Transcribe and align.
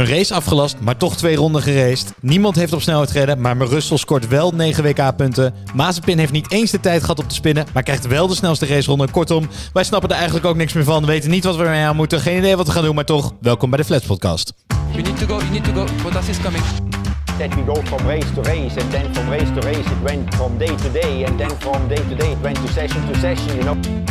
Een 0.00 0.06
race 0.06 0.34
afgelast, 0.34 0.76
maar 0.80 0.96
toch 0.96 1.16
twee 1.16 1.36
ronden 1.36 1.62
geraced. 1.62 2.12
Niemand 2.20 2.56
heeft 2.56 2.72
op 2.72 2.82
snelheid 2.82 3.10
gereden, 3.10 3.40
maar 3.40 3.56
Russell 3.56 3.96
scoort 3.96 4.28
wel 4.28 4.50
9 4.50 4.84
WK-punten. 4.84 5.54
Mazepin 5.74 6.18
heeft 6.18 6.32
niet 6.32 6.50
eens 6.52 6.70
de 6.70 6.80
tijd 6.80 7.00
gehad 7.00 7.18
op 7.18 7.28
te 7.28 7.34
spinnen, 7.34 7.66
maar 7.72 7.82
krijgt 7.82 8.06
wel 8.06 8.26
de 8.26 8.34
snelste 8.34 8.66
raceronde. 8.66 9.10
Kortom, 9.10 9.48
wij 9.72 9.84
snappen 9.84 10.08
er 10.08 10.16
eigenlijk 10.16 10.46
ook 10.46 10.56
niks 10.56 10.72
meer 10.72 10.84
van. 10.84 11.06
Weten 11.06 11.30
niet 11.30 11.44
wat 11.44 11.56
we 11.56 11.62
ermee 11.62 11.84
aan 11.84 11.96
moeten, 11.96 12.20
geen 12.20 12.38
idee 12.38 12.56
wat 12.56 12.66
we 12.66 12.72
gaan 12.72 12.84
doen, 12.84 12.94
maar 12.94 13.04
toch, 13.04 13.32
welkom 13.40 13.70
bij 13.70 13.78
de 13.78 13.84
Flats 13.84 14.06
Podcast. 14.06 14.52
You 14.90 15.02
need 15.02 15.18
to 15.18 15.26
go, 15.26 15.36
you 15.36 15.50
need 15.50 15.64
to 15.64 15.72
go. 15.72 15.84
Bottas 16.02 16.28
is 16.28 16.40
coming. 16.40 16.64
that 17.38 17.54
we 17.54 17.62
go 17.64 17.74
from 17.74 18.06
race 18.06 18.34
to 18.34 18.42
race, 18.42 18.80
and 18.80 18.90
then 18.90 19.14
from 19.14 19.28
race 19.28 19.50
to 19.54 19.60
race 19.60 19.90
it 19.90 20.02
went 20.02 20.34
from 20.34 20.58
day 20.58 20.76
to 20.76 20.90
day, 20.92 21.24
and 21.24 21.38
then 21.38 21.50
from 21.58 21.88
day 21.88 22.02
to 22.08 22.14
day 22.14 22.32
it 22.32 22.42
went 22.42 22.56
to 22.56 22.68
session 22.72 23.06
to 23.12 23.18
session, 23.18 23.56
you 23.56 23.62
know. 23.62 24.09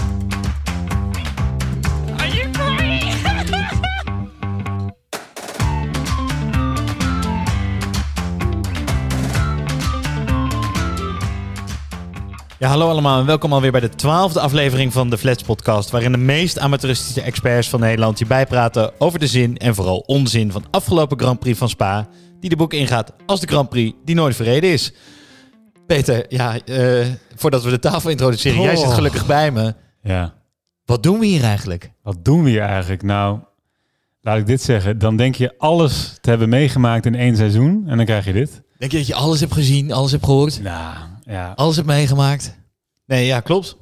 Ja, 12.60 12.68
hallo 12.70 12.90
allemaal 12.90 13.20
en 13.20 13.26
welkom 13.26 13.54
alweer 13.54 13.72
bij 13.72 13.80
de 13.82 13.90
twaalfde 13.90 14.40
aflevering 14.40 14.94
van 14.94 15.10
de 15.10 15.18
Flats 15.18 15.44
Podcast, 15.44 15.90
waarin 15.90 16.12
de 16.12 16.18
meest 16.18 16.60
amateuristische 16.60 17.22
experts 17.22 17.70
van 17.70 17.80
Nederland 17.80 18.20
je 18.20 18.26
bijpraten 18.26 18.92
over 19.02 19.20
de 19.20 19.28
zin 19.28 19.58
en 19.58 19.76
vooral 19.76 19.98
onzin 20.06 20.52
van 20.52 20.64
afgelopen 20.72 21.20
Grand 21.20 21.40
Prix 21.40 21.58
van 21.58 21.70
Spa, 21.70 22.08
die 22.40 22.50
de 22.50 22.56
boek 22.56 22.74
ingaat 22.74 23.14
als 23.26 23.40
de 23.40 23.48
Grand 23.48 23.70
Prix 23.70 23.98
die 24.06 24.16
nooit 24.16 24.36
verreden 24.36 24.70
is. 24.72 24.94
Peter, 25.88 26.26
ja, 26.30 26.60
eh, 26.66 27.06
voordat 27.36 27.64
we 27.64 27.70
de 27.70 27.80
tafel 27.80 28.10
introduceren, 28.10 28.62
jij 28.62 28.76
zit 28.76 28.88
Oh. 28.88 28.94
gelukkig 28.94 29.26
bij 29.26 29.52
me. 29.52 29.74
Ja, 30.04 30.34
Wat 30.86 31.04
doen 31.04 31.20
we 31.20 31.26
hier 31.26 31.44
eigenlijk? 31.44 31.92
wat 32.04 32.26
doen 32.26 32.44
we 32.44 32.50
hier 32.50 32.62
eigenlijk? 32.62 33.04
Nou, 33.04 33.40
laat 34.22 34.38
ik 34.38 34.48
dit 34.48 34.62
zeggen. 34.62 34.98
Dan 35.00 35.16
denk 35.16 35.36
je 35.36 35.54
alles 35.58 36.18
te 36.22 36.30
hebben 36.30 36.50
meegemaakt 36.50 37.06
in 37.06 37.16
één 37.16 37.36
seizoen 37.36 37.84
en 37.88 37.98
dan 37.98 38.06
krijg 38.06 38.26
je 38.26 38.34
dit. 38.34 38.62
Denk 38.78 38.92
je 38.92 38.98
dat 38.98 39.08
je 39.08 39.16
alles 39.16 39.40
hebt 39.40 39.54
gezien, 39.54 39.92
alles 39.92 40.12
hebt 40.12 40.26
gehoord, 40.26 40.62
Nou, 40.62 40.96
ja. 41.30 41.54
alles 41.56 41.76
hebt 41.76 41.88
meegemaakt? 41.88 42.58
Nee, 43.06 43.26
ja, 43.26 43.40
klopt. 43.40 43.78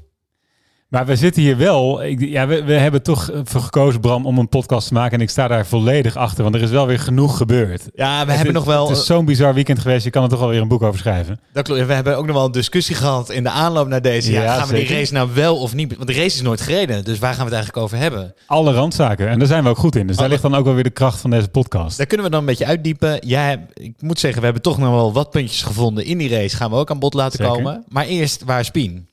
Maar 0.89 1.05
we 1.05 1.16
zitten 1.16 1.41
hier 1.41 1.57
wel. 1.57 2.03
Ik, 2.03 2.19
ja, 2.21 2.47
we, 2.47 2.63
we 2.63 2.73
hebben 2.73 3.03
toch 3.03 3.31
voor 3.43 3.61
gekozen, 3.61 3.99
Bram, 3.99 4.25
om 4.25 4.38
een 4.38 4.49
podcast 4.49 4.88
te 4.88 4.94
maken. 4.94 5.17
En 5.17 5.21
ik 5.23 5.29
sta 5.29 5.47
daar 5.47 5.66
volledig 5.66 6.16
achter, 6.16 6.44
want 6.44 6.55
er 6.55 6.61
is 6.61 6.69
wel 6.69 6.88
weer 6.88 6.99
genoeg 6.99 7.38
gebeurd. 7.38 7.81
Ja, 7.94 8.11
we 8.11 8.17
Het 8.17 8.27
hebben 8.27 8.47
is- 8.47 8.53
nog 8.53 8.63
wel... 8.63 8.88
Het 8.89 8.97
is 8.97 9.05
zo'n 9.05 9.25
bizar 9.25 9.53
weekend 9.53 9.79
geweest. 9.79 10.03
Je 10.03 10.09
kan 10.09 10.23
er 10.23 10.29
toch 10.29 10.39
wel 10.39 10.49
weer 10.49 10.61
een 10.61 10.67
boek 10.67 10.81
over 10.81 10.99
schrijven. 10.99 11.39
Dat 11.53 11.63
klopt. 11.66 11.85
We 11.85 11.94
hebben 11.94 12.17
ook 12.17 12.25
nog 12.25 12.35
wel 12.35 12.45
een 12.45 12.52
discussie 12.52 12.95
gehad 12.95 13.29
in 13.29 13.44
de 13.44 13.49
aanloop 13.49 13.88
naar 13.88 14.02
deze. 14.02 14.31
Ja, 14.31 14.44
Ja, 14.44 14.57
gaan 14.57 14.67
we 14.67 14.75
die 14.75 14.88
race 14.88 15.13
nou 15.13 15.29
wel 15.33 15.57
of 15.57 15.73
niet? 15.73 15.95
Want 15.95 16.07
de 16.07 16.13
race 16.13 16.25
is 16.35 16.41
nooit 16.41 16.61
gereden, 16.61 17.03
dus 17.03 17.19
waar 17.19 17.33
gaan 17.33 17.45
we 17.47 17.55
het 17.55 17.63
eigenlijk 17.63 17.83
over 17.85 17.97
hebben? 17.97 18.33
Alle 18.45 18.73
randzaken. 18.73 19.27
En 19.27 19.39
daar 19.39 19.47
zijn 19.47 19.63
we 19.63 19.69
ook 19.69 19.77
goed 19.77 19.95
in. 19.95 20.07
Dus 20.07 20.17
daar 20.17 20.29
ligt 20.29 20.41
dan 20.41 20.55
ook 20.55 20.66
wel 20.66 20.73
weer 20.73 20.83
de 20.83 20.89
kracht 20.89 21.19
van 21.22 21.29
deze 21.29 21.47
podcast. 21.47 21.97
Daar 21.97 22.07
kunnen 22.07 22.25
we 22.25 22.31
dan 22.31 22.39
een 22.41 22.45
beetje 22.47 22.66
uitdiepen. 22.66 23.19
Jij, 23.27 23.49
hebt- 23.49 23.79
ik 23.81 23.94
moet 23.99 24.19
zeggen, 24.19 24.39
we 24.39 24.45
hebben 24.45 24.63
toch 24.63 24.77
nog 24.77 24.89
wel 24.89 25.13
wat 25.13 25.29
puntjes 25.31 25.61
gevonden 25.63 26.05
in 26.05 26.17
die 26.17 26.29
race. 26.29 26.55
Gaan 26.55 26.69
we 26.69 26.75
ook 26.75 26.89
aan 26.91 26.99
bod 26.99 27.13
laten 27.13 27.38
Zeker. 27.38 27.53
komen. 27.55 27.83
Maar 27.88 28.05
eerst, 28.05 28.44
waar 28.45 28.59
is 28.59 28.69
Pien? 28.69 29.07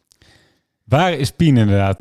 Waar 0.85 1.13
is 1.13 1.31
Pien 1.31 1.57
inderdaad? 1.57 1.99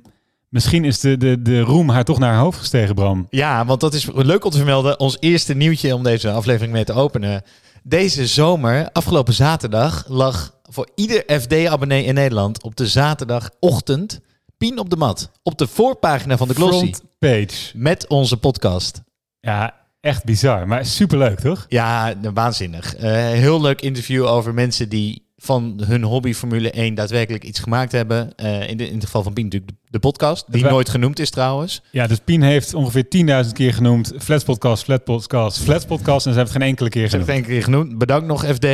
Misschien 0.50 0.86
is 0.86 1.00
de, 1.00 1.18
de, 1.18 1.42
de 1.42 1.60
roem 1.60 1.90
haar 1.90 2.04
toch 2.04 2.20
naar 2.20 2.34
haar 2.34 2.42
hoofd 2.42 2.60
gestegen, 2.60 2.96
Bram. 2.96 3.28
Ja, 3.30 3.66
want 3.66 3.80
dat 3.80 3.94
is 3.94 4.10
leuk 4.14 4.46
om 4.46 4.52
te 4.52 4.58
vermelden. 4.58 5.00
Ons 5.00 5.18
eerste 5.20 5.54
nieuwtje 5.54 5.96
om 5.96 6.04
deze 6.04 6.32
aflevering 6.32 6.74
mee 6.74 6.84
te 6.84 6.94
openen. 6.94 7.44
Deze 7.84 8.28
zomer, 8.28 8.90
afgelopen 8.92 9.34
zaterdag, 9.34 10.06
lag 10.08 10.56
voor 10.70 10.90
ieder 10.96 11.24
FD-abonnee 11.42 12.04
in 12.04 12.14
Nederland 12.14 12.64
op 12.64 12.76
de 12.76 12.88
zaterdagochtend 12.88 14.22
Pien 14.58 14.80
op 14.80 14.90
de 14.90 14.96
mat. 14.96 15.32
Op 15.44 15.58
de 15.58 15.68
voorpagina 15.68 16.38
van 16.38 16.48
de 16.48 16.54
Glossy. 16.54 16.78
Front 16.78 17.02
page. 17.20 17.72
Met 17.74 18.08
onze 18.08 18.38
podcast. 18.38 19.02
Ja, 19.40 19.76
echt 20.02 20.24
bizar. 20.24 20.68
Maar 20.68 20.86
superleuk, 20.86 21.40
toch? 21.40 21.66
Ja, 21.70 22.14
waanzinnig. 22.34 22.96
Eh, 22.96 23.12
heel 23.14 23.62
leuk 23.62 23.82
interview 23.82 24.26
over 24.26 24.54
mensen 24.54 24.90
die 24.90 25.32
van 25.44 25.82
hun 25.86 26.04
hobby 26.04 26.34
Formule 26.34 26.72
1 26.72 26.94
daadwerkelijk 26.96 27.44
iets 27.44 27.60
gemaakt 27.60 27.92
hebben. 27.92 28.36
Eh, 28.36 28.70
in, 28.70 28.78
de, 28.78 28.88
in 28.88 28.94
het 28.96 29.04
geval 29.04 29.24
van 29.24 29.34
Pien 29.34 29.44
natuurlijk 29.44 29.72
de, 29.72 29.78
de 29.90 30.00
podcast, 30.00 30.46
die 30.52 30.64
nooit 30.64 30.90
genoemd 30.90 31.20
is 31.20 31.30
trouwens. 31.30 31.82
Ja, 31.92 32.08
dus 32.08 32.20
Pien 32.20 32.42
heeft 32.42 32.74
ongeveer 32.74 33.06
10.000 33.46 33.52
keer 33.54 33.74
genoemd 33.74 34.14
Flats 34.20 34.44
Podcast, 34.44 34.84
Flat 34.84 35.04
Podcast, 35.04 35.60
Flats 35.60 35.86
Podcast. 35.86 36.26
En 36.26 36.32
ze 36.34 36.40
heeft 36.40 36.52
het 36.54 36.62
geen 36.62 36.70
enkele 36.70 36.90
keer 36.90 37.04
Ik 37.06 37.12
heb 37.12 37.20
het 37.20 37.30
genoemd. 37.30 37.48
één 37.48 37.56
keer 37.56 37.64
genoemd. 37.64 37.98
Bedankt 37.98 38.28
nog 38.28 38.46
FD. 38.46 38.66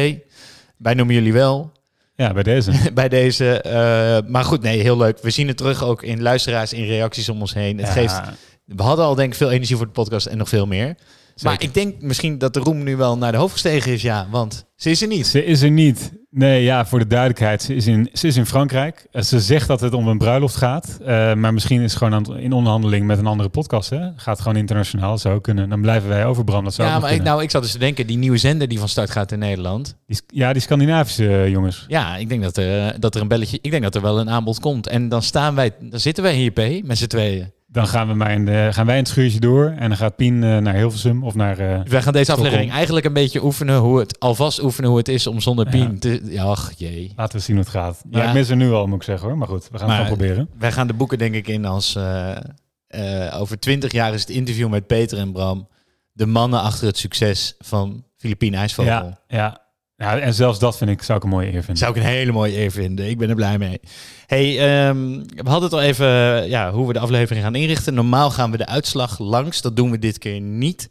Wij 0.77 0.93
noemen 0.93 1.15
jullie 1.15 1.33
wel 1.33 1.71
Ja, 2.15 2.33
bij 2.33 2.43
deze. 2.43 2.71
bij 2.93 3.09
deze. 3.09 3.61
eh, 3.61 4.29
maar 4.31 4.43
goed, 4.43 4.61
nee, 4.61 4.79
heel 4.81 4.97
leuk. 4.97 5.19
We 5.21 5.29
zien 5.29 5.47
het 5.47 5.57
terug 5.57 5.83
ook 5.83 6.03
in 6.03 6.21
luisteraars, 6.21 6.73
in 6.73 6.85
reacties 6.85 7.29
om 7.29 7.39
ons 7.41 7.53
heen. 7.53 7.77
Het 7.77 7.87
Ja, 7.87 7.93
geeft, 7.93 8.21
we 8.65 8.83
hadden 8.83 9.05
al 9.05 9.15
denk 9.15 9.31
ik 9.31 9.37
veel 9.37 9.51
energie 9.51 9.75
voor 9.75 9.85
de 9.85 9.91
podcast 9.91 10.25
en 10.25 10.37
nog 10.37 10.49
veel 10.49 10.65
meer. 10.67 10.95
Maar 11.43 11.61
ik 11.63 11.73
denk 11.73 12.01
misschien 12.01 12.37
dat 12.37 12.53
de 12.53 12.59
roem 12.59 12.83
nu 12.83 12.95
wel 12.95 13.17
naar 13.17 13.31
de 13.31 13.37
hoofd 13.37 13.53
gestegen 13.53 13.91
is, 13.91 14.01
ja. 14.01 14.27
Want 14.31 14.65
ze 14.75 14.89
is 14.89 15.01
er 15.01 15.07
niet. 15.07 15.27
Ze 15.27 15.45
is 15.45 15.61
er 15.61 15.71
niet. 15.71 16.11
Nee, 16.31 16.63
ja, 16.63 16.85
voor 16.85 16.99
de 16.99 17.07
duidelijkheid. 17.07 17.61
Ze 17.61 17.75
is 17.75 17.87
in, 17.87 18.09
ze 18.13 18.27
is 18.27 18.37
in 18.37 18.45
Frankrijk. 18.45 19.07
Eh, 19.11 19.21
Ze 19.21 19.39
zegt 19.39 19.67
dat 19.67 19.79
het 19.81 19.93
om 19.93 20.07
een 20.07 20.17
bruiloft 20.17 20.55
gaat. 20.55 20.97
Eh, 21.05 21.33
maar 21.33 21.53
misschien 21.53 21.81
is 21.81 21.91
ze 21.91 21.97
gewoon 21.97 22.13
aan 22.13 22.23
het- 22.33 22.41
in 22.43 22.51
onderhandeling 22.51 23.05
met 23.05 23.17
een 23.17 23.25
andere 23.25 23.49
podcast. 23.49 23.89
Hè? 23.89 24.07
Gaat 24.15 24.39
gewoon 24.39 24.55
internationaal. 24.55 25.17
Zou 25.17 25.41
kunnen. 25.41 25.69
Dan 25.69 25.81
blijven 25.81 26.09
wij 26.09 26.25
over, 26.25 26.43
Bram. 26.43 26.63
Dat 26.63 26.73
zou 26.73 26.87
Ja, 26.89 26.99
maar 26.99 27.13
ik, 27.13 27.23
nou, 27.23 27.43
ik 27.43 27.51
zat 27.51 27.61
dus 27.61 27.71
te 27.71 27.77
denken, 27.77 28.07
die 28.07 28.17
nieuwe 28.17 28.37
zender 28.37 28.67
die 28.67 28.79
van 28.79 28.89
start 28.89 29.09
gaat 29.11 29.31
in 29.31 29.39
Nederland. 29.39 29.95
die, 30.07 30.19
ja, 30.27 30.53
die 30.53 30.61
Scandinavische 30.61 31.27
eh, 31.27 31.49
jongens. 31.49 31.85
Ja, 31.87 32.15
ik 32.17 32.29
denk 32.29 32.43
dat 32.43 32.57
er, 32.57 32.99
dat 32.99 33.15
er 33.15 33.21
een 33.21 33.27
belletje, 33.27 33.59
ik 33.61 33.71
denk 33.71 33.83
dat 33.83 33.95
er 33.95 34.01
wel 34.01 34.19
een 34.19 34.29
aanbod 34.29 34.59
komt. 34.59 34.87
En 34.87 35.09
dan 35.09 35.21
staan 35.23 35.55
wij, 35.55 35.71
dan 35.79 35.99
zitten 35.99 36.23
wij 36.23 36.33
hier, 36.35 36.51
P, 36.51 36.83
met 36.83 36.97
z'n 36.97 37.07
tweeën. 37.07 37.51
Dan 37.71 37.87
gaan, 37.87 38.07
we 38.07 38.13
maar 38.13 38.31
in 38.31 38.45
de, 38.45 38.69
gaan 38.71 38.85
wij 38.85 38.95
in 38.95 39.01
het 39.01 39.11
schuurtje 39.11 39.39
door. 39.39 39.65
En 39.77 39.87
dan 39.89 39.97
gaat 39.97 40.15
Pien 40.15 40.43
eh, 40.43 40.57
naar 40.57 40.73
Hilversum 40.73 41.23
of 41.23 41.35
naar... 41.35 41.57
eh, 41.59 41.81
wij 41.83 42.01
gaan 42.01 42.13
deze 42.13 42.23
Stockholm. 42.23 42.37
aflevering 42.37 42.71
eigenlijk 42.71 43.05
een 43.05 43.13
beetje 43.13 43.43
oefenen 43.43 43.77
hoe 43.77 43.99
het, 43.99 44.19
alvast 44.19 44.61
oefenen 44.63 44.89
hoe 44.89 44.97
het 44.99 45.07
is 45.07 45.27
om 45.27 45.39
zonder 45.39 45.65
Ja. 45.65 45.71
Pien 45.71 45.99
te, 45.99 46.21
ja, 46.23 46.43
ach 46.43 46.71
jee. 46.77 47.13
laten 47.15 47.37
we 47.37 47.43
zien 47.43 47.55
hoe 47.55 47.65
het 47.65 47.73
gaat. 47.73 48.01
Nou, 48.09 48.23
Ja. 48.23 48.29
Ik 48.29 48.35
mis 48.35 48.49
er 48.49 48.55
nu 48.55 48.71
al, 48.71 48.87
moet 48.87 48.95
ik 48.97 49.03
zeggen 49.03 49.27
hoor. 49.27 49.37
Maar 49.37 49.47
goed, 49.47 49.69
we 49.71 49.77
gaan 49.77 49.87
Maar- 49.87 49.97
het 49.97 50.05
gewoon 50.07 50.17
proberen. 50.25 50.49
Wij 50.59 50.71
gaan 50.71 50.87
de 50.87 50.93
boeken 50.93 51.17
denk 51.17 51.35
ik 51.35 51.47
in 51.47 51.65
als, 51.65 51.95
eh, 51.95 53.39
over 53.39 53.59
twintig 53.59 53.91
jaar 53.91 54.13
is 54.13 54.21
het 54.21 54.29
interview 54.29 54.69
met 54.69 54.87
Peter 54.87 55.17
en 55.17 55.31
Bram. 55.31 55.67
De 56.11 56.25
mannen 56.25 56.61
achter 56.61 56.87
het 56.87 56.97
succes 56.97 57.55
van 57.59 58.03
Filipien 58.17 58.53
IJsvogel. 58.53 58.91
Ja, 58.91 59.19
ja. 59.27 59.61
Ja, 59.99 60.19
en 60.19 60.33
zelfs 60.33 60.59
dat 60.59 60.77
vind 60.77 60.89
ik, 60.89 61.01
zou 61.03 61.17
ik 61.17 61.23
een 61.23 61.29
mooie 61.29 61.47
eer 61.53 61.53
vinden. 61.63 61.77
Zou 61.77 61.91
ik 61.91 61.97
een 61.97 62.09
hele 62.09 62.31
mooie 62.31 62.57
eer 62.57 62.71
vinden. 62.71 63.09
Ik 63.09 63.17
ben 63.17 63.29
er 63.29 63.35
blij 63.35 63.57
mee. 63.57 63.79
Hey, 64.25 64.59
ehm, 64.59 65.11
we 65.35 65.49
hadden 65.49 65.63
het 65.63 65.73
al 65.73 65.81
even 65.81 66.07
ja, 66.49 66.71
hoe 66.71 66.87
we 66.87 66.93
de 66.93 66.99
aflevering 66.99 67.43
gaan 67.45 67.55
inrichten. 67.55 67.93
Normaal 67.93 68.31
gaan 68.31 68.51
we 68.51 68.57
de 68.57 68.65
uitslag 68.65 69.19
langs. 69.19 69.61
Dat 69.61 69.75
doen 69.75 69.91
we 69.91 69.99
dit 69.99 70.17
keer 70.17 70.41
niet. 70.41 70.89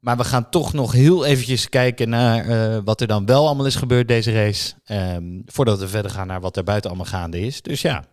Maar 0.00 0.16
we 0.16 0.24
gaan 0.24 0.48
toch 0.50 0.72
nog 0.72 0.92
heel 0.92 1.24
eventjes 1.24 1.68
kijken 1.68 2.08
naar 2.08 2.48
eh, 2.48 2.78
wat 2.84 3.00
er 3.00 3.06
dan 3.06 3.26
wel 3.26 3.46
allemaal 3.46 3.66
is 3.66 3.74
gebeurd 3.76 4.08
deze 4.08 4.32
race. 4.32 4.72
Ehm, 4.84 5.24
voordat 5.46 5.78
we 5.78 5.88
verder 5.88 6.10
gaan 6.10 6.26
naar 6.26 6.40
wat 6.40 6.56
er 6.56 6.64
buiten 6.64 6.90
allemaal 6.90 7.08
gaande 7.08 7.40
is. 7.40 7.62
Dus 7.62 7.80
ja. 7.82 8.04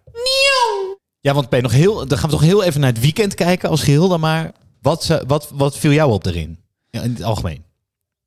Ja, 1.20 1.34
want 1.34 1.50
P, 1.50 1.62
nog 1.62 1.72
heel, 1.72 2.08
dan 2.08 2.18
gaan 2.18 2.30
we 2.30 2.36
toch 2.36 2.46
heel 2.46 2.64
even 2.64 2.80
naar 2.82 2.90
het 2.92 3.00
weekend 3.02 3.34
kijken 3.36 3.70
als 3.70 3.84
geheel 3.84 4.08
dan 4.08 4.20
maar. 4.20 4.52
Wat, 4.82 5.04
ze- 5.04 5.24
wat, 5.28 5.50
wat 5.54 5.78
viel 5.78 5.92
jou 5.92 6.12
op 6.12 6.26
erin? 6.26 6.60
Ja, 6.90 7.02
in 7.02 7.14
het 7.14 7.24
algemeen. 7.24 7.64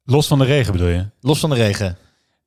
Los 0.04 0.26
van 0.26 0.38
de 0.38 0.44
regen 0.44 0.72
bedoel 0.72 0.88
je? 0.88 1.04
Los 1.20 1.40
van 1.40 1.50
de 1.50 1.56
regen. 1.56 1.96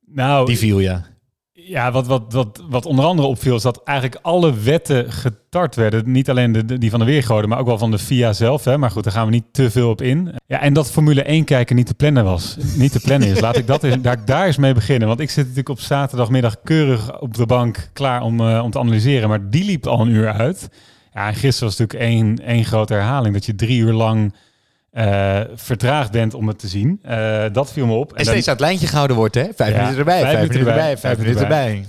Nou, 0.06 0.46
Die 0.46 0.58
viel, 0.58 0.80
ja. 0.80 1.06
Ja, 1.52 1.92
wat, 1.92 2.08
wat, 2.08 2.34
wat, 2.34 2.64
wat 2.70 2.86
onder 2.86 3.06
andere 3.06 3.28
opviel 3.28 3.56
is 3.56 3.62
dat 3.62 3.82
eigenlijk 3.84 4.20
alle 4.22 4.54
wetten 4.54 5.12
getart 5.12 5.76
werden. 5.76 6.12
Niet 6.12 6.30
alleen 6.30 6.52
de, 6.52 6.78
die 6.78 6.90
van 6.90 7.00
de 7.00 7.06
weergoden, 7.06 7.50
maar 7.50 7.60
ook 7.60 7.66
wel 7.66 7.78
van 7.78 7.92
de 7.92 8.00
FIA 8.00 8.34
zelf. 8.34 8.64
Hè. 8.64 8.78
Maar 8.78 8.92
goed, 8.92 9.04
daar 9.04 9.14
gaan 9.14 9.26
we 9.26 9.32
niet 9.32 9.46
te 9.52 9.72
veel 9.72 9.90
op 9.90 10.02
in. 10.02 10.36
Ja, 10.46 10.62
en 10.62 10.74
dat 10.74 10.92
Formule 10.92 11.24
1 11.24 11.44
kijken 11.44 11.76
niet 11.76 11.86
te 11.86 11.94
plannen 11.94 12.24
was. 12.24 12.58
Niet 12.76 12.92
te 12.92 13.00
plannen 13.00 13.28
is. 13.28 13.40
Laat 13.40 13.58
ik 13.58 13.68
dat 13.68 13.84
eens, 13.84 14.02
daar, 14.02 14.26
daar 14.26 14.46
eens 14.46 14.58
mee 14.58 14.74
beginnen. 14.74 15.08
Want 15.08 15.20
ik 15.20 15.30
zit 15.30 15.44
natuurlijk 15.44 15.70
op 15.70 15.80
zaterdagmiddag 15.80 16.62
keurig 16.64 17.20
op 17.20 17.34
de 17.34 17.46
bank 17.46 17.90
klaar 17.94 18.22
om, 18.22 18.40
eh, 18.40 18.64
om 18.64 18.72
te 18.72 18.80
analyseren. 18.80 19.30
Maar 19.30 19.50
die 19.50 19.66
liep 19.66 19.88
al 19.88 20.00
een 20.00 20.10
uur 20.10 20.32
uit. 20.32 20.70
Ja, 21.14 21.28
en 21.28 21.36
gisteren 21.36 21.70
was 21.70 21.78
natuurlijk 21.78 22.10
één, 22.10 22.40
één 22.40 22.66
grote 22.66 22.94
herhaling. 22.94 23.34
Dat 23.34 23.46
je 23.46 23.56
drie 23.56 23.80
uur 23.80 23.94
lang 23.94 24.34
eh, 24.98 25.40
vertraagd 25.56 26.12
bent 26.12 26.34
om 26.34 26.48
het 26.48 26.60
te 26.60 26.68
zien. 26.68 27.00
Eh, 27.04 27.44
dat 27.52 27.72
viel 27.72 27.86
me 27.86 27.94
op. 27.94 28.14
En 28.14 28.26
steeds 28.26 28.48
aan 28.48 28.54
het 28.54 28.62
lijntje 28.62 28.88
gehouden 28.88 29.16
wordt, 29.16 29.36
hè? 29.36 29.46
Vijf 29.56 29.72
Ja, 29.72 29.78
minuten 29.78 29.98
erbij, 30.00 30.22
vijf, 30.22 30.36
minuten 30.38 30.60
erbij, 30.60 30.98
vijf 30.98 31.18
minuten 31.18 31.42
erbij. 31.42 31.86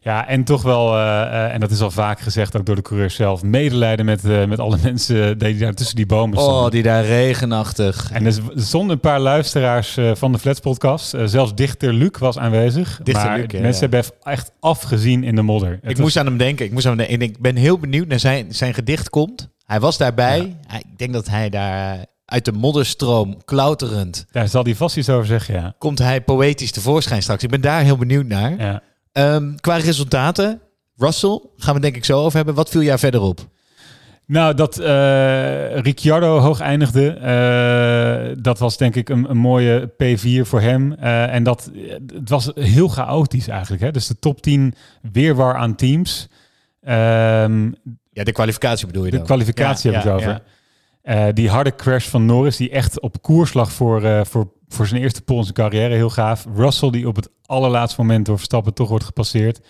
Ja, 0.00 0.28
en 0.28 0.44
toch 0.44 0.62
wel, 0.62 0.96
eh, 0.96 1.54
en 1.54 1.60
dat 1.60 1.70
is 1.70 1.80
al 1.80 1.90
vaak 1.90 2.20
gezegd 2.20 2.56
ook 2.56 2.66
door 2.66 2.74
de 2.74 2.82
coureur 2.82 3.10
zelf, 3.10 3.42
medelijden 3.42 4.04
met, 4.04 4.22
met 4.22 4.58
alle 4.58 4.78
mensen 4.82 5.38
die 5.38 5.56
daar 5.58 5.74
tussen 5.74 5.96
die 5.96 6.06
bomen 6.06 6.38
stonden. 6.38 6.64
Oh, 6.64 6.70
die 6.70 6.82
daar 6.82 7.04
regenachtig. 7.04 8.10
En 8.12 8.26
er 8.26 8.34
stonden 8.54 8.90
een 8.90 9.00
paar 9.00 9.20
luisteraars 9.20 9.98
van 10.12 10.32
de 10.32 10.38
Flats 10.38 10.60
podcast. 10.60 11.16
Zelfs 11.24 11.54
dichter 11.54 11.92
Luc 11.92 12.18
was 12.18 12.38
aanwezig. 12.38 13.00
Dichter 13.02 13.26
maar 13.28 13.38
Luc, 13.38 13.50
ja, 13.50 13.60
mensen 13.60 13.88
ja. 13.90 13.96
hebben 13.96 14.16
echt 14.22 14.52
afgezien 14.60 15.24
in 15.24 15.34
de 15.34 15.42
modder. 15.42 15.70
Het 15.70 15.78
Ik 15.82 15.88
was- 15.88 15.98
moest 15.98 16.16
aan 16.16 16.26
hem 16.26 16.36
denken. 16.36 16.64
Ik, 16.66 16.72
moest 16.72 16.86
aan 16.86 16.98
hem 16.98 17.06
denken. 17.08 17.26
Ik 17.28 17.40
ben 17.40 17.56
heel 17.56 17.78
benieuwd 17.78 18.06
naar 18.06 18.20
zijn, 18.20 18.54
zijn 18.54 18.74
gedicht 18.74 19.10
komt. 19.10 19.48
Hij 19.66 19.80
was 19.80 19.98
daarbij. 19.98 20.56
Ik 20.78 20.98
denk 20.98 21.12
dat 21.12 21.28
hij 21.28 21.48
daar 21.48 22.06
uit 22.30 22.44
de 22.44 22.52
modderstroom 22.52 23.44
klauterend 23.44 24.26
Daar 24.30 24.48
zal 24.48 24.64
hij 24.64 24.74
vast 24.74 24.96
iets 24.96 25.08
over 25.08 25.26
zeggen, 25.26 25.54
ja. 25.54 25.74
komt 25.78 25.98
hij 25.98 26.20
poëtisch 26.20 26.70
tevoorschijn 26.70 27.22
straks. 27.22 27.42
Ik 27.42 27.50
ben 27.50 27.60
daar 27.60 27.82
heel 27.82 27.96
benieuwd 27.96 28.26
naar. 28.26 28.54
ja. 28.58 28.82
Ehm, 29.12 29.54
qua 29.54 29.76
resultaten, 29.76 30.60
Russell, 30.96 31.40
gaan 31.56 31.74
we 31.74 31.80
denk 31.80 31.96
ik 31.96 32.04
zo 32.04 32.18
over 32.20 32.36
hebben. 32.36 32.54
Wat 32.54 32.68
viel 32.68 32.82
jou 32.82 32.98
verder 32.98 33.20
op? 33.20 33.48
Nou, 34.26 34.54
dat 34.54 34.78
eh 34.78 35.78
Ricciardo 35.80 36.38
hoog 36.38 36.60
eindigde, 36.60 37.08
eh, 37.10 38.36
dat 38.42 38.58
was 38.58 38.76
denk 38.76 38.94
ik 38.96 39.08
een, 39.08 39.30
een 39.30 39.36
mooie 39.36 39.88
P4 39.92 40.40
voor 40.46 40.60
hem. 40.60 40.92
Eh, 40.92 41.34
en 41.34 41.42
dat, 41.42 41.70
het 42.14 42.28
was 42.28 42.50
heel 42.54 42.88
chaotisch 42.88 43.48
eigenlijk. 43.48 43.82
Hè? 43.82 43.90
Dus 43.90 44.06
de 44.06 44.18
top 44.18 44.42
10 44.42 44.74
weerwar 45.12 45.54
aan 45.56 45.74
teams. 45.74 46.28
Ehm, 46.80 47.72
Ja, 48.12 48.24
de 48.24 48.32
kwalificatie 48.32 48.86
bedoel 48.86 49.04
je 49.04 49.10
de 49.10 49.16
dan? 49.16 49.26
kwalificatie 49.26 49.90
Ja, 49.90 49.96
heb 49.96 50.06
ik 50.06 50.12
het 50.12 50.22
ja, 50.22 50.42
Eh, 51.02 51.26
die 51.32 51.48
harde 51.48 51.74
crash 51.74 52.06
van 52.06 52.26
Norris, 52.26 52.56
die 52.56 52.70
echt 52.70 53.00
op 53.00 53.22
koers 53.22 53.52
lag 53.54 53.72
voor, 53.72 54.04
eh, 54.04 54.24
voor, 54.24 54.52
voor 54.68 54.86
zijn 54.86 55.02
eerste 55.02 55.22
pole 55.22 55.38
in 55.38 55.44
zijn 55.44 55.56
carrière, 55.56 55.94
heel 55.94 56.10
gaaf. 56.10 56.46
Russell, 56.54 56.90
die 56.90 57.08
op 57.08 57.16
het 57.16 57.28
allerlaatste 57.46 58.00
moment 58.00 58.26
door 58.26 58.36
Verstappen 58.36 58.74
toch 58.74 58.88
wordt 58.88 59.04
gepasseerd. 59.04 59.60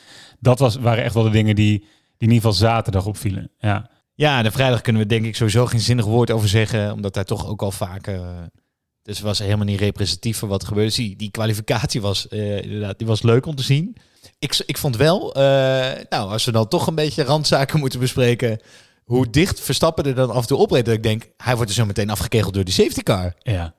Dat 0.41 0.59
was, 0.59 0.77
waren 0.77 1.05
echt 1.05 1.15
wel 1.15 1.23
de 1.23 1.31
dingen 1.31 1.55
die, 1.55 1.79
die 1.79 1.89
in 2.29 2.35
ieder 2.35 2.37
geval 2.37 2.53
zaterdag 2.53 3.07
opvielen. 3.07 3.51
Ja. 3.59 3.91
Ja, 4.15 4.43
de 4.43 4.51
vrijdag 4.51 4.81
kunnen 4.81 5.03
we 5.03 5.09
denk 5.09 5.25
ik 5.25 5.37
sowieso 5.37 5.67
geen 5.67 5.81
zinnig 5.81 6.05
woord 6.05 6.31
over 6.31 6.49
zeggen, 6.49 6.93
omdat 6.93 7.15
daar 7.15 7.25
toch 7.25 7.47
ook 7.49 7.63
al 7.63 7.71
vaak... 7.71 8.07
eh, 8.07 8.29
dus 9.03 9.21
was 9.21 9.39
helemaal 9.39 9.65
niet 9.65 9.81
representatief 9.81 10.39
voor 10.39 10.49
wat 10.49 10.63
er 10.63 10.69
gebeurde. 10.69 10.95
Die, 10.95 11.17
die 11.17 11.31
kwalificatie 11.31 12.01
was 12.01 12.27
inderdaad, 12.27 12.99
die 12.99 13.07
was 13.07 13.23
leuk 13.23 13.47
om 13.47 13.55
te 13.55 13.63
zien. 13.63 13.97
Ik, 14.39 14.63
ik 14.67 14.79
vond 14.79 14.97
wel, 14.97 15.31
nou, 16.09 16.31
als 16.31 16.45
we 16.45 16.53
dan 16.53 16.69
toch 16.69 16.87
een 16.87 16.95
beetje 16.95 17.23
randzaken 17.23 17.79
moeten 17.79 18.01
bespreken, 18.01 18.61
hoe 19.11 19.31
dicht 19.31 19.61
Verstappen 19.61 20.05
er 20.05 20.15
dan 20.15 20.31
af 20.31 20.41
en 20.41 20.47
toe 20.47 20.59
opreed. 20.59 20.85
Dat 20.85 20.95
ik 20.95 21.03
denk, 21.03 21.23
hij 21.37 21.57
wordt 21.57 21.71
er 21.71 21.77
zo 21.77 21.87
meteen 21.87 22.11
afgekegeld 22.11 22.55
door 22.55 22.65
die 22.65 22.75
safety 22.75 23.03
car. 23.03 23.35
ja. 23.39 23.75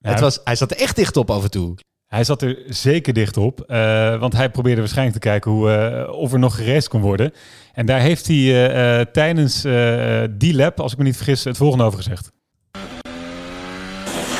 het 0.00 0.20
was, 0.20 0.40
hij 0.44 0.56
zat 0.56 0.70
er 0.70 0.76
echt 0.76 0.96
dicht 0.96 1.16
op 1.16 1.30
af 1.30 1.42
en 1.42 1.50
toe. 1.50 1.74
Hij 2.06 2.24
zat 2.24 2.42
er 2.42 2.58
zeker 2.68 3.12
dicht 3.12 3.36
op, 3.36 3.60
eh, 3.60 4.18
want 4.18 4.32
hij 4.32 4.50
probeerde 4.50 4.80
waarschijnlijk 4.80 5.16
te 5.20 5.28
kijken 5.28 5.50
hoe, 5.50 5.70
eh, 5.70 6.12
of 6.12 6.32
er 6.32 6.38
nog 6.38 6.56
geraced 6.56 6.88
kon 6.88 7.00
worden. 7.00 7.32
En 7.72 7.86
daar 7.86 8.00
heeft 8.00 8.26
hij 8.26 8.36
eh, 8.36 9.00
eh, 9.00 9.06
tijdens 9.12 9.64
eh, 9.64 10.22
die 10.30 10.54
lap, 10.54 10.80
als 10.80 10.92
ik 10.92 10.98
me 10.98 11.04
niet 11.04 11.16
vergis, 11.16 11.44
het 11.44 11.56
volgende 11.56 11.84
over 11.84 11.98
gezegd. 11.98 12.30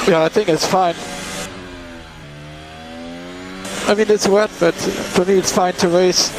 Yeah, 0.07 0.27
I 0.27 0.31
think 0.33 0.47
it's 0.47 0.65
fine. 0.65 0.95
I 3.89 3.95
mean, 3.95 4.09
it's 4.09 4.27
wet, 4.27 4.51
but 4.59 4.75
for 4.75 5.27
me, 5.27 5.37
it's 5.37 5.53
fine 5.53 5.75
to 5.75 5.89
race. 5.91 6.31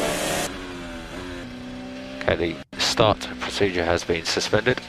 Okay, 2.22 2.36
the 2.36 2.71
start 2.92 3.28
procedure 3.38 3.84
has 3.84 4.04
been 4.04 4.24
suspended. 4.26 4.80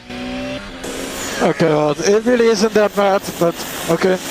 Okay, 1.41 1.67
well, 1.67 1.91
it 1.91 2.25
really 2.25 2.49
isn't 2.49 2.73
that 2.73 2.93
bad, 2.95 3.21
but 3.39 3.55
okay. 3.89 4.17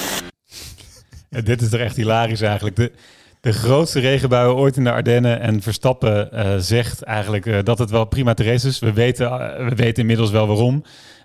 Ja, 1.29 1.41
dit 1.41 1.63
is 1.63 1.69
toch 1.69 1.81
echt 1.81 1.97
hilarisch 1.97 2.41
eigenlijk. 2.41 2.77
De, 2.77 2.93
de 3.41 3.53
grootste 3.53 4.01
regenbuien 4.01 4.55
ooit 4.55 4.77
in 4.77 4.85
de 4.85 4.93
Ardennen. 4.93 5.41
En 5.41 5.63
Verstappen 5.63 6.33
eh, 6.33 6.57
zegt 6.59 7.03
eigenlijk 7.03 7.47
eh, 7.47 7.59
dat 7.63 7.79
het 7.79 7.91
wel 7.91 8.05
prima 8.05 8.35
te 8.35 8.45
race 8.45 8.69
is. 8.69 8.79
We 8.79 8.93
weten, 8.93 9.27
eh, 9.27 9.69
we 9.69 9.75
weten 9.75 10.01
inmiddels 10.01 10.31
wel 10.31 10.47
waarom. 10.47 10.83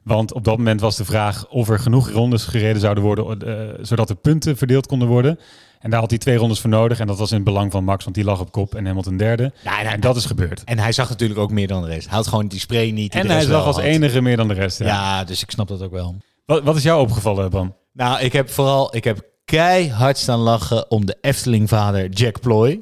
Want 0.07 0.33
op 0.33 0.43
dat 0.43 0.57
moment 0.57 0.81
was 0.81 0.97
de 0.97 1.05
vraag 1.05 1.47
of 1.47 1.69
er 1.69 1.79
genoeg 1.79 2.09
rondes 2.09 2.45
gereden 2.45 2.81
zouden 2.81 3.03
worden, 3.03 3.41
eh, 3.41 3.79
zodat 3.81 4.07
de 4.07 4.15
punten 4.15 4.57
verdeeld 4.57 4.88
konden 4.88 5.07
worden. 5.07 5.39
En 5.79 5.89
daar 5.89 6.00
had 6.00 6.09
hij 6.09 6.19
twee 6.19 6.35
rondes 6.38 6.59
voor 6.59 6.69
nodig. 6.69 7.00
En 7.00 7.07
dat 7.07 7.18
was 7.18 7.29
in 7.29 7.35
het 7.35 7.45
belang 7.45 7.71
van 7.71 7.83
Max, 7.83 8.03
want 8.03 8.15
die 8.15 8.25
lag 8.25 8.39
op 8.39 8.51
kop 8.51 8.75
en 8.75 8.85
Hamilton 8.85 9.18
derde. 9.18 9.51
Nou, 9.63 9.85
En 9.85 10.00
dat 10.00 10.15
is 10.15 10.25
gebeurd. 10.25 10.63
En 10.63 10.79
hij 10.79 10.91
zag 10.91 11.09
natuurlijk 11.09 11.39
ook 11.39 11.51
meer 11.51 11.68
dan 11.68 11.81
de 11.81 11.88
rest. 11.88 12.07
Hij 12.07 12.15
had 12.18 12.27
gewoon 12.27 12.47
die 12.47 12.59
spray 12.59 12.89
niet. 12.91 13.12
die 13.12 13.21
En 13.21 13.29
hij 13.29 13.41
zag 13.41 13.65
als 13.65 13.75
had. 13.75 13.85
enige 13.85 14.21
meer 14.21 14.38
dan 14.38 14.47
de 14.47 14.53
rest. 14.53 14.79
Ja. 14.79 14.85
Ja, 14.85 15.24
dus 15.24 15.41
ik 15.44 15.51
snap 15.51 15.68
dat 15.68 15.81
ook 15.81 15.91
wel. 15.91 16.15
Wat, 16.45 16.63
wat 16.63 16.75
is 16.75 16.83
jou 16.83 17.01
opgevallen, 17.01 17.50
Bram? 17.50 17.75
Nou, 17.94 18.19
ik 18.21 18.33
heb 18.33 18.50
vooral 18.50 18.95
ik 18.95 19.03
heb 19.03 19.25
keihard 19.45 20.18
staan 20.18 20.39
lachen 20.39 20.91
om 20.91 21.06
de 21.06 21.18
Efteling-vader 21.21 22.09
Jack 22.09 22.39
Ploy. 22.39 22.81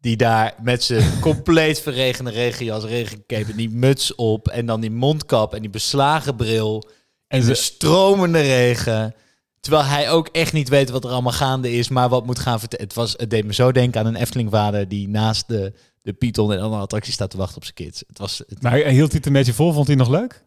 Die 0.00 0.16
daar 0.16 0.54
met 0.62 0.82
zijn 0.82 1.20
compleet 1.20 1.80
verregende 1.80 2.30
regenjas, 2.30 2.84
regencape 2.84 3.50
en 3.50 3.56
die 3.56 3.70
muts 3.70 4.14
op 4.14 4.48
en 4.48 4.66
dan 4.66 4.80
die 4.80 4.90
mondkap 4.90 5.54
en 5.54 5.60
die 5.60 5.70
beslagen 5.70 6.36
bril 6.36 6.88
En 7.28 7.44
de 7.44 7.54
stromende 7.54 8.40
regen. 8.40 9.14
Terwijl 9.64 9.84
hij 9.84 10.10
ook 10.10 10.28
echt 10.32 10.52
niet 10.52 10.68
weet 10.68 10.90
wat 10.90 11.04
er 11.04 11.10
allemaal 11.10 11.32
gaande 11.32 11.72
is, 11.72 11.88
maar 11.88 12.08
wat 12.08 12.26
moet 12.26 12.38
gaan 12.38 12.58
vertellen. 12.60 12.84
Het, 12.86 12.94
was, 12.94 13.14
het 13.16 13.30
deed 13.30 13.44
me 13.44 13.54
zo 13.54 13.72
denken 13.72 14.00
aan 14.00 14.06
een 14.06 14.16
Efteling-vader 14.16 14.88
die 14.88 15.08
naast 15.08 15.48
de, 15.48 15.72
de 16.02 16.12
Python 16.12 16.52
en 16.52 16.60
andere 16.60 16.82
attracties 16.82 17.14
staat 17.14 17.30
te 17.30 17.36
wachten 17.36 17.56
op 17.56 17.62
zijn 17.62 17.74
kids. 17.74 18.02
Het 18.08 18.18
was, 18.18 18.42
het- 18.48 18.62
Maar 18.62 18.72
hield 18.74 19.08
hij 19.08 19.16
het 19.16 19.26
een 19.26 19.32
beetje 19.32 19.52
vol? 19.52 19.72
Vond 19.72 19.86
hij 19.86 19.96
nog 19.96 20.08
leuk? 20.08 20.42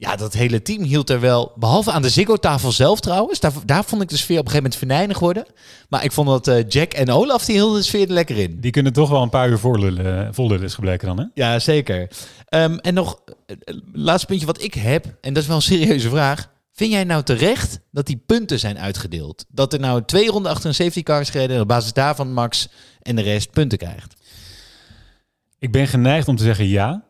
ja, 0.00 0.16
dat 0.16 0.32
hele 0.32 0.62
team 0.62 0.82
hield 0.82 1.10
er 1.10 1.20
wel, 1.20 1.52
behalve 1.56 1.90
aan 1.92 2.02
de 2.02 2.08
Ziggo-tafel 2.08 2.72
zelf 2.72 3.00
trouwens. 3.00 3.40
Daar, 3.40 3.52
daar 3.66 3.84
vond 3.84 4.02
ik 4.02 4.08
de 4.08 4.16
sfeer 4.16 4.38
op 4.38 4.44
een 4.44 4.50
gegeven 4.50 4.70
moment 4.70 4.90
venijnig 4.90 5.18
worden. 5.18 5.44
Maar 5.88 6.04
ik 6.04 6.12
vond 6.12 6.28
dat 6.28 6.48
eh, 6.48 6.64
Jack 6.68 6.92
en 6.92 7.10
Olaf, 7.10 7.44
die 7.44 7.54
hielden 7.54 7.78
de 7.78 7.86
sfeer 7.86 8.06
er 8.06 8.12
lekker 8.12 8.36
in. 8.38 8.60
Die 8.60 8.70
kunnen 8.70 8.92
toch 8.92 9.10
wel 9.10 9.22
een 9.22 9.28
paar 9.30 9.48
uur 9.48 9.58
voorlullen, 9.58 10.34
vollullen 10.34 10.64
is 10.64 10.74
gebleken 10.74 11.06
dan, 11.06 11.18
hè? 11.18 11.24
Ja, 11.34 11.58
zeker. 11.58 12.10
Ehm, 12.48 12.74
en 12.74 12.94
nog, 12.94 13.20
eh, 13.46 13.56
eh, 13.64 13.76
laatste 13.92 14.26
puntje 14.26 14.46
wat 14.46 14.62
ik 14.62 14.74
heb, 14.74 15.04
en 15.20 15.32
dat 15.32 15.42
is 15.42 15.48
wel 15.48 15.56
een 15.56 15.62
serieuze 15.62 16.08
vraag. 16.08 16.48
Vind 16.78 16.92
jij 16.92 17.04
nou 17.04 17.22
terecht 17.22 17.80
dat 17.90 18.06
die 18.06 18.22
punten 18.26 18.58
zijn 18.58 18.78
uitgedeeld? 18.78 19.44
Dat 19.48 19.72
er 19.72 19.80
nou 19.80 20.04
twee 20.04 20.30
ronden 20.30 20.50
achter 20.52 20.68
een 20.68 20.74
safety 20.74 21.02
car 21.02 21.26
gereden 21.26 21.56
en 21.56 21.62
op 21.62 21.68
basis 21.68 21.92
daarvan 21.92 22.32
Max 22.32 22.68
en 23.02 23.16
de 23.16 23.22
rest 23.22 23.50
punten 23.50 23.78
krijgt? 23.78 24.14
Ik 25.58 25.72
ben 25.72 25.86
geneigd 25.86 26.28
om 26.28 26.36
te 26.36 26.42
zeggen 26.42 26.66
ja, 26.66 27.04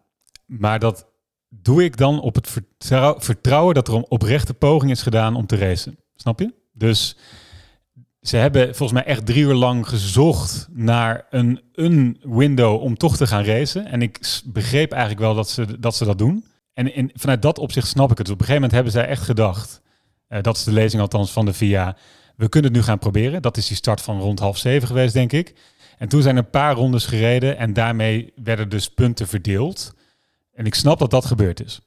maar 0.47 0.79
dat 0.79 1.07
doe 1.49 1.85
ik 1.85 1.97
dan 1.97 2.21
op 2.21 2.35
het 2.35 2.49
vertrouw- 2.49 3.21
vertrouwen 3.21 3.75
dat 3.75 3.89
er 3.89 3.95
een 3.95 4.11
oprechte 4.11 4.55
poging 4.55 4.91
is 4.91 5.03
gedaan 5.03 5.37
om 5.37 5.47
te 5.47 5.57
racen. 5.57 5.99
Snap 6.15 6.41
je? 6.41 6.55
Dus 6.73 7.17
ze 8.21 8.37
hebben 8.37 8.67
volgens 8.75 8.93
mij 8.93 9.05
echt 9.13 9.27
drie 9.27 9.43
uur 9.43 9.55
lang 9.55 9.89
gezocht 9.89 10.69
naar 10.71 11.27
een, 11.31 11.63
een 11.73 12.21
window 12.23 12.83
om 12.83 12.97
toch 12.97 13.17
te 13.17 13.27
gaan 13.27 13.45
racen. 13.45 13.87
En 13.87 14.03
ik 14.03 14.41
begreep 14.45 14.93
eigenlijk 14.93 15.23
wel 15.23 15.35
dat 15.35 15.51
ze 15.51 15.81
dat, 15.81 15.97
ze 15.97 16.05
dat 16.05 16.19
doen. 16.19 16.45
En 16.79 16.95
in, 16.95 17.11
vanuit 17.15 17.43
dat 17.43 17.59
opzicht 17.59 17.87
snap 17.89 18.11
ik 18.11 18.19
het. 18.19 18.27
Op 18.27 18.33
een 18.33 18.47
gegeven 18.47 18.55
moment 18.55 18.73
hebben 18.73 18.93
zij 18.93 19.07
echt 19.07 19.23
gedacht, 19.23 19.81
eh, 20.29 20.43
dat 20.43 20.57
is 20.57 20.65
de 20.65 20.73
lezing 20.73 21.03
althans 21.03 21.31
van 21.31 21.45
de 21.45 21.53
VIA, 21.53 21.97
we 22.37 22.49
kunnen 22.49 22.71
het 22.71 22.81
nu 22.81 22.87
gaan 22.87 22.99
proberen. 22.99 23.43
Dat 23.43 23.57
is 23.57 23.67
die 23.67 23.77
start 23.77 24.01
van 24.01 24.21
rond 24.21 24.39
half 24.39 24.59
zeven 24.59 24.89
geweest, 24.89 25.13
denk 25.13 25.33
ik. 25.33 25.55
En 25.99 26.09
toen 26.09 26.23
zijn 26.23 26.37
een 26.37 26.51
paar 26.51 26.75
rondes 26.75 27.07
gereden 27.07 27.57
en 27.59 27.73
daarmee 27.73 28.33
werden 28.43 28.69
dus 28.69 28.89
punten 28.91 29.29
verdeeld. 29.29 29.95
En 30.55 30.67
ik 30.67 30.75
snap 30.75 30.99
dat 30.99 31.11
dat 31.11 31.25
gebeurd 31.25 31.65
is. 31.65 31.81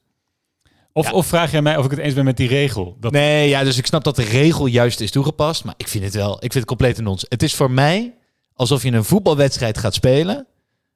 Of, 0.94 1.06
Ja. 1.06 1.12
of 1.12 1.26
vraag 1.26 1.52
jij 1.52 1.62
mij 1.62 1.78
of 1.78 1.86
ik 1.86 1.92
het 1.92 2.00
eens 2.00 2.14
ben 2.14 2.26
met 2.26 2.38
die 2.38 2.48
regel? 2.48 2.98
Dat, 3.00 3.12
Nee, 3.12 3.50
ja, 3.50 3.64
dus 3.64 3.78
ik 3.78 3.86
snap 3.86 4.04
dat 4.04 4.16
de 4.16 4.24
regel 4.24 4.66
juist 4.66 5.00
is 5.00 5.12
toegepast. 5.12 5.64
Maar 5.64 5.74
ik 5.78 5.88
vind 5.88 6.04
het 6.04 6.14
wel, 6.14 6.34
ik 6.34 6.40
vind 6.40 6.54
het 6.54 6.66
compleet 6.66 6.98
een 6.98 7.04
nonsens. 7.04 7.30
Het 7.30 7.44
is 7.44 7.56
voor 7.56 7.72
mij 7.72 8.14
alsof 8.54 8.84
je 8.84 8.92
een 8.92 9.04
voetbalwedstrijd 9.04 9.78
gaat 9.78 9.94
spelen. 9.94 10.48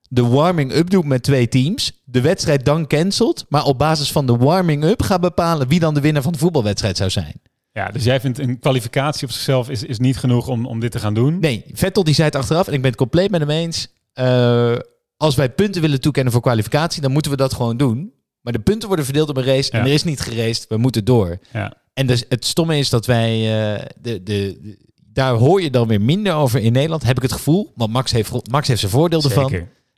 De 0.10 0.26
warming-up 0.26 0.90
doet 0.90 1.06
met 1.06 1.24
twee 1.24 1.48
teams. 1.48 2.02
De 2.04 2.22
wedstrijd 2.22 2.66
dan 2.66 2.88
cancelt. 2.88 3.46
Maar 3.50 3.64
op 3.64 3.78
basis 3.78 4.12
van 4.12 4.26
de 4.26 4.36
warming-up 4.38 5.02
gaat 5.02 5.22
bepalen 5.22 5.68
wie 5.68 5.80
dan 5.80 5.94
de 5.94 6.00
winnaar 6.02 6.22
van 6.22 6.32
de 6.32 6.38
voetbalwedstrijd 6.40 6.98
zou 6.98 7.10
zijn. 7.10 7.42
Ja, 7.72 7.88
dus 7.88 8.04
jij 8.04 8.20
vindt 8.20 8.40
een 8.40 8.60
kwalificatie 8.60 9.28
op 9.28 9.34
zichzelf 9.34 9.70
is, 9.70 9.84
is 9.84 10.00
niet 10.00 10.18
genoeg 10.18 10.48
om, 10.48 10.66
om 10.66 10.80
dit 10.80 10.92
te 10.92 11.00
gaan 11.00 11.14
doen? 11.14 11.40
Nee, 11.40 11.66
Vettel 11.74 12.04
die 12.04 12.14
zei 12.14 12.28
het 12.28 12.36
achteraf. 12.38 12.68
En 12.68 12.74
ik 12.74 12.80
ben 12.82 12.90
het 12.90 13.00
compleet 13.00 13.32
met 13.32 13.40
hem 13.40 13.50
eens. 13.50 13.88
Eh, 14.14 14.76
als 15.18 15.36
wij 15.36 15.50
punten 15.50 15.82
willen 15.82 16.02
toekennen 16.02 16.34
voor 16.34 16.42
kwalificatie, 16.42 17.02
dan 17.02 17.12
moeten 17.12 17.32
we 17.32 17.38
dat 17.38 17.54
gewoon 17.54 17.78
doen. 17.78 18.14
Maar 18.42 18.54
de 18.54 18.60
punten 18.60 18.88
worden 18.88 19.06
verdeeld 19.06 19.30
op 19.30 19.38
een 19.38 19.44
race. 19.44 19.72
En 19.72 19.80
Ja. 19.80 19.86
er 19.86 19.92
is 19.94 20.04
niet 20.04 20.20
geraced. 20.20 20.66
We 20.70 20.78
moeten 20.78 21.06
door. 21.06 21.38
Ja. 21.54 21.74
En 21.94 22.08
dus 22.08 22.24
het 22.30 22.46
stomme 22.46 22.78
is 22.78 22.90
dat 22.90 23.06
wij... 23.06 23.32
eh, 23.76 23.86
de, 24.02 24.24
de, 24.24 24.58
de- 24.62 24.78
daar 25.14 25.34
hoor 25.34 25.62
je 25.62 25.70
dan 25.70 25.88
weer 25.88 26.02
minder 26.02 26.34
over 26.34 26.60
in 26.62 26.72
Nederland, 26.72 27.04
heb 27.04 27.16
ik 27.18 27.22
het 27.24 27.32
gevoel. 27.32 27.72
Want 27.76 27.92
Max 27.92 28.12
heeft, 28.12 28.50
Max 28.52 28.68
heeft 28.68 28.80
zijn 28.80 28.92
voordeel 28.92 29.24
ervan. 29.24 29.54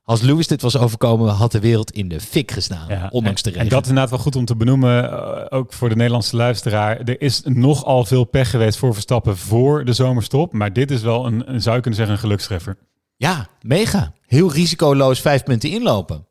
Als 0.07 0.21
Lewis 0.21 0.47
dit 0.47 0.61
was 0.61 0.77
overkomen, 0.77 1.33
had 1.33 1.51
de 1.51 1.59
wereld 1.59 1.91
in 1.91 2.07
de 2.07 2.19
fik 2.19 2.51
gestaan. 2.51 2.87
Ja, 2.87 3.09
ondanks 3.11 3.41
en, 3.41 3.51
de 3.51 3.57
en 3.57 3.63
regen. 3.63 3.75
dat 3.75 3.83
is 3.83 3.87
inderdaad 3.89 4.09
wel 4.13 4.19
goed 4.19 4.35
om 4.35 4.45
te 4.45 4.55
benoemen, 4.55 5.11
eh, 5.11 5.57
ook 5.57 5.73
voor 5.73 5.89
de 5.89 5.95
Nederlandse 5.95 6.35
luisteraar. 6.35 6.99
Er 6.99 7.21
is 7.21 7.41
nogal 7.43 8.05
veel 8.05 8.23
pech 8.23 8.49
geweest 8.49 8.77
voor 8.77 8.93
Verstappen 8.93 9.37
voor 9.37 9.85
de 9.85 9.93
zomerstop. 9.93 10.53
Maar 10.53 10.73
dit 10.73 10.91
is 10.91 11.01
wel 11.01 11.25
een, 11.25 11.53
een 11.53 11.61
zou 11.61 11.75
je 11.75 11.81
kunnen 11.81 11.99
zeggen, 11.99 12.15
een 12.15 12.21
gelukstreffer. 12.21 12.77
Ja, 13.15 13.47
mega. 13.61 14.13
Heel 14.25 14.51
risicoloos 14.51 15.21
vijf 15.21 15.43
punten 15.43 15.69
inlopen. 15.69 16.27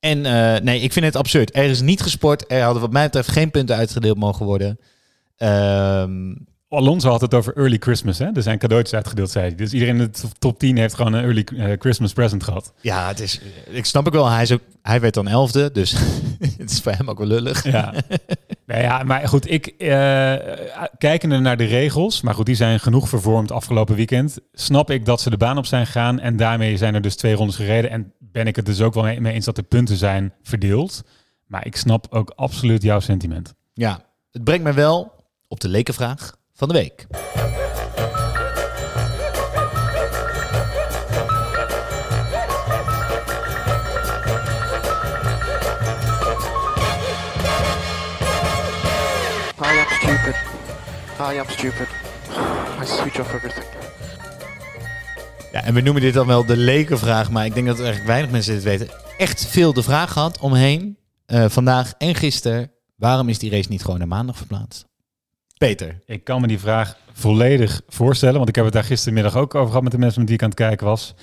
En 0.00 0.26
eh, 0.26 0.60
nee, 0.62 0.80
ik 0.80 0.92
vind 0.92 1.04
het 1.04 1.16
absurd. 1.16 1.56
Er 1.56 1.64
is 1.64 1.80
niet 1.80 2.02
gesport. 2.02 2.44
Er 2.50 2.62
hadden 2.62 2.82
wat 2.82 2.92
mij 2.92 3.04
betreft 3.04 3.28
geen 3.28 3.50
punten 3.50 3.76
uitgedeeld 3.76 4.18
mogen 4.18 4.46
worden. 4.46 4.78
Ehm, 5.36 6.34
Alonso 6.72 7.10
had 7.10 7.20
het 7.20 7.34
over 7.34 7.56
early 7.56 7.76
Christmas, 7.80 8.18
hè? 8.18 8.30
Er 8.34 8.42
zijn 8.42 8.58
cadeautjes 8.58 8.94
uitgedeeld, 8.94 9.30
zei 9.30 9.46
hij. 9.46 9.54
Dus 9.54 9.72
iedereen 9.72 10.00
in 10.00 10.10
de 10.12 10.28
top 10.38 10.58
10 10.58 10.76
heeft 10.76 10.94
gewoon 10.94 11.12
een 11.12 11.24
early 11.24 11.46
eh, 11.56 11.72
Christmas 11.78 12.12
present 12.12 12.42
gehad. 12.42 12.72
ja, 12.80 13.08
het 13.08 13.20
is, 13.20 13.40
ik 13.70 13.84
snap 13.84 14.06
ik 14.06 14.12
wel. 14.12 14.28
Hij, 14.28 14.42
is 14.42 14.52
ook, 14.52 14.60
hij 14.82 15.00
werd 15.00 15.14
dan 15.14 15.28
elfde, 15.28 15.72
dus 15.72 15.92
het 16.58 16.70
is 16.70 16.80
voor 16.80 16.92
hem 16.92 17.08
ook 17.08 17.18
wel 17.18 17.26
lullig. 17.26 17.64
Ja. 17.64 17.94
nou 18.66 18.80
ja, 18.80 19.02
maar 19.02 19.28
goed, 19.28 19.50
ik 19.50 19.66
eh 19.66 20.34
kijkende 20.98 21.38
naar 21.38 21.56
de 21.56 21.64
regels, 21.64 22.20
maar 22.20 22.34
goed, 22.34 22.46
die 22.46 22.54
zijn 22.54 22.80
genoeg 22.80 23.08
vervormd 23.08 23.52
afgelopen 23.52 23.94
weekend. 23.94 24.38
Snap 24.52 24.90
ik 24.90 25.04
dat 25.04 25.20
ze 25.20 25.30
de 25.30 25.36
baan 25.36 25.58
op 25.58 25.66
zijn 25.66 25.86
gegaan 25.86 26.20
en 26.20 26.36
daarmee 26.36 26.76
zijn 26.76 26.94
er 26.94 27.02
dus 27.02 27.16
twee 27.16 27.34
rondes 27.34 27.56
gereden. 27.56 27.90
En 27.90 28.12
ben 28.18 28.46
ik 28.46 28.56
het 28.56 28.66
dus 28.66 28.80
ook 28.80 28.94
wel 28.94 29.02
mee 29.02 29.20
mee 29.20 29.32
eens 29.34 29.44
dat 29.44 29.56
de 29.56 29.62
punten 29.62 29.96
zijn 29.96 30.32
verdeeld. 30.42 31.02
Maar 31.46 31.66
ik 31.66 31.76
snap 31.76 32.06
ook 32.10 32.32
absoluut 32.36 32.82
jouw 32.82 33.00
sentiment. 33.00 33.54
Ja, 33.74 34.00
het 34.30 34.44
brengt 34.44 34.64
me 34.64 34.72
wel 34.72 35.12
op 35.48 35.60
de 35.60 35.68
lekenvraag 35.68 36.40
van 36.62 36.74
de 36.74 36.80
week. 36.80 37.06
stupid. 50.00 50.34
I 51.20 51.38
am 51.38 51.48
stupid. 51.48 51.88
I 52.80 52.84
switch 52.84 53.20
off 53.20 53.34
everything. 53.34 53.66
Ja, 55.52 55.64
en 55.64 55.74
we 55.74 55.80
noemen 55.80 56.02
dit 56.02 56.14
dan 56.14 56.26
wel 56.26 56.46
de 56.46 56.56
lekenvraag, 56.56 57.30
maar 57.30 57.44
ik 57.44 57.54
denk 57.54 57.66
dat 57.66 57.76
eigenlijk 57.76 58.06
weinig 58.06 58.30
mensen 58.30 58.54
dit 58.54 58.62
weten. 58.62 58.88
Echt 59.18 59.46
veel 59.46 59.72
de 59.72 59.82
vraag 59.82 60.12
gehad 60.12 60.38
omheen, 60.38 60.98
eh, 61.26 61.44
vandaag 61.48 61.94
en 61.98 62.14
gisteren. 62.14 62.72
Waarom 62.96 63.28
is 63.28 63.38
die 63.38 63.50
race 63.50 63.68
niet 63.68 63.82
gewoon 63.82 63.98
naar 63.98 64.08
maandag 64.08 64.36
verplaatst? 64.36 64.90
Peter. 65.66 66.00
Ik 66.06 66.24
kan 66.24 66.40
me 66.40 66.46
die 66.46 66.58
vraag 66.58 66.96
volledig 67.12 67.80
voorstellen, 67.88 68.36
want 68.36 68.48
ik 68.48 68.54
heb 68.54 68.64
het 68.64 68.72
daar 68.74 68.84
gistermiddag 68.84 69.36
ook 69.36 69.54
over 69.54 69.66
gehad 69.66 69.82
met 69.82 69.92
de 69.92 69.98
mensen 69.98 70.20
met 70.20 70.28
wie 70.28 70.38
ik 70.38 70.42
aan 70.42 70.50
het 70.50 70.58
kijken 70.58 70.86
was. 70.86 71.14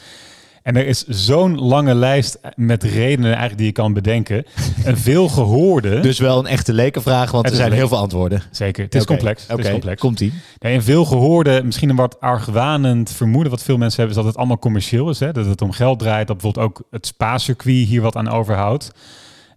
En 0.63 0.75
er 0.75 0.87
is 0.87 1.05
zo'n 1.07 1.59
lange 1.59 1.95
lijst 1.95 2.39
met 2.55 2.83
redenen 2.83 3.29
eigenlijk 3.29 3.57
die 3.57 3.65
je 3.65 3.71
kan 3.71 3.93
bedenken. 3.93 4.45
Een 4.85 4.97
veel 4.97 5.29
gehoorde... 5.29 5.99
Dus 5.99 6.19
wel 6.19 6.39
een 6.39 6.45
echte 6.45 6.73
lekenvraag, 6.73 7.31
want 7.31 7.45
Het 7.45 7.53
er 7.53 7.59
zijn 7.59 7.71
heel 7.71 7.87
veel 7.87 7.97
antwoorden. 7.97 8.41
Zeker, 8.51 8.83
het 8.83 8.95
is 8.95 9.05
complex. 9.05 9.41
Het 9.41 9.51
Oké, 9.51 9.61
is 9.61 9.71
complex. 9.71 10.01
komt-ie. 10.01 10.33
Nee, 10.59 10.75
een 10.75 10.83
veel 10.83 11.05
gehoorde, 11.05 11.63
misschien 11.63 11.89
een 11.89 11.95
wat 11.95 12.19
argwanend 12.19 13.11
vermoeden 13.11 13.51
wat 13.51 13.63
veel 13.63 13.77
mensen 13.77 13.97
hebben, 13.97 14.15
is 14.15 14.21
dat 14.21 14.31
het 14.31 14.39
allemaal 14.39 14.59
commercieel 14.59 15.09
is. 15.09 15.19
Hè? 15.19 15.31
Dat 15.31 15.45
het 15.45 15.61
om 15.61 15.71
geld 15.71 15.99
draait, 15.99 16.27
dat 16.27 16.37
bijvoorbeeld 16.37 16.65
ook 16.65 16.87
het 16.91 17.05
Spa-circuit 17.05 17.87
hier 17.87 18.01
wat 18.01 18.15
aan 18.15 18.29
overhoudt. 18.29 18.91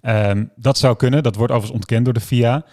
Ehm, 0.00 0.44
dat 0.56 0.78
zou 0.78 0.96
kunnen, 0.96 1.22
dat 1.22 1.36
wordt 1.36 1.52
overigens 1.52 1.80
ontkend 1.80 2.04
door 2.04 2.14
de 2.14 2.20
FIA. 2.20 2.64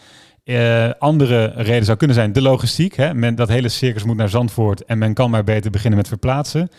Eh, 0.44 0.90
andere 1.00 1.46
reden 1.56 1.86
zou 1.86 1.98
kunnen 1.98 2.16
zijn 2.16 2.34
de 2.34 2.42
logistiek. 2.42 2.96
Hè? 2.96 3.14
Men, 3.14 3.36
dat 3.36 3.50
hele 3.50 3.70
circus 3.70 4.04
moet 4.04 4.18
naar 4.18 4.30
Zandvoort 4.30 4.86
en 4.86 4.98
men 4.98 5.14
kan 5.14 5.30
maar 5.30 5.44
beter 5.44 5.72
beginnen 5.72 5.98
met 5.98 6.08
verplaatsen. 6.08 6.70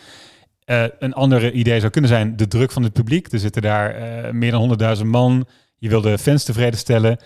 Eh, 0.65 0.83
een 0.99 1.13
andere 1.13 1.51
idee 1.51 1.79
zou 1.79 1.91
kunnen 1.91 2.09
zijn 2.09 2.35
de 2.35 2.47
druk 2.47 2.71
van 2.71 2.83
het 2.83 2.93
publiek. 2.93 3.31
Er 3.31 3.39
zitten 3.39 3.61
daar 3.61 3.89
eh, 3.89 4.31
meer 4.31 4.51
dan 4.51 4.61
100.000 4.97 5.05
man. 5.05 5.47
Je 5.77 5.89
wil 5.89 6.01
de 6.01 6.17
fans 6.17 6.43
tevreden 6.43 6.79
stellen. 6.79 7.17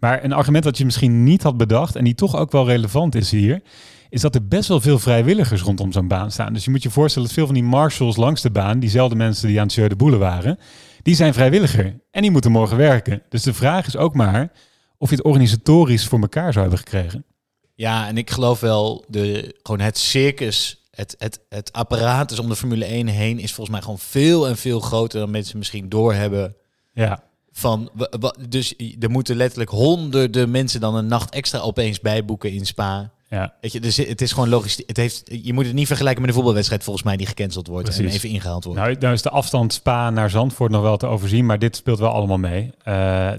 Maar 0.00 0.24
een 0.24 0.32
argument 0.32 0.64
dat 0.64 0.78
je 0.78 0.84
misschien 0.84 1.24
niet 1.24 1.42
had 1.42 1.56
bedacht 1.56 1.96
en 1.96 2.04
die 2.04 2.14
toch 2.14 2.36
ook 2.36 2.52
wel 2.52 2.66
relevant 2.66 3.14
is 3.14 3.30
hier, 3.30 3.62
is 4.08 4.20
dat 4.20 4.34
er 4.34 4.48
best 4.48 4.68
wel 4.68 4.80
veel 4.80 4.98
vrijwilligers 4.98 5.62
rondom 5.62 5.92
zo'n 5.92 6.08
baan 6.08 6.30
staan. 6.30 6.52
Dus 6.52 6.64
je 6.64 6.70
moet 6.70 6.82
je 6.82 6.90
voorstellen 6.90 7.28
dat 7.28 7.36
veel 7.36 7.46
van 7.46 7.54
die 7.54 7.64
marshals 7.64 8.16
langs 8.16 8.42
de 8.42 8.50
baan, 8.50 8.78
diezelfde 8.78 9.16
mensen 9.16 9.48
die 9.48 9.60
aan 9.60 9.68
het 9.74 9.90
de 9.90 9.96
Boele 9.96 10.16
waren, 10.16 10.58
die 11.02 11.14
zijn 11.14 11.34
vrijwilliger 11.34 12.00
en 12.10 12.22
die 12.22 12.30
moeten 12.30 12.50
morgen 12.50 12.76
werken. 12.76 13.22
Dus 13.28 13.42
de 13.42 13.54
vraag 13.54 13.86
is 13.86 13.96
ook 13.96 14.14
maar 14.14 14.52
of 15.02 15.10
je 15.10 15.16
het 15.16 15.24
organisatorisch 15.24 16.06
voor 16.06 16.20
elkaar 16.20 16.52
zou 16.52 16.60
hebben 16.60 16.78
gekregen. 16.78 17.24
Ja, 17.74 18.08
en 18.08 18.16
ik 18.16 18.30
geloof 18.30 18.60
wel, 18.60 19.04
de, 19.08 19.56
gewoon 19.62 19.80
het 19.80 19.98
circus, 19.98 20.86
het, 20.90 21.14
het, 21.18 21.40
het 21.48 21.72
apparaat 21.72 22.28
dus 22.28 22.38
om 22.38 22.48
de 22.48 22.56
Formule 22.56 22.84
1 22.84 23.06
heen 23.06 23.38
is 23.38 23.52
volgens 23.52 23.70
mij 23.70 23.80
gewoon 23.80 23.98
veel 23.98 24.48
en 24.48 24.56
veel 24.56 24.80
groter 24.80 25.20
dan 25.20 25.30
mensen 25.30 25.58
misschien 25.58 25.88
doorhebben. 25.88 26.56
Ja, 26.92 27.22
Van, 27.52 27.90
dus 28.48 28.74
er 29.00 29.10
moeten 29.10 29.36
letterlijk 29.36 29.70
honderden 29.70 30.50
mensen 30.50 30.80
dan 30.80 30.94
een 30.94 31.06
nacht 31.06 31.34
extra 31.34 31.58
opeens 31.58 32.00
bijboeken 32.00 32.52
in 32.52 32.66
Spa. 32.66 33.12
ja. 33.28 33.54
Weet 33.60 33.72
je, 33.72 33.80
dus 33.80 33.96
het 33.96 34.20
is 34.20 34.32
gewoon 34.32 34.48
logisch. 34.48 34.82
Het 34.86 34.96
heeft, 34.96 35.22
je 35.42 35.52
moet 35.52 35.66
het 35.66 35.74
niet 35.74 35.86
vergelijken 35.86 36.20
met 36.20 36.30
een 36.30 36.36
voetbalwedstrijd 36.36 36.84
volgens 36.84 37.04
mij 37.04 37.16
die 37.16 37.26
gecanceld 37.26 37.66
wordt 37.66 37.98
en 37.98 38.06
even 38.06 38.28
ingehaald 38.28 38.64
wordt. 38.64 38.80
Nou, 38.80 38.96
nou 38.98 39.12
is 39.12 39.22
de 39.22 39.30
afstand 39.30 39.72
Spa 39.72 40.10
naar 40.10 40.30
Zandvoort 40.30 40.70
nog 40.70 40.82
wel 40.82 40.96
te 40.96 41.06
overzien, 41.06 41.46
maar 41.46 41.58
dit 41.58 41.76
speelt 41.76 41.98
wel 41.98 42.12
allemaal 42.12 42.38
mee. 42.38 42.70
Eh, 42.82 43.32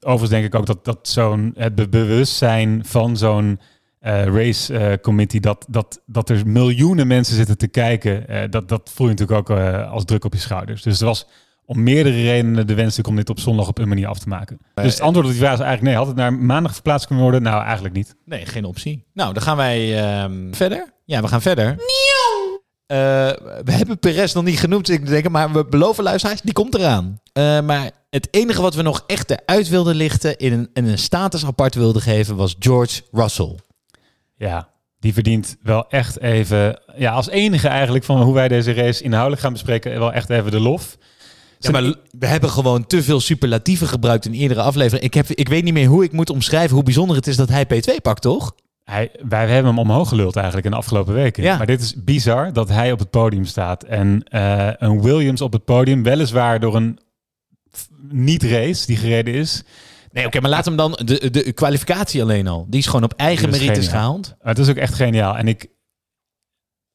overigens 0.00 0.30
denk 0.30 0.44
ik 0.44 0.54
ook 0.54 0.66
dat, 0.66 0.84
dat 0.84 1.08
zo'n 1.08 1.52
het 1.56 1.74
be- 1.74 1.88
bewustzijn 1.88 2.84
van 2.84 3.16
zo'n 3.16 3.60
eh, 4.00 4.24
race 4.24 4.78
eh, 4.78 4.92
committee, 5.02 5.40
dat, 5.40 5.66
dat, 5.68 6.02
dat 6.06 6.28
er 6.30 6.46
miljoenen 6.46 7.06
mensen 7.06 7.36
zitten 7.36 7.58
te 7.58 7.68
kijken, 7.68 8.28
eh, 8.28 8.50
dat, 8.50 8.68
dat 8.68 8.90
voel 8.94 9.08
je 9.08 9.12
natuurlijk 9.14 9.50
ook 9.50 9.58
eh, 9.58 9.90
als 9.90 10.04
druk 10.04 10.24
op 10.24 10.32
je 10.32 10.40
schouders. 10.40 10.82
Dus 10.82 11.00
er 11.00 11.06
was 11.06 11.26
om 11.64 11.82
meerdere 11.82 12.22
redenen 12.22 12.66
de 12.66 12.74
wens 12.74 13.00
om 13.02 13.16
dit 13.16 13.30
op 13.30 13.40
zondag 13.40 13.68
op 13.68 13.78
een 13.78 13.88
manier 13.88 14.06
af 14.06 14.18
te 14.18 14.28
maken. 14.28 14.58
dus 14.74 14.92
het 14.92 15.00
antwoord 15.00 15.26
op 15.26 15.32
die 15.32 15.40
vraag 15.40 15.54
is 15.54 15.60
eigenlijk 15.60 15.88
nee. 15.88 15.96
Had 15.96 16.06
het 16.06 16.16
naar 16.16 16.32
maandag 16.32 16.72
verplaatst 16.72 17.06
kunnen 17.06 17.24
worden? 17.24 17.42
Nou, 17.42 17.64
eigenlijk 17.64 17.94
niet. 17.94 18.14
Nee, 18.24 18.46
geen 18.46 18.64
optie. 18.64 19.04
Nou, 19.12 19.32
dan 19.32 19.42
gaan 19.42 19.56
wij 19.56 20.06
ehm, 20.06 20.52
verder. 20.52 20.92
Ja, 21.04 21.20
we 21.20 21.28
gaan 21.28 21.42
verder. 21.42 21.76
Eh, 22.86 22.96
we 23.64 23.72
hebben 23.72 23.98
Perez 23.98 24.34
nog 24.34 24.44
niet 24.44 24.58
genoemd, 24.58 24.88
ik 24.88 25.06
denk, 25.06 25.28
maar 25.28 25.52
we 25.52 25.64
beloven 25.64 26.04
luisteraars, 26.04 26.40
die 26.40 26.52
komt 26.52 26.74
eraan. 26.74 27.20
Eh, 27.32 27.60
maar 27.60 27.90
het 28.10 28.28
enige 28.30 28.62
wat 28.62 28.74
we 28.74 28.82
nog 28.82 29.04
echt 29.06 29.30
eruit 29.30 29.68
wilden 29.68 29.94
lichten, 29.94 30.38
in 30.38 30.52
een, 30.52 30.70
in 30.72 30.84
een 30.84 30.98
status 30.98 31.44
apart 31.44 31.74
wilden 31.74 32.02
geven, 32.02 32.36
was 32.36 32.56
George 32.58 33.02
Russell. 33.12 33.54
Ja, 34.36 34.68
die 35.00 35.12
verdient 35.12 35.56
wel 35.62 35.88
echt 35.88 36.20
even, 36.20 36.80
ja, 36.96 37.12
als 37.12 37.28
enige 37.28 37.68
eigenlijk 37.68 38.04
van 38.04 38.22
hoe 38.22 38.34
wij 38.34 38.48
deze 38.48 38.72
race 38.72 39.02
inhoudelijk 39.02 39.42
gaan 39.42 39.52
bespreken, 39.52 39.98
wel 39.98 40.12
echt 40.12 40.30
even 40.30 40.50
de 40.50 40.60
lof. 40.60 40.96
Ja, 41.58 41.70
maar 41.70 41.94
we 42.18 42.26
hebben 42.26 42.50
gewoon 42.50 42.86
te 42.86 43.02
veel 43.02 43.20
superlatieven 43.20 43.88
gebruikt 43.88 44.24
in 44.26 44.32
eerdere 44.32 44.60
aflevering. 44.60 45.04
Ik, 45.04 45.14
heb, 45.14 45.26
ik 45.26 45.48
weet 45.48 45.64
niet 45.64 45.72
meer 45.72 45.88
hoe 45.88 46.04
ik 46.04 46.12
moet 46.12 46.30
omschrijven 46.30 46.74
hoe 46.74 46.84
bijzonder 46.84 47.16
het 47.16 47.26
is 47.26 47.36
dat 47.36 47.48
hij 47.48 47.64
P2 47.64 47.94
pakt, 48.02 48.22
toch? 48.22 48.54
Hij, 48.84 49.10
wij 49.28 49.46
hebben 49.46 49.64
hem 49.64 49.78
omhoog 49.78 50.08
geluld 50.08 50.36
eigenlijk 50.36 50.66
in 50.66 50.70
de 50.70 50.76
afgelopen 50.76 51.14
weken. 51.14 51.42
Ja. 51.42 51.56
Maar 51.56 51.66
dit 51.66 51.80
is 51.80 52.04
bizar 52.04 52.52
dat 52.52 52.68
hij 52.68 52.92
op 52.92 52.98
het 52.98 53.10
podium 53.10 53.44
staat. 53.44 53.82
En 53.82 54.22
eh, 54.24 54.68
een 54.78 55.02
Williams 55.02 55.40
op 55.40 55.52
het 55.52 55.64
podium, 55.64 56.02
weliswaar 56.02 56.60
door 56.60 56.76
een 56.76 56.98
niet-race 58.10 58.86
die 58.86 58.96
gereden 58.96 59.34
is. 59.34 59.62
Nee, 60.12 60.26
oké, 60.26 60.40
maar 60.40 60.50
laat 60.50 60.64
hem 60.64 60.76
dan, 60.76 60.98
de, 61.04 61.30
de 61.30 61.52
kwalificatie 61.52 62.22
alleen 62.22 62.46
al, 62.46 62.66
die 62.68 62.78
is 62.80 62.86
gewoon 62.86 63.04
op 63.04 63.12
eigen 63.16 63.50
merites 63.50 63.88
gehaald. 63.88 64.34
Maar 64.42 64.54
het 64.54 64.58
is 64.58 64.68
ook 64.68 64.76
echt 64.76 64.94
geniaal. 64.94 65.36
En 65.36 65.48
ik, 65.48 65.66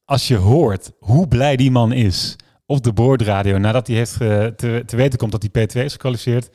als 0.05 0.27
je 0.27 0.35
hoort 0.35 0.91
hoe 0.99 1.27
blij 1.27 1.55
die 1.55 1.71
man 1.71 1.91
is 1.91 2.35
op 2.65 2.83
de 2.83 2.93
boordradio 2.93 3.57
nadat 3.57 3.87
hij 3.87 3.95
heeft 3.95 4.11
ge- 4.15 4.53
te, 4.57 4.83
te 4.85 4.95
weten 4.95 5.19
komt 5.19 5.31
dat 5.31 5.45
hij 5.51 5.67
P2 5.67 5.85
is 5.85 5.91
gekwalificeerd, 5.91 6.49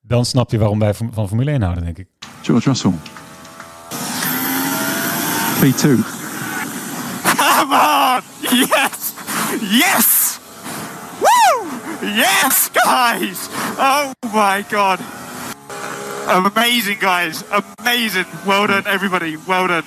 dan 0.00 0.24
snap 0.24 0.50
je 0.50 0.58
waarom 0.58 0.78
wij 0.78 0.94
van 0.94 1.10
van 1.12 1.28
Formule 1.28 1.50
1 1.50 1.62
houden, 1.62 1.84
denk 1.84 1.98
ik. 1.98 2.06
George 2.42 2.68
Russell. 2.68 2.92
P2. 5.60 5.80
Come 7.22 7.74
on! 7.74 8.22
Yes! 8.58 9.12
Yes! 9.70 10.23
Yes, 12.04 12.68
guys! 12.72 13.48
Oh 13.78 14.12
my 14.32 14.64
god! 14.70 14.98
Amazing, 16.26 17.00
guys! 17.00 17.42
Amazing! 17.50 18.26
Well 18.44 18.66
done, 18.66 18.86
everybody! 18.86 19.38
Well 19.46 19.66
done! 19.66 19.82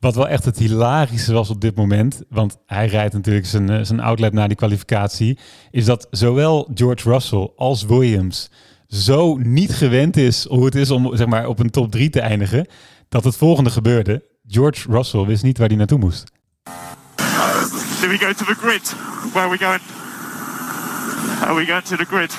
Wat 0.00 0.14
wel 0.14 0.28
echt 0.28 0.44
het 0.44 0.58
hilarische 0.58 1.32
was 1.32 1.50
op 1.50 1.60
dit 1.60 1.76
moment, 1.76 2.22
want 2.28 2.56
hij 2.66 2.86
rijdt 2.86 3.14
natuurlijk 3.14 3.46
zijn, 3.46 3.70
eh, 3.70 3.78
zijn 3.82 4.00
outlet 4.00 4.32
na 4.32 4.46
die 4.46 4.56
kwalificatie, 4.56 5.38
is 5.70 5.84
dat 5.84 6.06
zowel 6.10 6.70
George 6.74 7.10
Russell 7.10 7.52
als 7.56 7.84
Williams 7.84 8.50
zo 8.86 9.36
niet 9.36 9.74
gewend 9.74 10.16
is 10.16 10.46
hoe 10.48 10.64
het 10.64 10.74
is 10.74 10.90
om 10.90 11.16
zeg 11.16 11.26
maar, 11.26 11.46
op 11.46 11.58
een 11.58 11.70
top 11.70 11.90
3 11.90 12.10
te 12.10 12.20
eindigen, 12.20 12.66
dat 13.08 13.24
het 13.24 13.36
volgende 13.36 13.70
gebeurde. 13.70 14.24
George 14.46 14.90
Russell 14.90 15.24
wist 15.24 15.42
niet 15.42 15.58
waar 15.58 15.68
hij 15.68 15.76
naartoe 15.76 15.98
moest. 15.98 16.24
Do 18.00 18.08
we 18.08 18.18
go 18.18 18.32
to 18.32 18.44
the 18.44 18.54
grid? 18.54 18.94
Where 19.32 19.40
are 19.40 19.50
we 19.50 19.58
going? 19.58 19.82
Are 21.42 21.54
we 21.56 21.66
going 21.66 21.82
to 21.82 21.96
the 21.96 22.04
grid? 22.04 22.30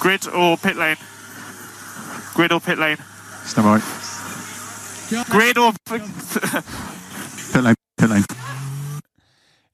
Grid 0.00 0.26
or 0.28 0.56
pit 0.56 0.76
lane? 0.76 0.96
Grid 2.34 2.52
or 2.52 2.60
pit 2.60 2.78
lane? 2.78 2.98
That 3.54 3.64
right? 3.64 3.82
Grid 5.30 5.58
or... 5.58 5.72
Pit 5.84 6.02
lane, 7.62 7.74
pit 7.98 8.10
lane. 8.10 8.24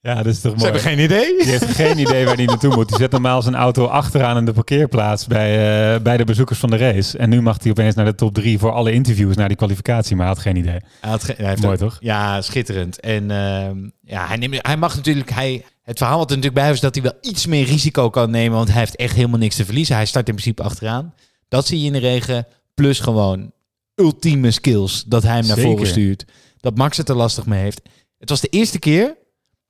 Ja, 0.07 0.15
dat 0.15 0.27
is 0.27 0.41
toch 0.41 0.53
Ze 0.53 0.59
mooi. 0.59 0.63
hebben 0.63 0.81
geen 0.81 0.99
idee. 0.99 1.39
Die 1.39 1.47
heeft 1.51 1.65
geen 1.65 1.99
idee 1.99 2.25
waar 2.25 2.35
hij 2.37 2.45
naartoe 2.45 2.75
moet. 2.75 2.89
Die 2.89 2.97
zet 2.97 3.11
normaal 3.11 3.43
zijn 3.43 3.55
auto 3.55 3.85
achteraan 3.87 4.37
in 4.37 4.45
de 4.45 4.53
parkeerplaats 4.53 5.27
bij, 5.27 5.51
eh, 5.95 6.01
bij 6.01 6.17
de 6.17 6.25
bezoekers 6.25 6.59
van 6.59 6.71
de 6.71 6.77
race. 6.77 7.19
En 7.19 7.29
nu 7.29 7.43
mag 7.43 7.57
hij 7.63 7.71
opeens 7.71 7.95
naar 7.95 8.05
de 8.05 8.15
top 8.15 8.35
3 8.35 8.59
voor 8.59 8.73
alle 8.73 8.93
interviews 8.93 9.37
naar 9.37 9.49
die 9.49 9.57
kwalificatie, 9.57 10.17
maar 10.17 10.27
hij 10.27 10.35
had 10.35 10.43
geen 10.45 10.57
idee. 10.57 10.79
Hij 11.01 11.11
had 11.11 11.25
ge- 11.25 11.35
hij 11.37 11.49
heeft 11.49 11.63
Mooi, 11.63 11.73
ook- 11.75 11.79
toch? 11.81 11.97
Ja, 12.01 12.41
schitterend. 12.43 13.01
En 13.01 13.31
ehm, 13.31 13.77
ja, 14.01 14.27
hij, 14.27 14.37
neemt, 14.37 14.67
hij 14.67 14.77
mag 14.77 14.97
natuurlijk... 14.97 15.31
Hij, 15.31 15.65
het 15.83 15.99
verhaal 15.99 16.19
wat 16.19 16.31
er 16.31 16.37
natuurlijk 16.37 16.63
bij 16.65 16.73
is 16.73 16.81
dat 16.81 16.95
hij 16.95 17.05
wel 17.05 17.15
iets 17.21 17.47
meer 17.47 17.65
risico 17.65 18.11
kan 18.11 18.31
nemen. 18.31 18.57
Want 18.57 18.69
hij 18.71 18.79
heeft 18.79 18.97
echt 18.97 19.15
helemaal 19.15 19.39
niks 19.39 19.57
te 19.57 19.65
verliezen. 19.65 19.97
Hij 19.97 20.07
start 20.07 20.29
in 20.29 20.35
principe 20.35 20.63
achteraan. 20.63 21.15
Dat 21.49 21.67
zie 21.67 21.81
je 21.81 21.87
in 21.87 21.93
de 21.93 21.99
regen. 21.99 22.47
Plus 22.75 23.01
gewoon 23.01 23.53
ultieme 23.95 24.51
skills 24.51 25.05
dat 25.07 25.23
hij 25.23 25.37
hem 25.37 25.47
naar 25.47 25.57
Zeker. 25.57 25.71
voren 25.71 25.87
stuurt. 25.87 26.25
Dat 26.61 26.77
Max 26.77 26.97
het 26.97 27.09
er 27.09 27.17
lastig 27.17 27.47
mee 27.47 27.61
heeft. 27.61 27.81
Het 28.19 28.29
was 28.29 28.41
de 28.41 28.49
eerste 28.49 28.79
keer 28.79 29.17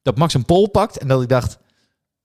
dat 0.07 0.17
Max 0.19 0.35
een 0.35 0.45
pole 0.45 0.69
pakt. 0.69 0.99
En 0.99 1.09
dat 1.09 1.23
ik 1.23 1.29
dacht, 1.29 1.59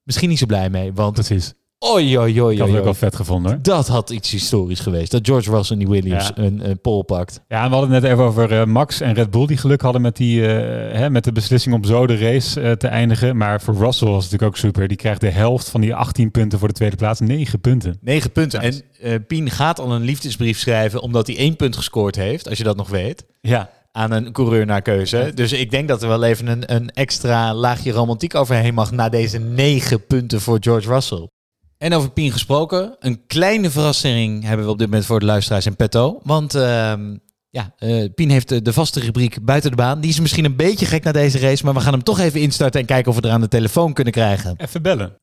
misschien 0.04 0.30
niet 0.30 0.40
zo 0.40 0.46
blij 0.46 0.70
mee. 0.70 0.94
Want 0.94 1.14
Precies. 1.14 1.54
oi, 1.80 2.18
oi, 2.18 2.42
oi, 2.42 2.54
Ik 2.56 2.62
had 2.62 2.70
ook 2.78 2.84
wel 2.84 2.94
vet 2.94 3.16
gevonden. 3.16 3.52
hoor. 3.52 3.62
Dat 3.62 3.88
had 3.88 4.10
iets 4.10 4.32
historisch 4.32 4.80
geweest. 4.80 5.12
Dat 5.12 5.26
George 5.26 5.50
Russell 5.52 5.78
en 5.78 5.86
die 5.86 5.92
Williams 6.02 6.28
Ja. 6.28 6.44
een, 6.44 6.70
een 6.70 6.82
pole 6.82 7.04
pakt. 7.04 7.42
Ja, 7.48 7.64
en 7.64 7.70
we 7.70 7.76
hadden 7.76 7.92
het 7.94 8.02
net 8.04 8.12
even 8.12 8.24
over 8.24 8.60
eh, 8.60 8.66
Max 8.66 9.02
en 9.02 9.14
Red 9.14 9.32
Bull 9.32 9.46
die 9.46 9.58
geluk 9.58 9.82
hadden 9.82 10.02
met, 10.02 10.16
die, 10.16 10.48
eh, 10.48 10.98
hè, 11.00 11.10
met 11.10 11.24
de 11.24 11.32
beslissing 11.32 11.76
om 11.76 11.84
zo 11.84 12.08
de 12.08 12.18
race 12.18 12.62
eh, 12.62 12.72
te 12.72 12.88
eindigen. 12.88 13.38
Maar 13.38 13.62
voor 13.62 13.74
Russell 13.74 14.08
was 14.08 14.24
het 14.24 14.32
natuurlijk 14.32 14.44
ook 14.52 14.58
super. 14.58 14.88
Die 14.88 14.98
krijgt 14.98 15.22
de 15.22 15.30
helft 15.30 15.70
van 15.70 15.82
die 15.82 15.96
18 15.96 16.32
punten 16.32 16.60
voor 16.60 16.68
de 16.68 16.74
tweede 16.74 16.96
plaats. 16.96 17.20
9 17.20 17.60
punten. 17.60 17.98
Negen 18.02 18.32
punten. 18.32 18.62
Ja. 18.62 18.68
En 18.68 18.82
eh, 19.02 19.16
Pien 19.28 19.50
gaat 19.50 19.80
al 19.80 19.92
een 19.92 20.02
liefdesbrief 20.02 20.60
schrijven 20.60 21.02
omdat 21.02 21.28
hij 21.28 21.38
één 21.38 21.56
punt 21.56 21.76
gescoord 21.76 22.16
heeft, 22.16 22.50
als 22.50 22.58
je 22.58 22.64
dat 22.64 22.78
nog 22.78 22.90
weet, 22.90 23.26
Ja, 23.42 23.70
aan 23.92 24.12
een 24.12 24.32
coureur 24.32 24.66
naar 24.66 24.82
keuze. 24.82 25.32
Dus 25.36 25.52
ik 25.52 25.72
denk 25.72 25.88
dat 25.88 26.02
er 26.02 26.08
wel 26.08 26.24
even 26.24 26.48
een, 26.48 26.74
een 26.74 26.90
extra 26.90 27.54
laagje 27.54 27.92
romantiek 27.92 28.36
overheen 28.36 28.74
mag 28.74 28.92
na 28.92 29.10
deze 29.10 29.40
negen 29.40 30.06
punten 30.06 30.42
voor 30.42 30.58
George 30.60 30.88
Russell. 30.88 31.30
En 31.78 31.94
over 31.94 32.12
Pien 32.12 32.32
gesproken, 32.32 32.96
een 33.00 33.26
kleine 33.28 33.70
verrassing 33.70 34.44
hebben 34.44 34.66
we 34.66 34.72
op 34.72 34.78
dit 34.78 34.88
moment 34.88 35.06
voor 35.06 35.20
de 35.20 35.26
luisteraars 35.26 35.66
in 35.66 35.76
petto. 35.76 36.20
Want 36.24 36.56
ehm, 36.56 37.18
ja, 37.50 37.74
eh, 37.78 38.06
Pien 38.16 38.30
heeft 38.30 38.50
de, 38.50 38.62
de 38.62 38.74
vaste 38.74 39.00
rubriek 39.00 39.46
buiten 39.46 39.70
de 39.70 39.76
baan. 39.76 40.02
Die 40.02 40.10
is 40.10 40.20
misschien 40.20 40.46
een 40.46 40.56
beetje 40.56 40.86
gek 40.86 41.04
na 41.04 41.12
deze 41.12 41.40
race, 41.40 41.66
maar 41.66 41.74
we 41.74 41.80
gaan 41.80 41.94
hem 41.94 42.04
toch 42.04 42.20
even 42.20 42.42
instarten 42.42 42.80
en 42.80 42.86
kijken 42.86 43.12
of 43.12 43.18
we 43.18 43.28
er 43.28 43.34
aan 43.34 43.42
de 43.42 43.48
telefoon 43.48 43.94
kunnen 43.94 44.14
krijgen. 44.14 44.54
Even 44.58 44.82
bellen. 44.82 45.18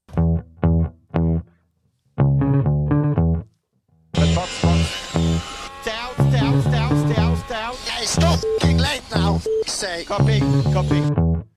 Now. 9.68 9.74
Say. 9.74 10.04
Copy, 10.04 10.42
copy. 10.72 11.02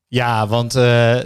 Ja, 0.08 0.48
want 0.48 0.76
eh, 0.76 0.82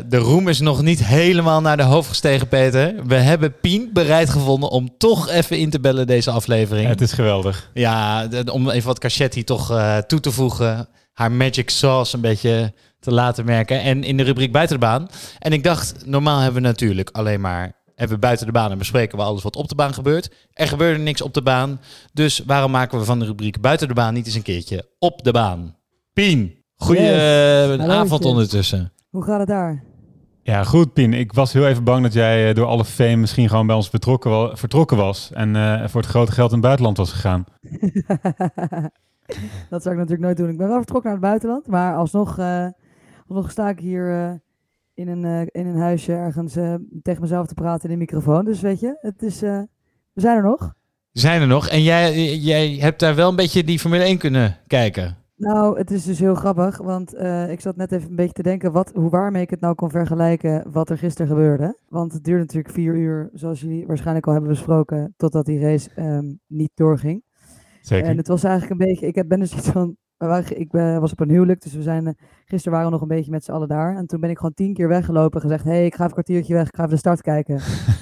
de 0.06 0.18
roem 0.18 0.48
is 0.48 0.60
nog 0.60 0.82
niet 0.82 1.06
helemaal 1.06 1.62
naar 1.62 1.78
de 1.78 1.84
hoofd 1.84 2.08
gestegen, 2.08 2.48
Peter. 2.48 3.06
We 3.06 3.16
hebben 3.16 3.60
Pien 3.60 3.90
bereid 3.94 4.30
gevonden 4.30 4.70
om 4.70 4.98
toch 4.98 5.30
even 5.30 5.58
in 5.58 5.70
te 5.70 5.80
bellen 5.80 6.08
deze 6.08 6.32
aflevering. 6.32 6.88
Het 6.88 7.02
is 7.02 7.12
geweldig. 7.12 7.70
Ja, 7.74 8.28
om 8.52 8.70
even 8.70 8.88
wat 8.88 9.00
Cachetti 9.00 9.44
toch 9.44 9.72
eh, 9.72 9.98
toe 9.98 10.20
te 10.20 10.32
voegen. 10.32 10.88
Haar 11.14 11.32
magic 11.32 11.70
sauce 11.70 12.16
een 12.16 12.22
beetje 12.22 12.74
te 13.00 13.12
laten 13.12 13.46
merken. 13.46 13.82
En 13.82 14.04
in 14.04 14.18
de 14.18 14.24
rubriek 14.24 14.52
buiten 14.52 14.80
de 14.80 14.86
baan. 14.86 15.08
En 15.40 15.54
ik 15.54 15.64
dacht, 15.64 16.06
normaal 16.06 16.40
hebben 16.40 16.62
we 16.62 16.68
natuurlijk 16.68 17.10
alleen 17.10 17.42
maar... 17.42 17.84
Hebben 17.96 18.16
we 18.16 18.22
buiten 18.22 18.46
de 18.46 18.52
baan 18.52 18.72
en 18.72 18.78
bespreken 18.78 19.18
we 19.18 19.24
alles 19.24 19.44
wat 19.44 19.56
op 19.56 19.68
de 19.68 19.76
baan 19.76 19.94
gebeurt. 19.94 20.30
Er 20.54 20.68
gebeurde 20.68 21.00
niks 21.00 21.22
op 21.22 21.34
de 21.34 21.42
baan. 21.42 21.82
Dus 22.14 22.42
waarom 22.46 22.72
maken 22.72 23.00
we 23.00 23.06
van 23.06 23.20
de 23.20 23.26
rubriek 23.26 23.62
buiten 23.62 23.88
de 23.88 23.94
baan 23.94 24.14
niet 24.14 24.26
eens 24.26 24.36
een 24.36 24.42
keertje 24.42 24.90
op 25.00 25.24
de 25.24 25.32
baan? 25.32 25.76
Pien, 26.14 26.65
goeie 26.76 27.02
Yes. 27.02 27.78
eh, 27.78 27.90
avond 27.90 28.26
ondertussen. 28.26 28.92
Hoe 29.10 29.24
gaat 29.24 29.40
het 29.40 29.48
daar? 29.48 29.84
Ja, 30.42 30.64
goed 30.64 30.94
Pien. 30.94 31.14
Ik 31.14 31.34
was 31.34 31.54
heel 31.54 31.68
even 31.68 31.84
bang 31.84 32.04
dat 32.04 32.14
jij 32.14 32.50
eh, 32.50 32.56
door 32.56 32.66
alle 32.66 32.86
fame 32.86 33.16
misschien 33.16 33.50
gewoon 33.50 33.68
bij 33.68 33.76
ons 33.76 33.90
betrokken 33.90 34.32
wa- 34.32 34.56
vertrokken 34.56 34.98
was. 34.98 35.32
En 35.34 35.56
eh, 35.56 35.88
voor 35.88 36.02
het 36.02 36.10
grote 36.10 36.32
geld 36.32 36.48
in 36.50 36.56
het 36.58 36.66
buitenland 36.66 36.98
was 36.98 37.12
gegaan. 37.12 37.46
dat 39.70 39.82
zou 39.84 39.96
ik 39.96 40.02
natuurlijk 40.02 40.22
nooit 40.22 40.38
doen. 40.38 40.50
Ik 40.50 40.58
ben 40.58 40.68
wel 40.68 40.78
vertrokken 40.78 41.12
naar 41.12 41.20
het 41.20 41.30
buitenland, 41.30 41.68
maar 41.68 41.96
alsnog, 41.96 42.38
eh, 42.38 42.68
alsnog 43.28 43.52
sta 43.52 43.70
ik 43.70 43.80
hier 43.80 44.12
eh, 44.12 44.32
in, 44.94 45.08
een, 45.08 45.26
eh, 45.26 45.62
in 45.62 45.68
een 45.68 45.80
huisje 45.80 46.14
ergens 46.14 46.54
tegen 47.02 47.22
mezelf 47.22 47.48
te 47.48 47.54
praten 47.54 47.86
in 47.86 47.92
een 47.92 47.98
microfoon. 48.00 48.46
Dus 48.46 48.62
weet 48.62 48.80
je, 48.80 48.98
het 49.02 49.22
is, 49.22 49.42
eh, 49.42 49.60
we 50.14 50.22
zijn 50.22 50.38
er 50.38 50.44
nog. 50.44 50.74
Zijn 51.12 51.42
er 51.42 51.48
nog? 51.48 51.68
En 51.68 51.84
jij, 51.84 52.36
jij 52.38 52.76
hebt 52.76 53.00
daar 53.00 53.16
wel 53.16 53.30
een 53.30 53.36
beetje 53.36 53.64
die 53.64 53.80
Formule 53.80 54.04
1 54.04 54.18
kunnen 54.18 54.58
kijken. 54.68 55.18
Nou, 55.38 55.78
het 55.78 55.92
is 55.92 56.04
dus 56.06 56.20
heel 56.20 56.36
grappig, 56.36 56.78
want 56.78 57.14
eh, 57.14 57.52
ik 57.52 57.60
zat 57.62 57.76
net 57.76 57.92
even 57.92 58.10
een 58.10 58.16
beetje 58.16 58.34
te 58.34 58.44
denken 58.44 58.72
wat, 58.72 58.92
hoe 58.94 59.10
waarmee 59.10 59.42
ik 59.42 59.50
het 59.50 59.60
nou 59.60 59.76
kon 59.76 59.90
vergelijken 59.90 60.72
wat 60.72 60.90
er 60.90 60.98
gisteren 60.98 61.28
gebeurde. 61.28 61.78
Want 61.90 62.14
het 62.14 62.24
duurde 62.24 62.42
natuurlijk 62.42 62.74
vier 62.74 62.96
uur, 62.96 63.30
zoals 63.34 63.62
jullie 63.62 63.88
waarschijnlijk 63.88 64.26
al 64.26 64.32
hebben 64.32 64.52
besproken, 64.52 65.14
totdat 65.18 65.46
die 65.46 65.60
race 65.60 65.90
ehm, 65.96 66.34
niet 66.48 66.72
doorging. 66.74 67.24
Zeker. 67.82 68.10
En 68.10 68.18
het 68.18 68.28
was 68.28 68.44
eigenlijk 68.44 68.82
een 68.82 68.88
beetje, 68.88 69.08
ik 69.08 69.16
heb- 69.16 69.28
ben 69.28 69.40
dus 69.40 69.56
iets 69.56 69.70
van, 69.70 69.96
ik 70.50 70.72
ben, 70.72 71.02
was 71.02 71.12
op 71.12 71.20
een 71.20 71.30
huwelijk, 71.30 71.62
dus 71.62 71.74
we 71.74 71.82
zijn, 71.82 72.08
eh, 72.08 72.14
gisteren 72.46 72.72
waren 72.72 72.86
we 72.88 72.94
nog 72.94 73.02
een 73.02 73.16
beetje 73.16 73.32
met 73.32 73.44
z'n 73.44 73.52
allen 73.52 73.68
daar. 73.68 73.96
En 73.96 74.06
toen 74.08 74.20
ben 74.20 74.30
ik 74.30 74.38
gewoon 74.38 74.54
tien 74.54 74.74
keer 74.74 74.88
weggelopen 74.88 75.42
en 75.42 75.50
gezegd, 75.50 75.64
hé, 75.64 75.72
hey, 75.72 75.86
ik 75.86 75.96
ga 75.96 76.06
even 76.06 76.06
een 76.18 76.24
kwartiertje 76.24 76.54
weg, 76.54 76.68
ik 76.68 76.76
ga 76.76 76.82
even 76.84 76.94
de 76.94 77.00
start 77.00 77.22
kijken. 77.22 77.56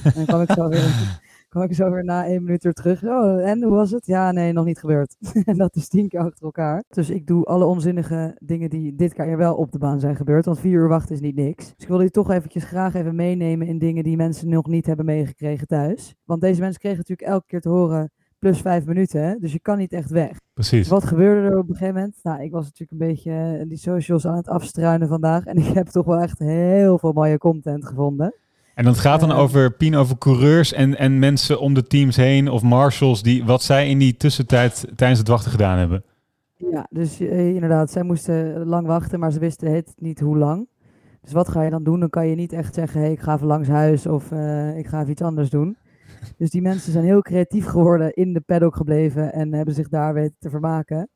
en 0.03 0.11
dan 0.15 0.25
kwam 0.25 0.41
ik 0.41 0.51
zo 0.51 0.67
weer, 0.69 1.19
kwam 1.53 1.63
ik 1.63 1.75
zo 1.75 1.91
weer 1.91 2.03
na 2.03 2.25
één 2.25 2.43
minuut 2.43 2.63
weer 2.63 2.73
terug. 2.73 3.03
Oh, 3.03 3.49
en 3.49 3.63
hoe 3.63 3.73
was 3.73 3.91
het? 3.91 4.05
Ja, 4.05 4.31
nee, 4.31 4.53
nog 4.53 4.65
niet 4.65 4.79
gebeurd. 4.79 5.15
en 5.45 5.57
dat 5.57 5.75
is 5.75 5.87
tien 5.87 6.07
keer 6.07 6.19
achter 6.19 6.45
elkaar. 6.45 6.83
Dus 6.89 7.09
ik 7.09 7.27
doe 7.27 7.45
alle 7.45 7.65
onzinnige 7.65 8.35
dingen 8.39 8.69
die 8.69 8.95
dit 8.95 9.13
keer 9.13 9.37
wel 9.37 9.55
op 9.55 9.71
de 9.71 9.77
baan 9.77 9.99
zijn 9.99 10.15
gebeurd, 10.15 10.45
want 10.45 10.59
vier 10.59 10.79
uur 10.79 10.87
wachten 10.87 11.15
is 11.15 11.21
niet 11.21 11.35
niks. 11.35 11.65
Dus 11.65 11.83
ik 11.83 11.87
wilde 11.87 12.03
je 12.03 12.09
toch 12.09 12.31
eventjes 12.31 12.63
graag 12.63 12.93
even 12.93 13.15
meenemen 13.15 13.67
in 13.67 13.77
dingen 13.77 14.03
die 14.03 14.15
mensen 14.15 14.49
nog 14.49 14.67
niet 14.67 14.85
hebben 14.85 15.05
meegekregen 15.05 15.67
thuis. 15.67 16.15
Want 16.25 16.41
deze 16.41 16.61
mensen 16.61 16.79
kregen 16.79 16.97
natuurlijk 16.97 17.29
elke 17.29 17.45
keer 17.45 17.61
te 17.61 17.69
horen 17.69 18.11
plus 18.39 18.61
vijf 18.61 18.85
minuten, 18.85 19.23
hè? 19.23 19.35
dus 19.39 19.51
je 19.51 19.59
kan 19.59 19.77
niet 19.77 19.93
echt 19.93 20.09
weg. 20.09 20.39
Precies. 20.53 20.87
Wat 20.87 21.03
gebeurde 21.03 21.47
er 21.47 21.57
op 21.57 21.69
een 21.69 21.75
gegeven 21.75 21.93
moment? 21.93 22.19
Nou, 22.23 22.43
ik 22.43 22.51
was 22.51 22.63
natuurlijk 22.63 22.91
een 22.91 23.07
beetje 23.07 23.31
eh, 23.31 23.67
die 23.69 23.77
socials 23.77 24.27
aan 24.27 24.35
het 24.35 24.47
afstruinen 24.47 25.07
vandaag. 25.07 25.45
En 25.45 25.57
ik 25.57 25.73
heb 25.73 25.87
toch 25.87 26.05
wel 26.05 26.19
echt 26.19 26.39
heel 26.39 26.99
veel 26.99 27.11
mooie 27.11 27.37
content 27.37 27.85
gevonden. 27.85 28.35
En 28.73 28.83
dat 28.83 28.97
gaat 28.97 29.19
dan 29.19 29.31
over 29.31 29.71
Pien, 29.71 29.95
over 29.95 30.17
coureurs 30.17 30.73
en, 30.73 30.97
en 30.97 31.19
mensen 31.19 31.59
om 31.59 31.73
de 31.73 31.83
teams 31.83 32.15
heen 32.15 32.49
of 32.49 32.61
marshals 32.61 33.23
die 33.23 33.45
wat 33.45 33.63
zij 33.63 33.89
in 33.89 33.97
die 33.97 34.17
tussentijd 34.17 34.87
tijdens 34.95 35.19
het 35.19 35.27
wachten 35.27 35.51
gedaan 35.51 35.77
hebben. 35.77 36.03
Ja, 36.55 36.87
dus 36.89 37.19
eh, 37.19 37.47
inderdaad, 37.47 37.91
zij 37.91 38.03
moesten 38.03 38.65
lang 38.65 38.87
wachten, 38.87 39.19
maar 39.19 39.31
ze 39.31 39.39
wisten 39.39 39.73
het 39.73 39.93
niet 39.97 40.19
hoe 40.19 40.37
lang. 40.37 40.67
Dus 41.21 41.31
wat 41.31 41.49
ga 41.49 41.61
je 41.63 41.69
dan 41.69 41.83
doen? 41.83 41.99
Dan 41.99 42.09
kan 42.09 42.27
je 42.27 42.35
niet 42.35 42.53
echt 42.53 42.73
zeggen, 42.73 43.01
hey, 43.01 43.11
ik 43.11 43.19
ga 43.19 43.33
even 43.33 43.47
langs 43.47 43.67
huis 43.67 44.07
of 44.07 44.31
eh, 44.31 44.77
ik 44.77 44.87
ga 44.87 44.99
even 44.99 45.11
iets 45.11 45.21
anders 45.21 45.49
doen. 45.49 45.77
Dus 46.37 46.49
die 46.49 46.61
mensen 46.61 46.91
zijn 46.91 47.05
heel 47.05 47.21
creatief 47.21 47.65
geworden, 47.65 48.13
in 48.13 48.33
de 48.33 48.41
paddock 48.41 48.75
gebleven 48.75 49.33
en 49.33 49.53
hebben 49.53 49.73
zich 49.73 49.89
daar 49.89 50.13
weten 50.13 50.35
te 50.39 50.49
vermaken. 50.49 51.09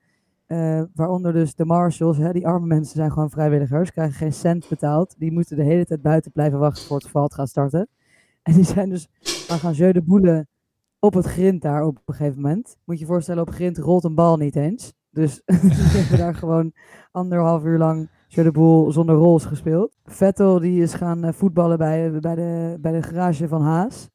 Eh, 0.48 0.82
waaronder 0.94 1.34
dus 1.34 1.56
de 1.56 1.66
marshals, 1.66 2.18
hè, 2.18 2.32
die 2.32 2.48
arme 2.48 2.66
mensen 2.66 2.96
zijn 2.96 3.12
gewoon 3.12 3.30
vrijwilligers, 3.30 3.92
krijgen 3.92 4.16
geen 4.16 4.34
cent 4.34 4.70
betaald. 4.70 5.16
Die 5.18 5.32
moeten 5.32 5.56
de 5.56 5.64
hele 5.64 5.86
tijd 5.86 6.02
buiten 6.02 6.32
blijven 6.32 6.60
wachten 6.60 6.86
voor 6.86 6.96
het 6.96 7.06
geval 7.06 7.24
het 7.24 7.34
gaat 7.34 7.50
starten. 7.50 7.88
En 8.44 8.54
die 8.54 8.64
zijn 8.64 8.90
dus 8.90 9.08
gaan 9.48 9.74
jeu 9.74 9.92
de 9.92 10.02
boelen 10.02 10.48
op 11.00 11.14
het 11.14 11.26
grind 11.26 11.62
daar 11.62 11.84
op 11.84 12.02
een 12.06 12.14
gegeven 12.14 12.42
moment. 12.42 12.78
Moet 12.86 12.96
je 12.96 13.02
je 13.02 13.12
voorstellen, 13.12 13.42
op 13.42 13.50
grind 13.50 13.78
rolt 13.78 14.04
een 14.04 14.16
bal 14.16 14.38
niet 14.38 14.56
eens. 14.56 14.94
Dus 15.10 15.42
die 15.46 15.72
hebben 15.72 16.18
daar 16.18 16.36
gewoon 16.36 16.74
anderhalf 17.12 17.64
uur 17.64 17.78
lang 17.78 18.10
jeu 18.28 18.44
de 18.44 18.52
boel 18.52 18.92
zonder 18.92 19.16
rols 19.16 19.46
gespeeld. 19.46 19.96
Vettel 20.04 20.60
die 20.60 20.82
is 20.82 20.94
gaan 20.94 21.24
eh, 21.24 21.34
voetballen 21.34 21.78
bij, 21.78 22.20
bij, 22.20 22.36
de, 22.36 22.78
bij 22.82 22.92
de 22.92 23.02
garage 23.02 23.48
van 23.48 23.62
Haas. 23.62 24.10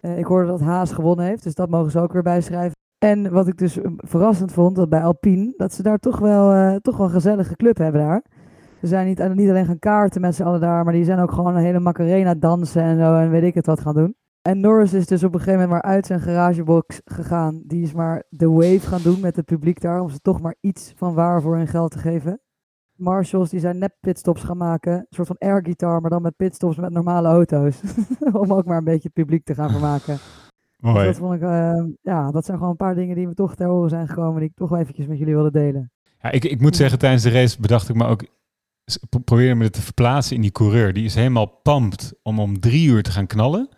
Eh, 0.00 0.18
ik 0.18 0.24
hoorde 0.24 0.48
dat 0.48 0.60
Haas 0.60 0.92
gewonnen 0.92 1.26
heeft, 1.26 1.42
dus 1.42 1.54
dat 1.54 1.68
mogen 1.68 1.90
ze 1.90 2.00
ook 2.00 2.12
weer 2.12 2.22
bijschrijven. 2.22 2.75
En 2.98 3.30
wat 3.30 3.48
ik 3.48 3.58
dus 3.58 3.78
eh, 3.78 3.90
verrassend 3.96 4.52
vond, 4.52 4.76
dat 4.76 4.88
bij 4.88 5.02
Alpine, 5.02 5.54
dat 5.56 5.72
ze 5.72 5.82
daar 5.82 5.98
toch 5.98 6.18
wel, 6.18 6.52
eh, 6.52 6.76
toch 6.76 6.96
wel 6.96 7.06
een 7.06 7.12
gezellige 7.12 7.56
club 7.56 7.78
hebben 7.78 8.00
daar. 8.00 8.24
Ze 8.80 8.86
zijn 8.86 9.06
niet, 9.06 9.34
niet 9.34 9.48
alleen 9.48 9.66
gaan 9.66 9.78
kaarten 9.78 10.20
met 10.20 10.34
z'n 10.34 10.42
allen 10.42 10.60
daar, 10.60 10.84
maar 10.84 10.92
die 10.92 11.04
zijn 11.04 11.18
ook 11.18 11.32
gewoon 11.32 11.56
een 11.56 11.62
hele 11.62 11.80
Macarena 11.80 12.34
dansen 12.34 12.82
en 12.82 12.98
zo 12.98 13.16
en 13.16 13.30
weet 13.30 13.42
ik 13.42 13.54
het 13.54 13.66
wat 13.66 13.80
gaan 13.80 13.94
doen. 13.94 14.14
En 14.42 14.60
Norris 14.60 14.92
is 14.92 15.06
dus 15.06 15.24
op 15.24 15.34
een 15.34 15.40
gegeven 15.40 15.60
moment 15.60 15.82
maar 15.82 15.92
uit 15.92 16.06
zijn 16.06 16.20
garagebox 16.20 17.00
gegaan. 17.04 17.62
Die 17.64 17.82
is 17.82 17.92
maar 17.92 18.24
de 18.28 18.50
wave 18.50 18.80
gaan 18.80 19.02
doen 19.02 19.20
met 19.20 19.36
het 19.36 19.44
publiek 19.44 19.80
daar, 19.80 20.00
om 20.00 20.08
ze 20.08 20.18
toch 20.18 20.40
maar 20.40 20.56
iets 20.60 20.92
van 20.96 21.14
waar 21.14 21.42
voor 21.42 21.56
hun 21.56 21.66
geld 21.66 21.90
te 21.90 21.98
geven. 21.98 22.40
Marshalls 22.96 23.50
die 23.50 23.60
zijn 23.60 23.78
nep 23.78 23.96
pitstops 24.00 24.42
gaan 24.42 24.56
maken. 24.56 24.92
Een 24.92 25.06
soort 25.08 25.26
van 25.26 25.38
air 25.38 25.60
guitar, 25.62 26.00
maar 26.00 26.10
dan 26.10 26.22
met 26.22 26.36
pitstops 26.36 26.76
met 26.76 26.92
normale 26.92 27.28
auto's. 27.28 27.80
om 28.42 28.52
ook 28.52 28.64
maar 28.64 28.78
een 28.78 28.84
beetje 28.84 29.08
het 29.08 29.12
publiek 29.12 29.44
te 29.44 29.54
gaan 29.54 29.70
vermaken. 29.70 30.18
Dus 30.76 31.04
dat 31.04 31.16
vond 31.16 31.34
ik, 31.34 31.40
eh, 31.42 31.82
ja, 32.02 32.30
dat 32.30 32.44
zijn 32.44 32.56
gewoon 32.56 32.70
een 32.72 32.76
paar 32.78 32.94
dingen 32.94 33.16
die 33.16 33.26
me 33.26 33.34
toch 33.34 33.54
ter 33.54 33.66
horen 33.68 33.90
zijn 33.90 34.08
gekomen, 34.08 34.40
die 34.40 34.48
ik 34.48 34.56
toch 34.56 34.68
wel 34.70 34.78
eventjes 34.78 35.06
met 35.06 35.18
jullie 35.18 35.34
wilde 35.34 35.50
delen. 35.50 35.90
Ja, 36.20 36.30
ik, 36.30 36.44
ik 36.44 36.60
moet 36.60 36.76
zeggen, 36.76 36.98
tijdens 36.98 37.22
de 37.22 37.30
race 37.30 37.60
bedacht 37.60 37.88
ik 37.88 37.94
me 37.94 38.06
ook, 38.06 38.24
s- 38.84 38.98
pro- 39.08 39.18
probeer 39.20 39.56
me 39.56 39.70
te 39.70 39.82
verplaatsen 39.82 40.36
in 40.36 40.42
die 40.42 40.50
coureur. 40.52 40.92
Die 40.92 41.04
is 41.04 41.14
helemaal 41.14 41.46
pumped 41.46 42.14
om 42.22 42.40
om 42.40 42.60
drie 42.60 42.88
uur 42.88 43.02
te 43.02 43.10
gaan 43.10 43.26
knallen. 43.26 43.68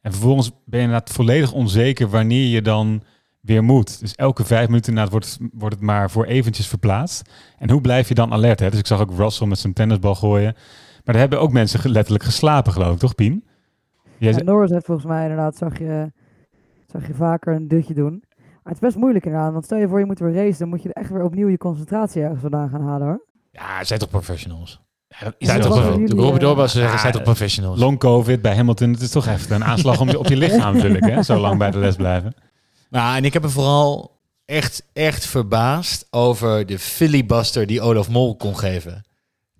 En 0.00 0.12
vervolgens 0.12 0.50
ben 0.64 0.80
je 0.80 0.86
inderdaad 0.86 1.10
volledig 1.12 1.52
onzeker 1.52 2.08
wanneer 2.08 2.46
je 2.48 2.62
dan 2.62 3.02
weer 3.40 3.64
moet. 3.64 4.00
Dus 4.00 4.14
elke 4.14 4.44
vijf 4.44 4.66
minuten 4.66 4.88
inderdaad 4.88 5.12
wordt, 5.12 5.26
het- 5.40 5.50
wordt 5.52 5.74
het 5.74 5.84
maar 5.84 6.10
voor 6.10 6.24
eventjes 6.24 6.68
verplaatst. 6.68 7.30
En 7.58 7.70
hoe 7.70 7.80
blijf 7.80 8.08
je 8.08 8.14
dan 8.14 8.32
alert? 8.32 8.60
Hè? 8.60 8.70
Dus 8.70 8.78
ik 8.78 8.86
zag 8.86 9.00
ook 9.00 9.12
Russell 9.16 9.46
met 9.46 9.58
zijn 9.58 9.72
tennisbal 9.72 10.14
gooien. 10.14 10.52
Maar 10.54 11.14
daar 11.14 11.16
hebben 11.22 11.40
ook 11.40 11.52
mensen 11.52 11.90
letterlijk 11.90 12.24
geslapen, 12.24 12.72
geloof 12.72 12.92
ik, 12.92 12.98
toch 12.98 13.14
Pien? 13.14 13.44
Jij 14.18 14.32
Ja, 14.32 14.42
Norris 14.42 14.70
heeft 14.70 14.84
volgens 14.86 15.06
mij 15.06 15.22
inderdaad, 15.22 15.56
zag 15.56 15.78
je, 15.78 16.12
zag 16.86 17.06
je 17.06 17.14
vaker 17.14 17.54
een 17.54 17.68
dutje 17.68 17.94
doen. 17.94 18.24
Maar 18.36 18.74
het 18.74 18.82
is 18.82 18.88
best 18.88 18.96
moeilijk 18.96 19.24
inderdaad, 19.24 19.52
want 19.52 19.64
stel 19.64 19.78
je 19.78 19.88
voor 19.88 19.98
je 19.98 20.04
moet 20.04 20.18
weer 20.18 20.34
racen, 20.34 20.58
dan 20.58 20.68
moet 20.68 20.82
je 20.82 20.92
echt 20.92 21.10
weer 21.10 21.22
opnieuw 21.22 21.48
je 21.48 21.58
concentratie 21.58 22.22
ergens 22.22 22.40
vandaan 22.40 22.68
gaan 22.68 22.82
halen 22.82 23.06
hoor. 23.06 23.24
Ja, 23.50 23.84
zijn 23.84 23.98
toch 23.98 24.08
professionals? 24.08 24.80
Ja, 25.08 25.32
Ja, 25.38 25.46
zijn 25.46 25.60
toch, 25.60 25.84
Robert 26.08 26.42
eh, 26.42 26.48
Dorbas 26.48 26.72
zeggen, 26.72 26.98
zijn 26.98 27.12
toch 27.12 27.22
professionals? 27.22 27.78
Long 27.80 27.98
COVID 27.98 28.42
bij 28.42 28.56
Hamilton, 28.56 28.90
het 28.90 29.00
is 29.00 29.10
toch 29.10 29.26
even 29.26 29.54
een 29.54 29.64
aanslag 29.64 30.00
om 30.00 30.08
je, 30.08 30.18
op 30.18 30.26
je 30.26 30.36
lichaam 30.36 30.74
natuurlijk, 30.74 31.04
hè? 31.04 31.22
Zo 31.22 31.38
lang 31.38 31.58
bij 31.58 31.70
de 31.70 31.78
les 31.78 31.96
blijven. 31.96 32.34
Nou, 32.90 33.16
en 33.16 33.24
ik 33.24 33.32
heb 33.32 33.42
me 33.42 33.48
vooral 33.48 34.20
echt, 34.44 34.82
echt 34.92 35.26
verbaasd 35.26 36.06
over 36.10 36.66
de 36.66 36.78
filibuster 36.78 37.66
die 37.66 37.80
Olaf 37.80 38.08
Mol 38.08 38.36
kon 38.36 38.58
geven. 38.58 39.04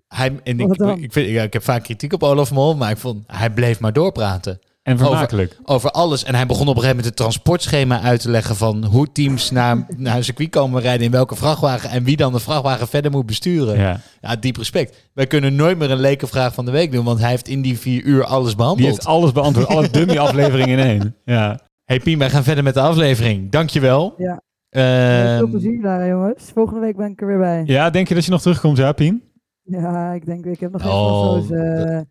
Hij, 0.09 0.41
en 0.45 0.61
ik, 0.61 0.75
ik, 0.99 1.13
vind, 1.13 1.29
ja, 1.29 1.43
ik 1.43 1.53
heb 1.53 1.63
vaak 1.63 1.83
kritiek 1.83 2.13
op 2.13 2.23
Olaf 2.23 2.53
Mol, 2.53 2.77
maar 2.77 2.91
ik 2.91 2.97
vond, 2.97 3.25
hij 3.27 3.51
bleef 3.51 3.81
maar 3.81 3.93
doorpraten. 3.93 4.59
En 4.87 4.99
vermakelijk. 4.99 5.53
Over, 5.53 5.75
over 5.75 5.91
alles. 5.91 6.25
En 6.25 6.35
hij 6.35 6.47
begon 6.47 6.61
op 6.69 6.75
een 6.75 6.83
gegeven 6.83 6.97
moment 6.97 7.07
het 7.07 7.17
transportschema 7.17 8.01
uit 8.01 8.21
te 8.21 8.31
leggen 8.31 8.57
van 8.57 8.85
hoe 8.85 9.13
teams 9.13 9.51
naar, 9.51 9.87
naar 9.97 10.17
een 10.17 10.25
circuit 10.25 10.51
komen 10.51 10.83
rijden 10.83 11.07
in 11.07 11.11
welke 11.13 11.37
vrachtwagen 11.37 11.91
en 11.91 12.05
wie 12.05 12.17
dan 12.17 12.33
de 12.33 12.39
vrachtwagen 12.41 12.89
verder 12.89 13.11
moet 13.11 13.27
besturen. 13.27 13.79
Ja, 13.79 14.01
Ja. 14.21 14.37
diep 14.37 14.57
respect. 14.57 15.11
Wij 15.15 15.27
kunnen 15.27 15.55
nooit 15.55 15.79
meer 15.79 15.91
een 15.91 16.01
leke 16.01 16.27
vraag 16.27 16.55
van 16.55 16.65
de 16.65 16.71
week 16.71 16.93
doen, 16.93 17.05
want 17.05 17.21
hij 17.21 17.31
heeft 17.31 17.49
in 17.49 17.63
die 17.63 17.79
vier 17.79 18.03
uur 18.03 18.25
alles 18.25 18.47
Die 18.49 18.57
behandeld. 18.57 18.89
heeft 18.89 19.07
alles 19.07 19.33
beantwoord, 19.33 19.67
alle 19.69 19.91
dummy 19.99 20.19
afleveringen 20.19 20.79
in 20.79 20.85
één. 20.87 21.17
Ja. 21.25 21.61
Hey 21.85 22.01
Pien, 22.01 22.19
wij 22.19 22.31
gaan 22.31 22.45
verder 22.45 22.65
met 22.65 22.75
de 22.75 22.81
aflevering. 22.81 23.51
Dankjewel. 23.51 24.15
Ja. 24.19 24.41
Ehm, 24.69 25.37
Veel 25.39 25.49
plezier 25.49 25.83
daar 25.83 26.09
jongens. 26.09 26.51
Volgende 26.55 26.81
week 26.81 26.97
ben 26.97 27.11
ik 27.11 27.21
er 27.21 27.27
weer 27.27 27.39
bij. 27.39 27.63
ja, 27.65 27.91
denk 27.91 28.09
je 28.09 28.15
dat 28.15 28.25
je 28.25 28.31
nog 28.31 28.41
terugkomt, 28.43 28.77
ja, 28.77 28.93
Pien? 28.93 29.23
Ja, 29.63 30.13
ik 30.13 30.27
denk, 30.27 30.45
ik 30.45 30.61
heb 30.61 30.73
nog 30.73 30.87
Oh, 30.87 31.33
geen 31.47 32.07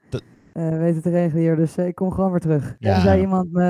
foto's. 0.55 0.73
eh, 0.73 0.77
weten 0.79 1.01
te 1.01 1.09
regelen 1.09 1.41
hier. 1.41 1.55
Dus 1.55 1.75
eh, 1.75 1.87
ik 1.87 1.95
kom 1.95 2.11
gewoon 2.11 2.31
weer 2.31 2.39
terug. 2.39 2.75
Ja. 2.79 2.95
En 2.95 3.01
zei 3.01 3.21
iemand 3.21 3.51
me 3.51 3.63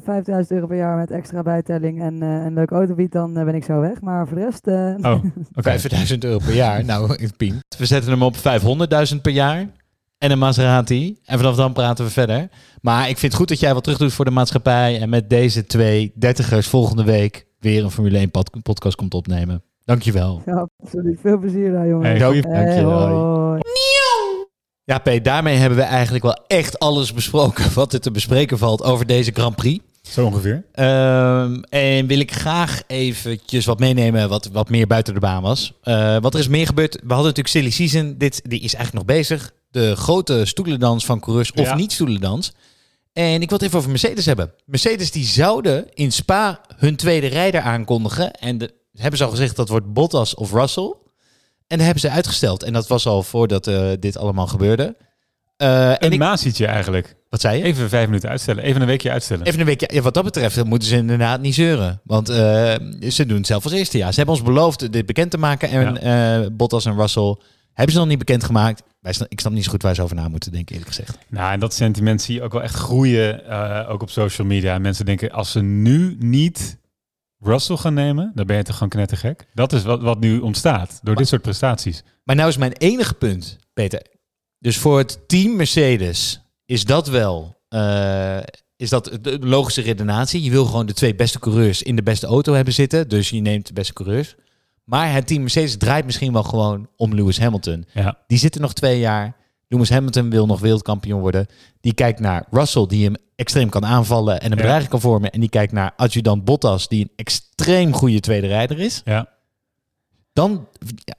eh 0.00 0.04
5000 0.04 0.50
euro 0.50 0.66
per 0.66 0.76
jaar 0.76 0.96
met 0.96 1.10
extra 1.10 1.42
bijtelling 1.42 2.00
en 2.02 2.22
eh, 2.22 2.28
een 2.44 2.54
leuke 2.54 2.74
auto 2.74 2.94
biedt, 2.94 3.12
dan 3.12 3.32
ben 3.34 3.54
ik 3.54 3.64
zo 3.64 3.80
weg. 3.80 4.00
Maar 4.00 4.26
voor 4.28 4.36
de 4.36 4.44
rest... 4.44 4.66
eh, 4.66 4.94
Oh, 5.12 5.24
oké. 5.58 5.62
5000 5.62 6.24
euro 6.24 6.38
per 6.38 6.54
jaar. 6.54 6.84
Nou, 6.84 7.16
Pien. 7.36 7.60
We 7.78 7.86
zetten 7.86 8.10
hem 8.10 8.22
op 8.22 8.36
500.000 8.36 9.20
per 9.22 9.32
jaar. 9.32 9.66
En 10.18 10.30
een 10.30 10.38
Maserati. 10.38 11.18
En 11.24 11.38
vanaf 11.38 11.56
dan 11.56 11.72
praten 11.72 12.04
we 12.04 12.10
verder. 12.10 12.48
Maar 12.80 13.00
ik 13.08 13.18
vind 13.18 13.32
het 13.32 13.34
goed 13.34 13.48
dat 13.48 13.60
jij 13.60 13.74
wat 13.74 13.82
terug 13.82 13.98
doet 13.98 14.12
voor 14.12 14.24
de 14.24 14.30
maatschappij. 14.30 15.00
En 15.00 15.08
met 15.08 15.30
deze 15.30 15.66
twee 15.66 16.12
dertigers 16.14 16.68
volgende 16.68 17.04
week 17.04 17.46
weer 17.60 17.84
een 17.84 17.90
Formule 17.90 18.18
1 18.18 18.30
pod- 18.30 18.62
podcast 18.62 18.96
komt 18.96 19.14
opnemen. 19.14 19.62
Dankjewel. 19.84 20.42
Ja, 20.46 20.68
absoluut. 20.82 21.20
Veel 21.20 21.38
plezier 21.38 21.72
daar, 21.72 21.88
jongen. 21.88 22.06
Hey, 22.10 22.20
goeie- 22.20 22.42
Dankjewel. 22.42 23.06
hoi. 23.08 23.60
Ja, 24.92 24.98
P, 24.98 25.24
daarmee 25.24 25.56
hebben 25.56 25.78
we 25.78 25.84
eigenlijk 25.84 26.24
wel 26.24 26.44
echt 26.46 26.78
alles 26.78 27.12
besproken 27.12 27.72
wat 27.74 27.92
er 27.92 28.00
te 28.00 28.10
bespreken 28.10 28.58
valt 28.58 28.82
over 28.82 29.06
deze 29.06 29.30
Grand 29.34 29.56
Prix. 29.56 29.84
Zo 30.02 30.24
ongeveer. 30.26 30.64
Ehm, 30.72 31.62
en 31.68 32.06
wil 32.06 32.18
ik 32.18 32.32
graag 32.32 32.82
eventjes 32.86 33.64
wat 33.64 33.78
meenemen 33.78 34.28
wat, 34.28 34.48
wat 34.52 34.68
meer 34.68 34.86
buiten 34.86 35.14
de 35.14 35.20
baan 35.20 35.42
was. 35.42 35.72
Eh, 35.82 36.16
wat 36.20 36.34
er 36.34 36.40
is 36.40 36.48
meer 36.48 36.66
gebeurd. 36.66 36.92
We 36.94 37.14
hadden 37.14 37.34
natuurlijk 37.34 37.48
Silly 37.48 37.70
Season. 37.70 38.14
Dit, 38.18 38.40
die 38.44 38.60
is 38.60 38.74
eigenlijk 38.74 39.06
nog 39.06 39.16
bezig. 39.16 39.52
De 39.70 39.96
grote 39.96 40.44
stoelendans 40.44 41.04
van 41.04 41.20
coureurs 41.20 41.52
of 41.52 41.66
Ja. 41.66 41.74
niet 41.74 41.92
stoelendans. 41.92 42.52
En 43.12 43.42
ik 43.42 43.48
wil 43.48 43.58
het 43.58 43.66
even 43.66 43.78
over 43.78 43.90
Mercedes 43.90 44.26
hebben. 44.26 44.52
Mercedes 44.64 45.10
die 45.10 45.24
zouden 45.24 45.86
in 45.94 46.12
Spa 46.12 46.60
hun 46.76 46.96
tweede 46.96 47.26
rijder 47.26 47.60
aankondigen. 47.60 48.32
En 48.32 48.58
de, 48.58 48.74
hebben 48.92 49.18
ze 49.18 49.24
al 49.24 49.30
gezegd 49.30 49.56
dat 49.56 49.68
wordt 49.68 49.92
Bottas 49.92 50.34
of 50.34 50.52
Russell. 50.52 50.94
En 51.72 51.78
dat 51.78 51.86
hebben 51.86 52.00
ze 52.00 52.10
uitgesteld. 52.10 52.62
En 52.62 52.72
dat 52.72 52.86
was 52.86 53.06
al 53.06 53.22
voordat 53.22 53.66
eh, 53.66 53.90
dit 54.00 54.16
allemaal 54.16 54.46
gebeurde. 54.46 54.96
Eh, 55.56 55.88
en 55.90 55.96
Een 56.04 56.12
ik, 56.12 56.18
maasietje 56.18 56.66
eigenlijk. 56.66 57.16
wat 57.28 57.40
zei 57.40 57.58
je? 57.58 57.64
Even 57.64 57.88
vijf 57.88 58.06
minuten 58.06 58.28
uitstellen. 58.28 58.64
Even 58.64 58.80
een 58.80 58.86
weekje 58.86 59.10
uitstellen. 59.10 59.46
Even 59.46 59.60
een 59.60 59.66
week. 59.66 59.92
Ja, 59.92 60.00
wat 60.00 60.14
dat 60.14 60.24
betreft 60.24 60.54
dan 60.56 60.66
moeten 60.68 60.88
ze 60.88 60.96
inderdaad 60.96 61.40
niet 61.40 61.54
zeuren. 61.54 62.00
Want 62.04 62.28
eh, 62.28 62.74
ze 63.08 63.26
doen 63.26 63.36
het 63.36 63.46
zelf 63.46 63.64
als 63.64 63.72
eerste 63.72 63.98
jaar. 63.98 64.10
Ze 64.10 64.16
hebben 64.16 64.34
ons 64.34 64.44
beloofd 64.44 64.92
dit 64.92 65.06
bekend 65.06 65.30
te 65.30 65.38
maken. 65.38 65.68
En 65.68 66.00
eh, 66.02 66.46
Bottas 66.52 66.84
en 66.84 66.96
Russell 66.96 67.36
hebben 67.72 67.92
ze 67.92 67.98
nog 68.00 68.08
niet 68.08 68.18
bekendgemaakt. 68.18 68.82
Wij 69.00 69.12
sna- 69.12 69.26
ik 69.28 69.40
snap 69.40 69.52
niet 69.52 69.64
zo 69.64 69.70
goed 69.70 69.82
waar 69.82 69.94
ze 69.94 70.02
over 70.02 70.16
na 70.16 70.28
moeten 70.28 70.52
denken, 70.52 70.74
eerlijk 70.76 70.94
gezegd. 70.94 71.18
Nou, 71.28 71.52
en 71.52 71.60
dat 71.60 71.74
sentiment 71.74 72.22
zie 72.22 72.34
je 72.34 72.42
ook 72.42 72.52
wel 72.52 72.62
echt 72.62 72.74
groeien, 72.74 73.46
eh, 73.48 73.90
ook 73.90 74.02
op 74.02 74.10
social 74.10 74.46
media. 74.46 74.78
Mensen 74.78 75.04
denken, 75.04 75.30
als 75.30 75.50
ze 75.50 75.60
nu 75.62 76.16
niet 76.18 76.80
Russell 77.42 77.76
gaan 77.76 77.94
nemen, 77.94 78.32
dan 78.34 78.46
ben 78.46 78.56
je 78.56 78.62
toch 78.62 78.74
gewoon 78.74 78.88
knettergek. 78.88 79.46
Dat 79.54 79.72
is 79.72 79.82
wat, 79.82 80.02
wat 80.02 80.20
nu 80.20 80.38
ontstaat 80.38 81.00
door 81.02 81.14
dit 81.16 81.28
soort 81.28 81.42
prestaties. 81.42 82.02
Maar 82.24 82.36
nou 82.36 82.48
is 82.48 82.56
mijn 82.56 82.72
enige 82.72 83.14
punt, 83.14 83.58
Peter. 83.72 84.02
Dus 84.58 84.78
voor 84.78 84.98
het 84.98 85.28
team 85.28 85.56
Mercedes 85.56 86.40
is 86.66 86.84
dat 86.84 87.08
wel... 87.08 87.60
eh, 87.68 88.38
is 88.76 88.90
dat 88.90 89.18
de 89.20 89.38
logische 89.40 89.80
redenatie. 89.80 90.42
Je 90.42 90.50
wil 90.50 90.64
gewoon 90.64 90.86
de 90.86 90.92
twee 90.92 91.14
beste 91.14 91.38
coureurs 91.38 91.82
in 91.82 91.96
de 91.96 92.02
beste 92.02 92.26
auto 92.26 92.52
hebben 92.52 92.74
zitten. 92.74 93.08
Dus 93.08 93.30
je 93.30 93.40
neemt 93.40 93.66
de 93.66 93.72
beste 93.72 93.92
coureurs. 93.92 94.34
Maar 94.84 95.12
het 95.12 95.26
team 95.26 95.40
Mercedes 95.40 95.76
draait 95.76 96.04
misschien 96.04 96.32
wel 96.32 96.42
gewoon 96.42 96.88
om 96.96 97.14
Lewis 97.14 97.38
Hamilton. 97.38 97.84
Ja, 97.92 98.18
Die 98.26 98.38
zitten 98.38 98.60
nog 98.60 98.72
twee 98.72 98.98
jaar. 98.98 99.36
Lewis 99.72 99.90
Hamilton 99.90 100.30
wil 100.30 100.46
nog 100.46 100.60
wereldkampioen 100.60 101.20
worden. 101.20 101.46
Die 101.80 101.94
kijkt 101.94 102.20
naar 102.20 102.46
Russell, 102.50 102.86
die 102.86 103.04
hem 103.04 103.14
extreem 103.36 103.68
kan 103.68 103.84
aanvallen 103.86 104.34
en 104.40 104.44
een 104.44 104.50
Ja. 104.50 104.56
bedreiging 104.56 104.90
kan 104.90 105.00
vormen. 105.00 105.30
En 105.30 105.40
die 105.40 105.48
kijkt 105.48 105.72
naar 105.72 105.92
adjudant 105.96 106.44
Bottas, 106.44 106.88
die 106.88 107.00
een 107.02 107.10
extreem 107.16 107.92
goede 107.92 108.20
tweede 108.20 108.46
rijder 108.46 108.78
is. 108.78 109.02
ja. 109.04 109.28
Dan, 110.32 110.68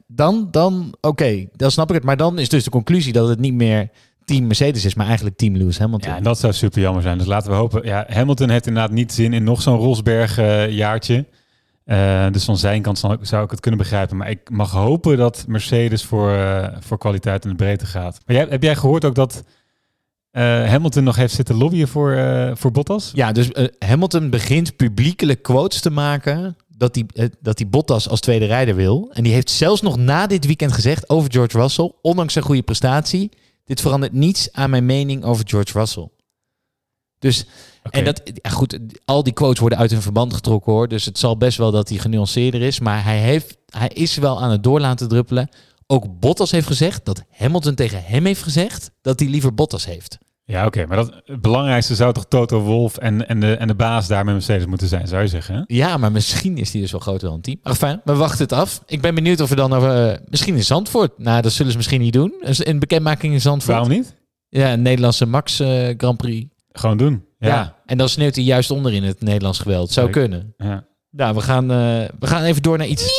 dan, 0.07 0.47
dan 0.51 0.93
oké, 1.01 1.45
dan 1.55 1.71
snap 1.71 1.89
ik 1.89 1.95
het. 1.95 2.03
Maar 2.03 2.17
dan 2.17 2.39
is 2.39 2.49
dus 2.49 2.63
de 2.63 2.69
conclusie 2.69 3.13
dat 3.13 3.27
het 3.27 3.39
niet 3.39 3.53
meer 3.53 3.89
team 4.25 4.47
Mercedes 4.47 4.85
is, 4.85 4.95
maar 4.95 5.05
eigenlijk 5.05 5.37
team 5.37 5.55
Lewis 5.57 5.77
Hamilton. 5.79 6.09
ja, 6.11 6.17
en 6.17 6.23
dat 6.23 6.39
zou 6.39 6.53
super 6.53 6.81
jammer 6.81 7.01
zijn. 7.01 7.17
Dus 7.17 7.27
laten 7.27 7.49
we 7.51 7.55
hopen. 7.57 7.85
Ja, 7.85 8.05
Hamilton 8.09 8.49
heeft 8.49 8.67
inderdaad 8.67 8.91
niet 8.91 9.13
zin 9.13 9.33
in 9.33 9.43
nog 9.43 9.61
zo'n 9.61 9.77
Rosberg 9.77 10.37
eh, 10.37 10.69
jaartje. 10.69 11.25
Eh, 11.85 12.27
dus 12.31 12.43
van 12.45 12.57
zijn 12.57 12.81
kant 12.81 12.99
zou 13.21 13.43
ik- 13.43 13.51
het 13.51 13.59
kunnen 13.59 13.79
begrijpen. 13.79 14.17
Maar 14.17 14.29
ik 14.29 14.49
mag 14.49 14.71
hopen 14.71 15.17
dat 15.17 15.45
Mercedes 15.47 16.03
voor, 16.03 16.31
eh, 16.33 16.77
voor 16.79 16.97
kwaliteit 16.97 17.43
in 17.43 17.49
de 17.49 17.55
breedte 17.55 17.85
gaat. 17.85 18.19
Maar 18.25 18.35
jij, 18.35 18.45
heb 18.49 18.63
jij 18.63 18.75
gehoord 18.75 19.05
ook 19.05 19.15
dat 19.15 19.43
eh, 20.31 20.41
Hamilton 20.43 21.03
nog 21.03 21.15
heeft 21.15 21.33
zitten 21.33 21.55
lobbyen 21.55 21.87
voor, 21.87 22.17
voor 22.57 22.71
Bottas? 22.71 23.11
Ja, 23.15 23.31
dus 23.31 23.49
Hamilton 23.79 24.29
begint 24.29 24.75
publiekelijk 24.75 25.41
quotes 25.41 25.81
te 25.81 25.89
maken 25.89 26.55
dat 26.67 26.95
hij, 26.95 27.29
dat 27.41 27.59
hij 27.59 27.67
Bottas 27.67 28.09
als 28.09 28.19
tweede 28.19 28.45
rijder 28.45 28.75
wil. 28.75 29.09
En 29.13 29.23
die 29.23 29.33
heeft 29.33 29.49
zelfs 29.49 29.81
nog 29.81 29.97
na 29.97 30.27
dit 30.27 30.45
weekend 30.45 30.71
gezegd 30.71 31.09
over 31.09 31.31
George 31.31 31.57
Russell, 31.59 31.91
ondanks 32.01 32.33
zijn 32.33 32.45
goede 32.45 32.61
prestatie, 32.61 33.31
dit 33.65 33.81
verandert 33.81 34.13
niets 34.13 34.51
aan 34.51 34.69
mijn 34.69 34.85
mening 34.85 35.23
over 35.23 35.47
George 35.47 35.79
Russell. 35.79 36.09
Dus, 37.19 37.45
En 37.89 38.05
dat, 38.05 38.21
ja 38.33 38.49
goed, 38.49 38.79
al 39.05 39.23
die 39.23 39.33
quotes 39.33 39.59
worden 39.59 39.77
uit 39.77 39.91
hun 39.91 40.01
verband 40.01 40.33
getrokken 40.33 40.71
hoor. 40.73 40.87
Dus 40.87 41.05
het 41.05 41.17
zal 41.19 41.37
best 41.37 41.57
wel 41.57 41.71
dat 41.71 41.89
hij 41.89 41.97
genuanceerder 41.97 42.61
is. 42.61 42.79
Maar 42.79 43.03
hij, 43.03 43.17
heeft, 43.19 43.57
hij 43.69 43.87
is 43.87 44.15
wel 44.17 44.41
aan 44.41 44.51
het 44.51 44.63
door 44.63 44.79
laten 44.79 45.07
druppelen. 45.09 45.49
Ook 45.87 46.19
Bottas 46.19 46.51
heeft 46.51 46.67
gezegd 46.67 47.05
dat 47.05 47.23
Hamilton 47.31 47.75
tegen 47.75 48.03
hem 48.03 48.25
heeft 48.25 48.43
gezegd 48.43 48.91
dat 49.01 49.19
hij 49.19 49.29
liever 49.29 49.53
Bottas 49.53 49.85
heeft. 49.85 50.17
Ja, 50.45 50.65
oké. 50.65 50.85
Maar 50.85 50.97
dat, 50.97 51.21
het 51.25 51.41
belangrijkste 51.41 51.95
zou 51.95 52.13
toch 52.13 52.25
Toto 52.27 52.59
Wolf 52.59 52.97
en, 52.97 53.27
en, 53.27 53.39
de, 53.39 53.53
en 53.55 53.67
de 53.67 53.75
baas 53.75 54.07
daar 54.07 54.25
met 54.25 54.33
Mercedes 54.33 54.65
moeten 54.65 54.87
zijn, 54.87 55.07
zou 55.07 55.21
je 55.21 55.27
zeggen? 55.27 55.55
Hè? 55.55 55.61
Ja, 55.67 55.97
maar 55.97 56.11
misschien 56.11 56.57
is 56.57 56.71
die 56.71 56.81
dus 56.81 56.91
wel 56.91 56.99
groter 57.01 57.27
dan 57.27 57.35
een 57.35 57.41
team. 57.41 57.59
Maar 57.63 57.75
fijn, 57.75 58.01
we 58.03 58.15
wachten 58.15 58.39
het 58.43 58.51
af. 58.53 58.83
Ik 58.85 59.01
ben 59.01 59.15
benieuwd 59.15 59.39
of 59.41 59.49
we 59.49 59.55
dan 59.55 59.73
over... 59.73 60.09
eh, 60.11 60.17
misschien 60.29 60.55
in 60.55 60.63
Zandvoort. 60.63 61.17
Nou, 61.17 61.41
dat 61.41 61.51
zullen 61.51 61.71
ze 61.71 61.77
misschien 61.77 62.01
niet 62.01 62.13
doen. 62.13 62.33
Een- 62.39 62.69
Een 62.69 62.79
bekendmaking 62.79 63.33
in 63.33 63.41
Zandvoort. 63.41 63.77
Waarom 63.77 63.93
niet? 63.97 64.15
Ja, 64.49 64.73
een 64.73 64.81
Nederlandse 64.81 65.25
Max 65.25 65.59
eh, 65.59 65.93
Grand 65.97 66.17
Prix. 66.17 66.47
Gewoon 66.71 66.97
doen. 66.97 67.25
Ja. 67.47 67.75
En 67.85 67.97
dan 67.97 68.09
sneeuwt 68.09 68.35
hij 68.35 68.43
juist 68.43 68.71
onder 68.71 68.93
in 68.93 69.03
het 69.03 69.21
Nederlands 69.21 69.59
geweld. 69.59 69.91
Zou 69.91 70.05
Leuk. 70.05 70.15
kunnen. 70.15 70.53
ja. 70.57 70.85
Nou, 71.09 71.35
we 71.35 71.41
gaan, 71.41 71.71
eh, 71.71 71.77
we 72.19 72.27
gaan 72.27 72.43
even 72.43 72.61
door 72.61 72.77
naar 72.77 72.87
iets... 72.87 73.11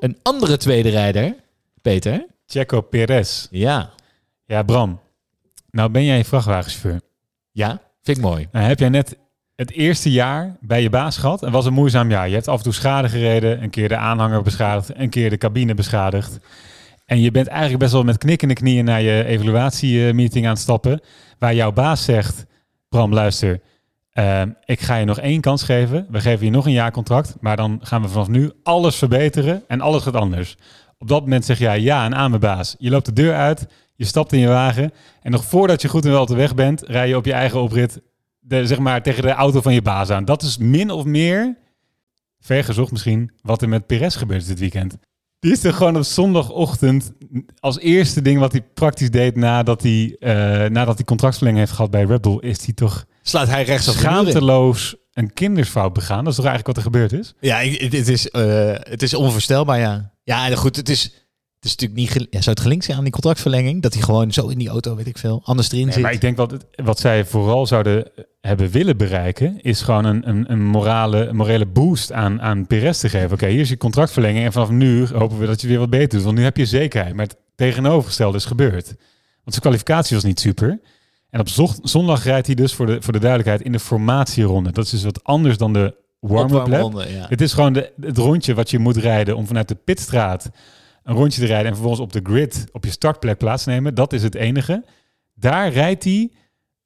Een 0.00 0.18
andere 0.22 0.56
tweede 0.56 0.88
rijder. 0.88 1.34
Peter. 1.82 2.26
Checo 2.46 2.80
Perez. 2.80 3.46
Ja. 3.50 3.90
Ja, 4.44 4.62
Bram. 4.62 5.00
Nou 5.70 5.90
ben 5.90 6.04
jij 6.04 6.24
vrachtwagenchauffeur. 6.24 7.00
Ja, 7.52 7.80
vind 8.02 8.16
ik 8.16 8.22
mooi. 8.22 8.48
Nou 8.52 8.66
heb 8.66 8.78
jij 8.78 8.88
net 8.88 9.16
het 9.54 9.70
eerste 9.72 10.10
jaar 10.10 10.56
bij 10.60 10.82
je 10.82 10.90
baas 10.90 11.16
gehad. 11.16 11.42
En 11.42 11.52
was 11.52 11.66
een 11.66 11.72
moeizaam 11.72 12.10
jaar. 12.10 12.28
Je 12.28 12.34
hebt 12.34 12.48
af 12.48 12.56
en 12.56 12.62
toe 12.62 12.72
schade 12.72 13.08
gereden. 13.08 13.62
Een 13.62 13.70
keer 13.70 13.88
de 13.88 13.96
aanhanger 13.96 14.42
beschadigd. 14.42 14.90
Een 14.94 15.10
keer 15.10 15.30
de 15.30 15.38
cabine 15.38 15.74
beschadigd. 15.74 16.38
En 17.04 17.20
je 17.20 17.30
bent 17.30 17.46
eigenlijk 17.46 17.78
best 17.78 17.92
wel 17.92 18.02
met 18.02 18.18
knikkende 18.18 18.54
knieën 18.54 18.84
naar 18.84 19.02
je 19.02 19.24
evaluatiemeeting 19.24 20.44
aan 20.44 20.52
het 20.52 20.60
stappen. 20.60 21.00
Waar 21.38 21.54
jouw 21.54 21.72
baas 21.72 22.04
zegt, 22.04 22.44
Bram 22.96 23.12
luister, 23.12 23.60
ehm, 24.12 24.50
ik 24.64 24.80
ga 24.80 24.96
je 24.96 25.04
nog 25.04 25.18
één 25.18 25.40
kans 25.40 25.62
geven. 25.62 26.06
We 26.10 26.20
geven 26.20 26.44
je 26.44 26.50
nog 26.50 26.66
een 26.66 26.72
jaar 26.72 26.90
contract. 26.90 27.36
Maar 27.40 27.56
dan 27.56 27.80
gaan 27.82 28.02
we 28.02 28.08
vanaf 28.08 28.28
nu 28.28 28.52
alles 28.62 28.96
verbeteren 28.96 29.62
en 29.68 29.80
alles 29.80 30.02
gaat 30.02 30.16
anders. 30.16 30.56
Op 30.98 31.08
dat 31.08 31.20
moment 31.20 31.44
zeg 31.44 31.58
jij 31.58 31.80
ja 31.80 32.04
en 32.04 32.14
aan 32.14 32.30
mijn 32.30 32.40
baas. 32.40 32.76
Je 32.78 32.90
loopt 32.90 33.06
de 33.06 33.12
deur 33.12 33.34
uit, 33.34 33.66
je 33.94 34.04
stapt 34.04 34.32
in 34.32 34.38
je 34.38 34.48
wagen. 34.48 34.92
En 35.22 35.30
nog 35.30 35.44
voordat 35.44 35.82
je 35.82 35.88
goed 35.88 36.04
en 36.04 36.10
wel 36.10 36.20
op 36.20 36.28
de 36.28 36.34
weg 36.34 36.54
bent, 36.54 36.82
rij 36.82 37.08
je 37.08 37.16
op 37.16 37.24
je 37.24 37.32
eigen 37.32 37.60
oprit 37.60 38.00
de, 38.38 38.66
zeg 38.66 38.78
maar, 38.78 39.02
tegen 39.02 39.22
de 39.22 39.30
auto 39.30 39.60
van 39.60 39.74
je 39.74 39.82
baas 39.82 40.10
aan. 40.10 40.24
Dat 40.24 40.42
is 40.42 40.58
min 40.58 40.90
of 40.90 41.04
meer, 41.04 41.56
vergezocht 42.40 42.92
misschien, 42.92 43.30
wat 43.42 43.62
er 43.62 43.68
met 43.68 43.86
Perez 43.86 44.16
gebeurd 44.16 44.40
is 44.40 44.46
dit 44.48 44.58
weekend. 44.58 44.96
Die 45.38 45.52
is 45.52 45.64
er 45.64 45.72
gewoon 45.72 45.96
op 45.96 46.02
zondagochtend 46.02 47.12
als 47.60 47.78
eerste 47.78 48.22
ding 48.22 48.38
wat 48.38 48.52
hij 48.52 48.62
praktisch 48.74 49.10
deed 49.10 49.36
nadat 49.36 49.82
hij, 49.82 50.16
eh, 50.18 50.70
nadat 50.70 50.94
hij 50.94 51.04
contractverlenging 51.04 51.64
heeft 51.64 51.76
gehad 51.76 51.90
bij 51.90 52.04
Red 52.04 52.20
Bull, 52.20 52.38
is 52.40 52.64
hij 52.64 52.74
toch 52.74 53.06
Slaat 53.22 53.48
hij 53.48 53.64
rechts 53.64 53.92
schaamteloos 53.92 54.96
een 55.12 55.32
kindersfout 55.32 55.92
begaan. 55.92 56.24
Dat 56.24 56.32
is 56.32 56.38
toch 56.38 56.46
eigenlijk 56.46 56.76
wat 56.76 56.76
er 56.76 56.92
gebeurd 56.92 57.12
is? 57.12 57.34
Ja, 57.40 57.58
het, 57.58 58.08
is, 58.08 58.30
eh, 58.30 58.72
het 58.74 59.02
is 59.02 59.14
onvoorstelbaar, 59.14 59.78
ja. 59.78 60.12
Ja, 60.22 60.46
en 60.46 60.56
goed, 60.56 60.76
het 60.76 60.88
is, 60.88 61.02
het 61.54 61.64
is 61.64 61.70
natuurlijk 61.76 62.00
niet... 62.00 62.26
Ja, 62.30 62.40
zou 62.40 62.50
het 62.50 62.60
gelinkt 62.60 62.84
zijn 62.84 62.96
aan 62.96 63.02
die 63.02 63.12
contractverlenging? 63.12 63.82
Dat 63.82 63.92
hij 63.94 64.02
gewoon 64.02 64.32
zo 64.32 64.48
in 64.48 64.58
die 64.58 64.68
auto, 64.68 64.96
weet 64.96 65.06
ik 65.06 65.18
veel, 65.18 65.42
anders 65.44 65.70
erin 65.70 65.84
Nee, 65.84 65.92
zit? 65.92 66.02
maar 66.02 66.12
ik 66.12 66.20
denk 66.20 66.36
wat, 66.36 66.66
wat 66.84 66.98
zij 66.98 67.24
vooral 67.24 67.66
zouden 67.66 68.10
hebben 68.46 68.70
willen 68.70 68.96
bereiken, 68.96 69.60
is 69.60 69.82
gewoon 69.82 70.04
een, 70.04 70.28
een, 70.28 70.52
een 70.52 70.64
morale, 70.64 71.26
een 71.26 71.36
morele 71.36 71.66
boost 71.66 72.12
aan, 72.12 72.42
aan 72.42 72.66
Perez 72.66 73.00
te 73.00 73.08
geven. 73.08 73.32
Oké, 73.32 73.46
hier 73.46 73.60
is 73.60 73.68
je 73.68 73.76
contractverlenging 73.76 74.44
en 74.44 74.52
vanaf 74.52 74.70
nu 74.70 75.06
hopen 75.06 75.38
we 75.38 75.46
dat 75.46 75.60
je 75.60 75.68
weer 75.68 75.78
wat 75.78 75.90
beter 75.90 76.08
doet. 76.08 76.22
Want 76.22 76.36
nu 76.36 76.42
heb 76.42 76.56
je 76.56 76.66
zekerheid. 76.66 77.14
Maar 77.14 77.26
het 77.26 77.36
tegenovergestelde 77.54 78.36
is 78.36 78.44
gebeurd. 78.44 78.86
Want 78.86 78.96
zijn 79.44 79.60
kwalificatie 79.60 80.16
was 80.16 80.24
niet 80.24 80.40
super. 80.40 80.80
En 81.30 81.40
op 81.40 81.48
zondag 81.82 82.24
rijdt 82.24 82.46
hij 82.46 82.56
dus 82.56 82.74
voor 82.74 82.86
de, 82.86 83.02
voor 83.02 83.12
de 83.12 83.18
duidelijkheid 83.18 83.62
in 83.62 83.72
de 83.72 83.78
formatieronde. 83.78 84.72
Dat 84.72 84.84
is 84.84 84.90
dus 84.90 85.04
wat 85.04 85.24
anders 85.24 85.56
dan 85.56 85.72
de 85.72 85.94
warm-up 86.20 86.66
lap. 86.66 86.92
Ja. 86.92 87.26
Het 87.28 87.40
is 87.40 87.52
gewoon 87.52 87.72
de, 87.72 87.92
het 88.00 88.18
rondje 88.18 88.54
wat 88.54 88.70
je 88.70 88.78
moet 88.78 88.96
rijden 88.96 89.36
om 89.36 89.46
vanuit 89.46 89.68
de 89.68 89.74
pitstraat 89.74 90.50
een 91.02 91.14
rondje 91.14 91.40
te 91.40 91.46
rijden 91.46 91.66
en 91.66 91.72
vervolgens 91.72 92.02
op 92.02 92.12
de 92.12 92.20
grid 92.22 92.66
op 92.72 92.84
je 92.84 92.90
startplek 92.90 93.38
plaats 93.38 93.64
te 93.64 93.70
nemen. 93.70 93.94
Dat 93.94 94.12
is 94.12 94.22
het 94.22 94.34
enige. 94.34 94.84
Daar 95.34 95.72
rijdt 95.72 96.04
hij 96.04 96.30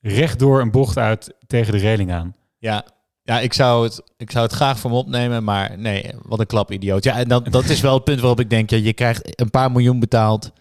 rechtdoor 0.00 0.60
een 0.60 0.70
bocht 0.70 0.98
uit 0.98 1.34
tegen 1.46 1.72
de 1.72 1.78
reling 1.78 2.12
aan. 2.12 2.34
Ja, 2.58 2.84
ja 3.22 3.40
ik, 3.40 3.52
zou 3.52 3.84
het, 3.84 4.02
ik 4.16 4.30
zou 4.30 4.44
het 4.44 4.54
graag 4.54 4.78
voor 4.78 4.90
me 4.90 4.96
opnemen, 4.96 5.44
maar 5.44 5.78
nee, 5.78 6.10
wat 6.22 6.40
een 6.40 6.46
klap 6.46 6.72
idioot. 6.72 7.04
Ja, 7.04 7.16
en 7.18 7.28
dat, 7.28 7.52
dat 7.52 7.64
is 7.64 7.80
wel 7.80 7.94
het 7.94 8.04
punt 8.04 8.20
waarop 8.20 8.40
ik 8.40 8.50
denk, 8.50 8.70
ja, 8.70 8.76
je 8.76 8.92
krijgt 8.92 9.40
een 9.40 9.50
paar 9.50 9.72
miljoen 9.72 10.00
betaald. 10.00 10.52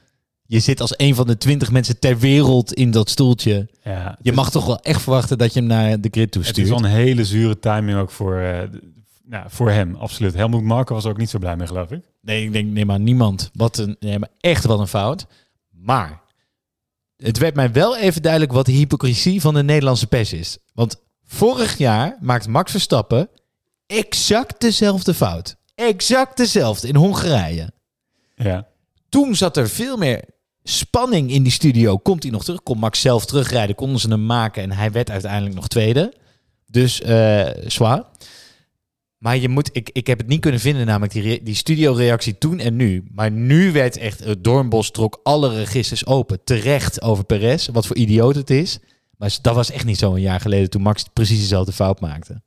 Je 0.46 0.60
zit 0.60 0.82
als 0.82 0.94
een 0.98 1.16
van 1.16 1.28
de 1.28 1.38
twintig 1.38 1.72
mensen 1.72 2.00
ter 2.00 2.18
wereld 2.20 2.74
in 2.74 2.92
dat 2.92 3.10
stoeltje. 3.10 3.70
Ja, 3.84 4.18
Je 4.22 4.34
mag 4.34 4.52
toch 4.52 4.66
wel 4.66 4.80
echt 4.80 5.02
verwachten 5.02 5.38
dat 5.38 5.54
je 5.54 5.60
hem 5.60 5.70
naar 5.70 6.02
de 6.02 6.08
grid 6.12 6.32
toe 6.32 6.42
Het 6.42 6.58
is 6.58 6.64
stuurt. 6.64 6.82
wel 6.82 6.90
een 6.90 6.96
hele 6.96 7.26
zure 7.26 7.60
timing 7.60 7.98
ook 7.98 8.12
voor, 8.12 8.38
eh, 8.38 8.60
nou, 9.24 9.46
voor 9.50 9.70
hem, 9.70 9.96
absoluut. 9.96 10.34
Helmut 10.34 10.62
Marko 10.64 10.94
was 10.94 11.04
er 11.06 11.12
ook 11.12 11.18
niet 11.18 11.30
zo 11.30 11.40
blij 11.40 11.56
mee, 11.56 11.68
geloof 11.68 11.92
ik. 11.92 12.02
Nee, 12.22 12.44
ik 12.44 12.54
denk, 12.54 12.68
nee, 12.72 12.86
maar 12.86 13.00
niemand. 13.00 13.50
Wat 13.54 13.78
een, 13.78 13.96
nee, 14.00 14.20
maar 14.20 14.30
echt 14.40 14.66
wat 14.66 14.80
een 14.80 14.88
fout. 14.88 15.26
Maar 15.70 16.22
het 17.24 17.38
werd 17.38 17.56
mij 17.56 17.72
wel 17.72 17.98
even 17.98 18.22
duidelijk 18.22 18.52
wat 18.52 18.66
de 18.66 18.72
hypocrisie 18.72 19.42
van 19.42 19.54
de 19.54 19.64
Nederlandse 19.64 20.08
pers 20.08 20.34
is. 20.34 20.58
Want 20.74 20.96
vorig 21.26 21.78
jaar 21.78 22.18
maakt 22.20 22.48
Max 22.48 22.72
Verstappen 22.72 23.30
exact 23.88 24.62
dezelfde 24.62 25.14
fout. 25.14 25.56
Exact 25.76 26.38
dezelfde 26.38 26.88
in 26.88 26.96
Hongarije. 26.96 27.72
Ja. 28.36 28.68
Toen 29.10 29.36
zat 29.36 29.58
er 29.58 29.70
veel 29.70 29.98
meer 29.98 30.24
spanning 30.64 31.32
in 31.32 31.44
die 31.44 31.52
studio. 31.52 31.98
Komt 31.98 32.24
hij 32.24 32.32
nog 32.32 32.44
terug? 32.44 32.64
Kon 32.64 32.78
Max 32.78 33.02
zelf 33.02 33.26
terugrijden? 33.26 33.76
Konden 33.76 34.00
ze 34.00 34.10
hem 34.10 34.26
maken? 34.26 34.64
En 34.64 34.72
hij 34.72 34.92
werd 34.92 35.10
uiteindelijk 35.10 35.56
nog 35.56 35.68
tweede. 35.68 36.14
Dus 36.66 37.02
eh 37.02 37.48
zwaar. 37.68 38.04
Maar 39.20 39.38
je 39.38 39.50
moet, 39.50 39.70
ik, 39.72 39.90
ik 39.94 40.08
heb 40.08 40.18
het 40.18 40.28
niet 40.28 40.42
kunnen 40.42 40.60
vinden, 40.60 40.86
namelijk 40.86 41.14
die, 41.14 41.44
die 41.44 41.56
studioreactie 41.56 42.38
toen 42.38 42.60
en 42.60 42.76
nu. 42.76 43.04
Maar 43.12 43.32
nu 43.32 43.72
werd 43.72 43.98
echt, 43.98 44.24
het 44.24 44.44
Doornbos 44.44 44.92
trok 44.92 45.20
alle 45.24 45.56
registers 45.56 46.06
open. 46.06 46.44
Terecht 46.44 47.02
over 47.02 47.24
Perez, 47.24 47.68
wat 47.68 47.88
voor 47.88 47.96
idioot 47.96 48.36
het 48.36 48.50
is. 48.50 48.80
Maar 49.18 49.38
dat 49.42 49.56
was 49.56 49.72
echt 49.72 49.86
niet 49.86 49.98
zo 49.98 50.14
een 50.14 50.22
jaar 50.22 50.40
geleden 50.40 50.70
toen 50.70 50.82
Max 50.82 51.06
precies 51.14 51.40
dezelfde 51.40 51.72
fout 51.72 52.00
maakte. 52.00 52.42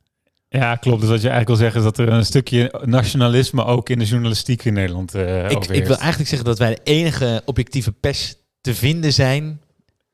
ja, 0.49 0.75
klopt. 0.75 1.01
Dus 1.01 1.09
wat 1.09 1.21
je 1.21 1.29
eigenlijk 1.29 1.59
wil 1.59 1.69
zeggen 1.69 1.77
is 1.77 1.85
dat 1.85 1.97
er 1.97 2.13
een 2.13 2.25
stukje 2.25 2.81
nationalisme 2.85 3.65
ook 3.65 3.89
in 3.89 3.99
de 3.99 4.05
journalistiek 4.05 4.65
in 4.65 4.73
Nederland 4.73 5.15
eh 5.15 5.49
Ik, 5.49 5.65
ik 5.65 5.85
wil 5.85 5.97
eigenlijk 5.97 6.29
zeggen 6.29 6.47
dat 6.47 6.59
wij 6.59 6.75
de 6.75 6.81
enige 6.83 7.41
objectieve 7.45 7.91
pers 7.91 8.35
te 8.61 8.75
vinden 8.75 9.13
zijn. 9.13 9.61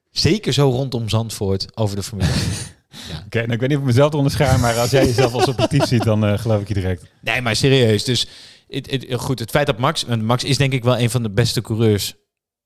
Zeker 0.10 0.54
zo 0.54 0.70
rondom 0.70 1.10
Zandvoort 1.10 1.78
over 1.78 1.96
de 1.96 2.04
Formule 2.04 2.32
1. 3.10 3.24
Oké, 3.26 3.40
nou, 3.40 3.52
ik 3.52 3.60
weet 3.60 3.70
niet 3.70 3.78
of 3.78 3.84
ik 3.84 3.90
mezelf 3.90 4.12
eronder 4.12 4.32
schaar, 4.32 4.60
maar 4.60 4.78
als 4.78 4.90
jij 4.90 5.06
jezelf 5.06 5.34
als 5.34 5.48
objectief 5.48 5.86
ziet, 5.86 6.04
dan 6.04 6.26
eh, 6.26 6.38
geloof 6.38 6.62
ik 6.62 6.68
je 6.68 6.74
direct. 6.74 7.06
Nee, 7.22 7.42
maar 7.42 7.56
serieus. 7.56 8.04
Dus 8.04 8.28
het, 8.68 8.92
het- 8.92 9.06
goed, 9.14 9.40
het 9.40 9.50
feit 9.50 9.66
dat 9.66 9.78
Max... 9.78 10.04
want 10.04 10.22
Max 10.22 10.44
is 10.44 10.58
denk 10.58 10.74
ik 10.74 10.84
wel 10.84 11.00
een 11.00 11.10
van 11.10 11.24
de 11.24 11.30
beste 11.30 11.62
coureurs. 11.62 12.16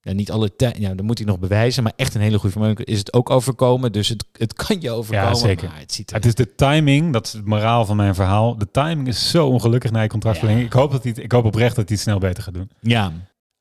Ja, 0.01 0.11
niet 0.13 0.31
alle 0.31 0.55
tijd. 0.55 0.77
Ja, 0.77 0.93
dat 0.93 1.05
moet 1.05 1.17
hij 1.17 1.27
nog 1.27 1.39
bewijzen. 1.39 1.83
Maar 1.83 1.93
echt 1.95 2.15
een 2.15 2.21
hele 2.21 2.37
goede 2.39 2.59
1 2.59 2.75
is 2.75 2.97
het 2.97 3.13
ook 3.13 3.29
overkomen. 3.29 3.91
Dus 3.91 4.07
het, 4.07 4.25
het 4.37 4.53
kan 4.53 4.81
je 4.81 4.91
overkomen. 4.91 5.29
Ja, 5.29 5.35
zeker. 5.35 5.67
Maar 5.67 5.79
het 5.79 5.93
ziet 5.93 6.09
er... 6.09 6.15
Het 6.15 6.25
is 6.25 6.35
de 6.35 6.55
timing, 6.55 7.13
dat 7.13 7.25
is 7.25 7.33
het 7.33 7.45
moraal 7.45 7.85
van 7.85 7.95
mijn 7.95 8.15
verhaal. 8.15 8.57
De 8.57 8.71
timing 8.71 9.07
is 9.07 9.29
zo 9.29 9.47
ongelukkig 9.47 9.91
na 9.91 10.01
je 10.01 10.07
contractverlenging. 10.07 10.65
Ik, 10.65 10.73
hoop 10.73 10.91
dat 10.91 11.03
hij, 11.03 11.13
ik 11.15 11.31
hoop 11.31 11.45
oprecht 11.45 11.75
dat 11.75 11.87
hij 11.87 11.93
het 11.95 11.99
snel 12.05 12.17
beter 12.19 12.43
gaat 12.43 12.53
doen. 12.53 12.69
Ja. 12.79 13.11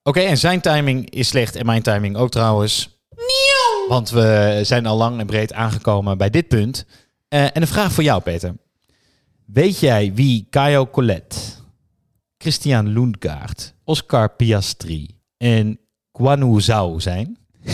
Oké, 0.03 0.21
en 0.21 0.39
zijn 0.39 0.61
timing 0.61 1.11
is 1.11 1.29
slecht. 1.29 1.57
En 1.57 1.67
mijn 1.67 1.83
timing 1.83 2.17
ook 2.17 2.31
trouwens. 2.31 2.92
Want 3.89 4.11
we 4.11 4.61
zijn 4.63 4.87
al 4.87 4.97
lang 4.97 5.21
en 5.21 5.27
breed 5.27 5.53
aangekomen 5.53 6.19
bij 6.19 6.31
dit 6.31 6.49
punt. 6.49 6.87
Eh, 7.29 7.43
en 7.45 7.63
een 7.63 7.67
vraag 7.67 7.93
voor 7.93 8.05
jou, 8.05 8.23
Peter. 8.23 8.55
Weet 9.47 9.79
jij 9.79 10.13
wie 10.15 10.47
Caio 10.51 10.87
Collet, 10.87 11.63
Christian 12.39 12.89
Lundgaard, 12.89 13.75
Oscar 13.85 14.31
Piastri 14.37 15.09
en 15.37 15.79
Guanu 16.13 16.61
Zhao 16.61 16.99
zijn? 16.99 17.37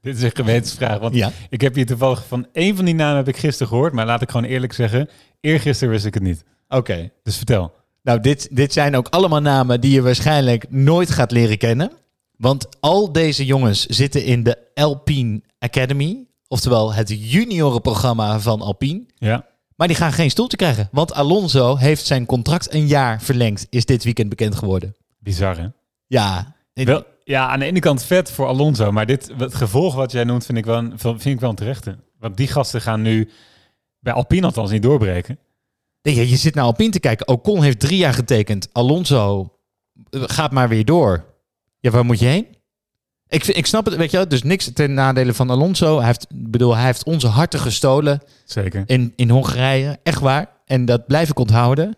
Dit 0.00 0.16
is 0.16 0.22
een 0.22 0.30
gewetensvraag, 0.34 0.98
want 0.98 1.14
Ja. 1.14 1.30
ik 1.50 1.60
heb 1.60 1.74
hier 1.74 1.86
toevallig 1.86 2.26
van 2.26 2.46
één 2.52 2.76
van 2.76 2.84
die 2.84 2.94
namen 2.94 3.16
heb 3.16 3.28
ik 3.28 3.36
gisteren 3.36 3.68
gehoord. 3.68 3.92
Maar 3.92 4.06
laat 4.06 4.22
ik 4.22 4.30
gewoon 4.30 4.46
eerlijk 4.46 4.72
zeggen, 4.72 5.08
eergisteren 5.40 5.92
wist 5.92 6.04
ik 6.06 6.14
het 6.14 6.22
niet. 6.22 6.44
Oké. 6.68 7.10
Dus 7.22 7.36
vertel. 7.36 7.72
Nou, 8.02 8.20
dit, 8.20 8.48
dit 8.50 8.72
zijn 8.72 8.96
ook 8.96 9.08
allemaal 9.08 9.40
namen 9.40 9.80
die 9.80 9.92
je 9.92 10.02
waarschijnlijk 10.02 10.70
nooit 10.70 11.10
gaat 11.10 11.30
leren 11.30 11.58
kennen. 11.58 11.90
Want 12.38 12.66
al 12.80 13.12
deze 13.12 13.44
jongens 13.44 13.86
zitten 13.86 14.24
in 14.24 14.42
de 14.42 14.58
Alpine 14.74 15.42
Academy. 15.58 16.26
Oftewel 16.48 16.92
het 16.92 17.30
juniorenprogramma 17.30 18.40
van 18.40 18.60
Alpine. 18.60 19.04
Ja. 19.14 19.46
Maar 19.76 19.86
die 19.88 19.96
gaan 19.96 20.12
geen 20.12 20.30
stoeltje 20.30 20.56
krijgen. 20.56 20.88
Want 20.92 21.14
Alonso 21.14 21.76
heeft 21.76 22.06
zijn 22.06 22.26
contract 22.26 22.72
een 22.74 22.86
jaar 22.86 23.22
verlengd. 23.22 23.66
Is 23.70 23.84
dit 23.84 24.04
weekend 24.04 24.28
bekend 24.28 24.54
geworden. 24.54 24.96
Bizar, 25.18 25.56
hè? 25.58 25.66
Ja. 26.06 26.56
Wel, 26.72 27.04
ja, 27.24 27.48
aan 27.48 27.58
de 27.58 27.64
ene 27.64 27.78
kant 27.80 28.02
vet 28.02 28.30
voor 28.30 28.46
Alonso. 28.46 28.92
Maar 28.92 29.06
dit, 29.06 29.32
het 29.38 29.54
gevolg 29.54 29.94
wat 29.94 30.12
jij 30.12 30.24
noemt, 30.24 30.46
vind 30.46 30.58
ik 30.58 30.64
wel 30.64 30.78
een, 30.78 30.98
vind 30.98 31.24
ik 31.26 31.40
wel 31.40 31.50
een 31.50 31.56
terechte. 31.56 31.98
Want 32.18 32.36
die 32.36 32.48
gasten 32.48 32.80
gaan 32.80 33.02
nu 33.02 33.30
bij 34.00 34.12
Alpine 34.12 34.46
althans 34.46 34.70
niet 34.70 34.82
doorbreken. 34.82 35.38
Nee, 36.02 36.14
je- 36.14 36.28
je 36.28 36.36
zit 36.36 36.54
naar 36.54 36.64
Alpine 36.64 36.90
te 36.90 37.00
kijken. 37.00 37.28
Ocon 37.28 37.62
heeft 37.62 37.80
drie 37.80 37.98
jaar 37.98 38.14
getekend. 38.14 38.68
Alonso 38.72 39.52
eh, 40.10 40.22
gaat 40.26 40.52
maar 40.52 40.68
weer 40.68 40.84
door. 40.84 41.24
Ja, 41.80 41.90
waar 41.90 42.04
moet 42.04 42.18
je 42.18 42.26
heen? 42.26 42.46
Ik, 43.28 43.46
ik 43.46 43.66
snap 43.66 43.84
het, 43.84 43.96
weet 43.96 44.10
je 44.10 44.16
wel. 44.16 44.28
Dus 44.28 44.42
niks 44.42 44.72
ten 44.72 44.94
nadele 44.94 45.34
van 45.34 45.50
Alonso. 45.50 45.96
Hij 45.96 46.06
heeft, 46.06 46.26
bedoel, 46.34 46.76
hij 46.76 46.84
heeft 46.84 47.04
onze 47.04 47.26
harten 47.26 47.60
gestolen 47.60 48.20
Zeker. 48.44 48.82
in, 48.86 49.12
in 49.16 49.30
Hongarije. 49.30 49.98
Echt 50.02 50.20
waar. 50.20 50.48
En 50.64 50.84
dat 50.84 51.06
blijf 51.06 51.28
ik 51.28 51.38
onthouden. 51.38 51.96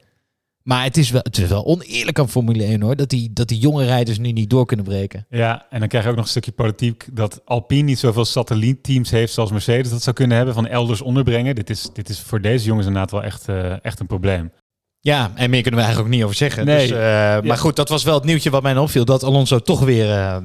Maar 0.62 0.84
het 0.84 0.96
is 0.96 1.10
wel, 1.10 1.20
het 1.22 1.38
is 1.38 1.48
wel 1.48 1.66
oneerlijk 1.66 2.18
aan 2.18 2.28
Formule 2.28 2.64
1 2.64 2.82
hoor. 2.82 2.96
Dat 2.96 3.08
die, 3.08 3.32
dat 3.32 3.48
die 3.48 3.58
jonge 3.58 3.84
rijders 3.84 4.18
nu 4.18 4.32
niet 4.32 4.50
door 4.50 4.66
kunnen 4.66 4.86
breken. 4.86 5.26
Ja, 5.28 5.66
en 5.70 5.78
dan 5.78 5.88
krijg 5.88 6.04
je 6.04 6.10
ook 6.10 6.16
nog 6.16 6.24
een 6.24 6.30
stukje 6.30 6.52
politiek 6.52 7.06
dat 7.12 7.40
Alpine 7.44 7.82
niet 7.82 7.98
zoveel 7.98 8.24
satellietteams 8.24 9.10
heeft 9.10 9.32
zoals 9.32 9.50
Mercedes 9.50 9.90
dat 9.90 10.02
zou 10.02 10.16
kunnen 10.16 10.36
hebben 10.36 10.54
van 10.54 10.66
elders 10.66 11.00
onderbrengen. 11.00 11.54
Dit 11.54 11.70
is, 11.70 11.88
dit 11.92 12.08
is 12.08 12.20
voor 12.20 12.40
deze 12.40 12.64
jongens 12.66 12.86
inderdaad 12.86 13.10
wel 13.10 13.22
echt, 13.22 13.48
eh, 13.48 13.84
echt 13.84 14.00
een 14.00 14.06
probleem. 14.06 14.52
Ja, 15.00 15.32
en 15.34 15.50
meer 15.50 15.62
kunnen 15.62 15.80
we 15.80 15.86
eigenlijk 15.86 16.06
ook 16.06 16.14
niet 16.14 16.24
over 16.24 16.36
zeggen. 16.36 16.64
Nee. 16.64 16.88
Dus, 16.88 16.96
eh, 16.96 17.40
Maar 17.40 17.58
goed, 17.58 17.76
dat 17.76 17.88
was 17.88 18.02
wel 18.02 18.14
het 18.14 18.24
nieuwtje 18.24 18.50
wat 18.50 18.62
mij 18.62 18.76
opviel. 18.76 19.04
Dat 19.04 19.22
Alonso 19.22 19.58
toch 19.58 19.80
weer 19.80 20.10
eh, 20.10 20.36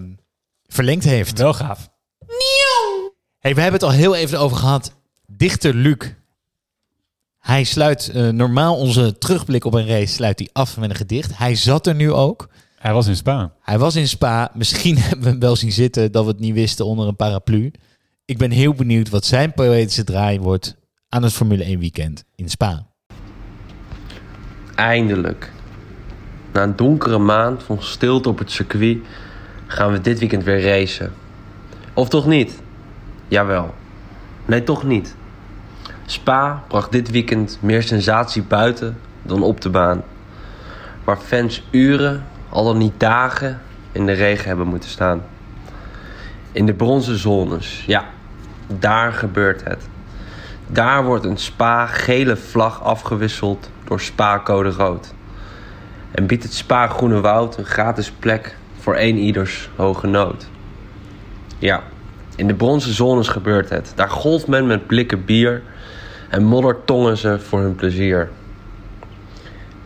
verlengd 0.67 1.03
heeft. 1.03 1.37
Wel 1.37 1.53
gaaf. 1.53 1.89
Hey, 3.39 3.55
we 3.55 3.61
hebben 3.61 3.79
het 3.79 3.89
al 3.89 3.95
heel 3.95 4.15
even 4.15 4.39
over 4.39 4.57
gehad. 4.57 4.93
Dichter 5.27 5.73
Luc. 5.73 5.97
Hij 7.39 7.63
sluit 7.63 8.09
eh, 8.09 8.29
normaal 8.29 8.75
onze 8.75 9.17
terugblik 9.17 9.65
op 9.65 9.73
een 9.73 9.87
race 9.87 10.13
sluit 10.13 10.39
hij 10.39 10.49
af 10.51 10.77
met 10.77 10.89
een 10.89 10.95
gedicht. 10.95 11.37
Hij 11.37 11.55
zat 11.55 11.87
er 11.87 11.95
nu 11.95 12.11
ook. 12.11 12.49
Hij 12.77 12.93
was 12.93 13.07
in 13.07 13.15
Spa. 13.15 13.53
Hij 13.61 13.77
was 13.79 13.95
in 13.95 14.07
Spa. 14.07 14.51
Misschien 14.53 14.97
hebben 15.01 15.21
we 15.21 15.29
hem 15.29 15.39
wel 15.39 15.55
zien 15.55 15.71
zitten 15.71 16.11
dat 16.11 16.23
we 16.23 16.31
het 16.31 16.39
niet 16.39 16.53
wisten 16.53 16.85
onder 16.85 17.07
een 17.07 17.15
paraplu. 17.15 17.71
Ik 18.25 18.37
ben 18.37 18.51
heel 18.51 18.73
benieuwd 18.73 19.09
wat 19.09 19.25
zijn 19.25 19.53
poëtische 19.53 20.03
draai 20.03 20.39
wordt 20.39 20.75
aan 21.09 21.23
het 21.23 21.33
Formule 21.33 21.63
1 21.63 21.79
weekend 21.79 22.23
in 22.35 22.49
Spa. 22.49 22.87
Eindelijk. 24.75 25.51
Na 26.51 26.63
een 26.63 26.75
donkere 26.75 27.17
maand 27.17 27.63
van 27.63 27.83
stilte 27.83 28.29
op 28.29 28.39
het 28.39 28.51
circuit 28.51 28.97
gaan 29.67 29.91
we 29.91 30.01
dit 30.01 30.19
weekend 30.19 30.43
weer 30.43 30.61
racen. 30.63 31.13
Of 31.93 32.09
toch 32.09 32.25
niet? 32.25 32.61
Jawel. 33.27 33.73
Nee, 34.45 34.63
toch 34.63 34.83
niet. 34.83 35.15
Spa 36.05 36.63
bracht 36.67 36.91
dit 36.91 37.11
weekend 37.11 37.57
meer 37.61 37.83
sensatie 37.83 38.43
buiten 38.43 38.97
dan 39.21 39.43
op 39.43 39.61
de 39.61 39.69
baan. 39.69 40.03
Waar 41.03 41.17
fans 41.17 41.63
uren, 41.71 42.23
al 42.49 42.63
dan 42.63 42.77
niet 42.77 42.99
dagen, 42.99 43.61
in 43.91 44.05
de 44.05 44.11
regen 44.11 44.47
hebben 44.47 44.67
moeten 44.67 44.89
staan. 44.89 45.21
In 46.51 46.65
de 46.65 46.73
bronzen 46.73 47.17
zones, 47.17 47.83
ja, 47.87 48.05
daar 48.79 49.13
gebeurt 49.13 49.63
het. 49.63 49.87
Daar 50.67 51.03
wordt 51.03 51.25
een 51.25 51.37
Spa 51.37 51.85
gele 51.85 52.37
vlag 52.37 52.83
afgewisseld 52.83 53.69
door 53.83 54.01
Spa 54.01 54.41
code 54.43 54.69
rood. 54.69 55.13
En 56.11 56.25
biedt 56.25 56.43
het 56.43 56.53
Spa 56.53 56.87
Groene 56.87 57.21
Woud 57.21 57.57
een 57.57 57.65
gratis 57.65 58.11
plek 58.11 58.57
voor 58.79 58.95
één 58.95 59.17
ieders 59.17 59.69
hoge 59.75 60.07
nood. 60.07 60.47
Ja, 61.57 61.83
in 62.35 62.47
de 62.47 62.53
bronzen 62.53 62.93
zones 62.93 63.27
gebeurt 63.27 63.69
het. 63.69 63.91
Daar 63.95 64.09
golft 64.09 64.47
men 64.47 64.67
met 64.67 64.87
blikken 64.87 65.25
bier 65.25 65.61
en 66.29 66.43
moddertongen 66.43 67.17
ze 67.17 67.39
voor 67.39 67.59
hun 67.59 67.75
plezier. 67.75 68.29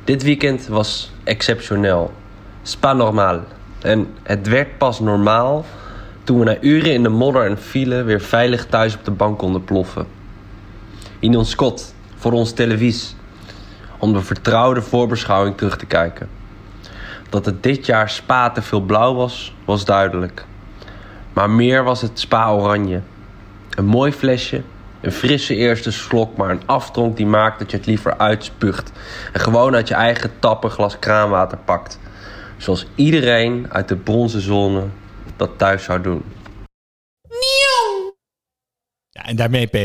Dit 0.03 0.23
weekend 0.23 0.67
was 0.67 1.11
exceptioneel. 1.23 2.13
Spa 2.61 2.93
normaal. 2.93 3.39
En 3.81 4.07
het 4.23 4.47
werd 4.47 4.77
pas 4.77 4.99
normaal 4.99 5.65
toen 6.23 6.39
we 6.39 6.45
na 6.45 6.57
uren 6.61 6.93
in 6.93 7.03
de 7.03 7.09
modder 7.09 7.45
en 7.45 7.57
file 7.57 8.03
weer 8.03 8.21
veilig 8.21 8.65
thuis 8.65 8.95
op 8.95 9.05
de 9.05 9.11
bank 9.11 9.37
konden 9.37 9.63
ploffen. 9.63 10.18
In 11.19 11.37
ons 11.37 11.49
Scott, 11.49 11.93
voor 12.15 12.31
ons 12.31 12.51
televisie, 12.51 13.15
om 13.97 14.13
de 14.13 14.21
vertrouwde 14.21 14.81
voorbeschouwing 14.81 15.57
terug 15.57 15.77
te 15.77 15.85
kijken. 15.85 16.29
Dat 17.29 17.45
het 17.45 17.63
dit 17.63 17.85
jaar 17.85 18.09
Spa 18.09 18.49
te 18.49 18.61
veel 18.61 18.81
blauw 18.81 19.13
was, 19.13 19.55
was 19.65 19.85
duidelijk. 19.85 20.45
Maar 21.33 21.49
meer 21.49 21.83
was 21.83 22.01
het 22.01 22.19
Spa 22.19 22.51
oranje. 22.51 23.01
Een 23.69 23.85
mooi 23.85 24.11
flesje, 24.11 24.63
een 25.01 25.11
frisse 25.11 25.55
eerste 25.55 25.91
slok, 25.91 26.37
maar 26.37 26.49
een 26.49 26.65
aftronk 26.65 27.17
die 27.17 27.25
maakt 27.25 27.59
dat 27.59 27.71
je 27.71 27.77
het 27.77 27.85
liever 27.85 28.17
uitspugt. 28.17 28.91
En 29.33 29.39
gewoon 29.39 29.75
uit 29.75 29.87
je 29.87 29.93
eigen 29.93 30.39
tappen 30.39 30.71
glas 30.71 30.99
kraanwater 30.99 31.57
pakt. 31.57 31.99
Zoals 32.57 32.85
iedereen 32.95 33.65
uit 33.69 33.87
de 33.87 33.95
bronzen 33.95 34.41
zone 34.41 34.83
dat 35.35 35.57
thuis 35.57 35.83
zou 35.83 36.01
doen. 36.01 36.23
Ja, 39.09 39.23
en 39.23 39.35
daarmee, 39.35 39.67
P. 39.67 39.75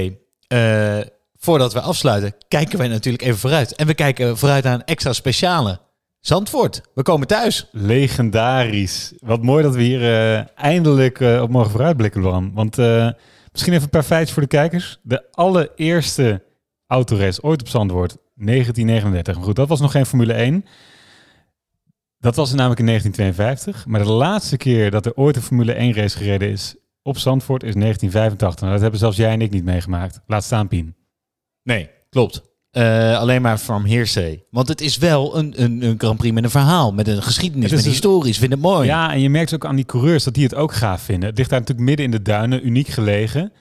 eh, 0.49 1.14
voordat 1.45 1.73
we 1.73 1.81
afsluiten, 1.81 2.35
kijken 2.49 2.79
wij 2.79 2.89
natuurlijk 2.89 3.25
even 3.25 3.39
vooruit. 3.39 3.75
En 3.75 3.87
we 3.87 3.95
kijken 3.95 4.39
vooruit 4.39 4.65
naar 4.65 4.75
een 4.75 4.85
extra 4.85 5.13
speciale. 5.13 5.81
Zandvoort, 6.21 6.81
we 6.95 7.03
komen 7.03 7.27
thuis. 7.27 7.69
Legendarisch. 7.73 9.13
Wat 9.19 9.43
mooi 9.43 9.63
dat 9.63 9.75
we 9.75 9.83
hier 9.83 10.03
eh, 10.03 10.47
eindelijk 10.57 11.21
eh, 11.21 11.43
op 11.43 11.51
mogen 11.51 11.71
vooruitblikken, 11.71 12.21
Bram. 12.21 12.55
Want 12.55 12.79
eh, 12.79 13.09
misschien 13.53 13.73
even 13.73 13.85
een 13.85 13.91
paar 13.91 14.03
feitjes 14.03 14.33
voor 14.33 14.43
de 14.43 14.49
kijkers. 14.49 14.99
De 15.03 15.25
allereerste 15.31 16.43
autorace 16.87 17.43
ooit 17.43 17.61
op 17.61 17.69
Zandvoort, 17.69 18.17
1939. 18.35 19.35
Maar 19.35 19.45
goed, 19.45 19.57
dat 19.57 19.69
was 19.69 19.81
nog 19.81 19.91
geen 19.91 20.07
Formule 20.07 20.33
1. 20.33 20.65
Dat 22.19 22.37
was 22.37 22.53
namelijk 22.53 22.81
in 22.81 22.87
1952. 22.87 23.87
Maar 23.87 24.03
de 24.03 24.13
laatste 24.13 24.57
keer 24.57 24.91
dat 24.91 25.07
er 25.07 25.15
ooit 25.15 25.37
een 25.37 25.43
Formule 25.43 25.73
1 25.73 25.95
race 25.95 26.17
gereden 26.17 26.49
is 26.49 26.77
op 27.03 27.19
Zandvoort 27.19 27.63
is 27.63 27.75
1985. 27.75 28.61
Nou, 28.61 28.73
dat 28.73 28.81
hebben 28.81 29.01
zelfs 29.01 29.17
jij 29.17 29.33
en 29.33 29.41
ik 29.41 29.51
niet 29.51 29.65
meegemaakt. 29.65 30.21
Laat 30.27 30.45
staan, 30.45 30.69
Pien. 30.69 31.04
Nee, 31.65 31.89
klopt. 32.11 32.43
Eh, 32.71 33.19
alleen 33.19 33.43
maar 33.43 33.59
from 33.59 33.85
hearsay. 33.85 34.45
Want 34.51 34.69
het 34.69 34.81
is 34.81 34.97
wel 34.97 35.37
een, 35.39 35.63
een, 35.63 35.83
een 35.83 35.95
Grand 35.99 36.19
Prix 36.19 36.35
met 36.35 36.45
een 36.45 36.51
verhaal, 36.51 36.93
met 36.93 37.09
een 37.09 37.23
geschiedenis, 37.23 37.71
met 37.71 37.85
een- 37.85 37.91
historie. 37.91 38.33
Ik 38.33 38.39
vind 38.39 38.53
het 38.53 38.61
mooi. 38.61 38.87
Ja, 38.87 39.13
en 39.13 39.21
je 39.21 39.31
merkt 39.31 39.55
ook 39.55 39.65
aan 39.67 39.77
die 39.77 39.85
coureurs 39.85 40.25
dat 40.25 40.35
die 40.35 40.43
het 40.45 40.55
ook 40.55 40.73
gaaf 40.73 41.03
vinden. 41.03 41.29
Het 41.29 41.39
ligt 41.39 41.51
daar 41.51 41.59
natuurlijk 41.61 41.87
midden 41.89 42.05
in 42.07 42.11
de 42.13 42.23
duinen, 42.23 42.67
uniek 42.67 42.89
gelegen, 42.89 43.53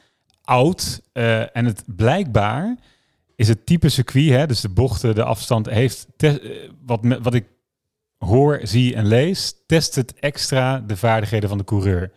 oud. 0.41 1.01
eh, 1.13 1.55
en 1.57 1.65
het 1.65 1.83
blijkbaar 1.85 2.77
is 3.35 3.47
het 3.47 3.65
type 3.65 3.89
circuit, 3.89 4.29
hè, 4.29 4.47
dus 4.47 4.61
de 4.61 4.69
bochten, 4.69 5.15
de 5.15 5.23
afstand, 5.23 5.69
heeft 5.69 6.07
te- 6.17 6.39
eh, 6.41 6.69
wat, 6.85 6.99
wat 7.21 7.33
ik 7.33 7.45
hoor, 8.17 8.59
zie 8.63 8.95
en 8.95 9.05
lees, 9.07 9.53
test 9.65 9.95
het 9.95 10.13
extra 10.19 10.79
de 10.79 10.97
vaardigheden 10.97 11.49
van 11.49 11.57
de 11.57 11.63
coureur. 11.63 12.11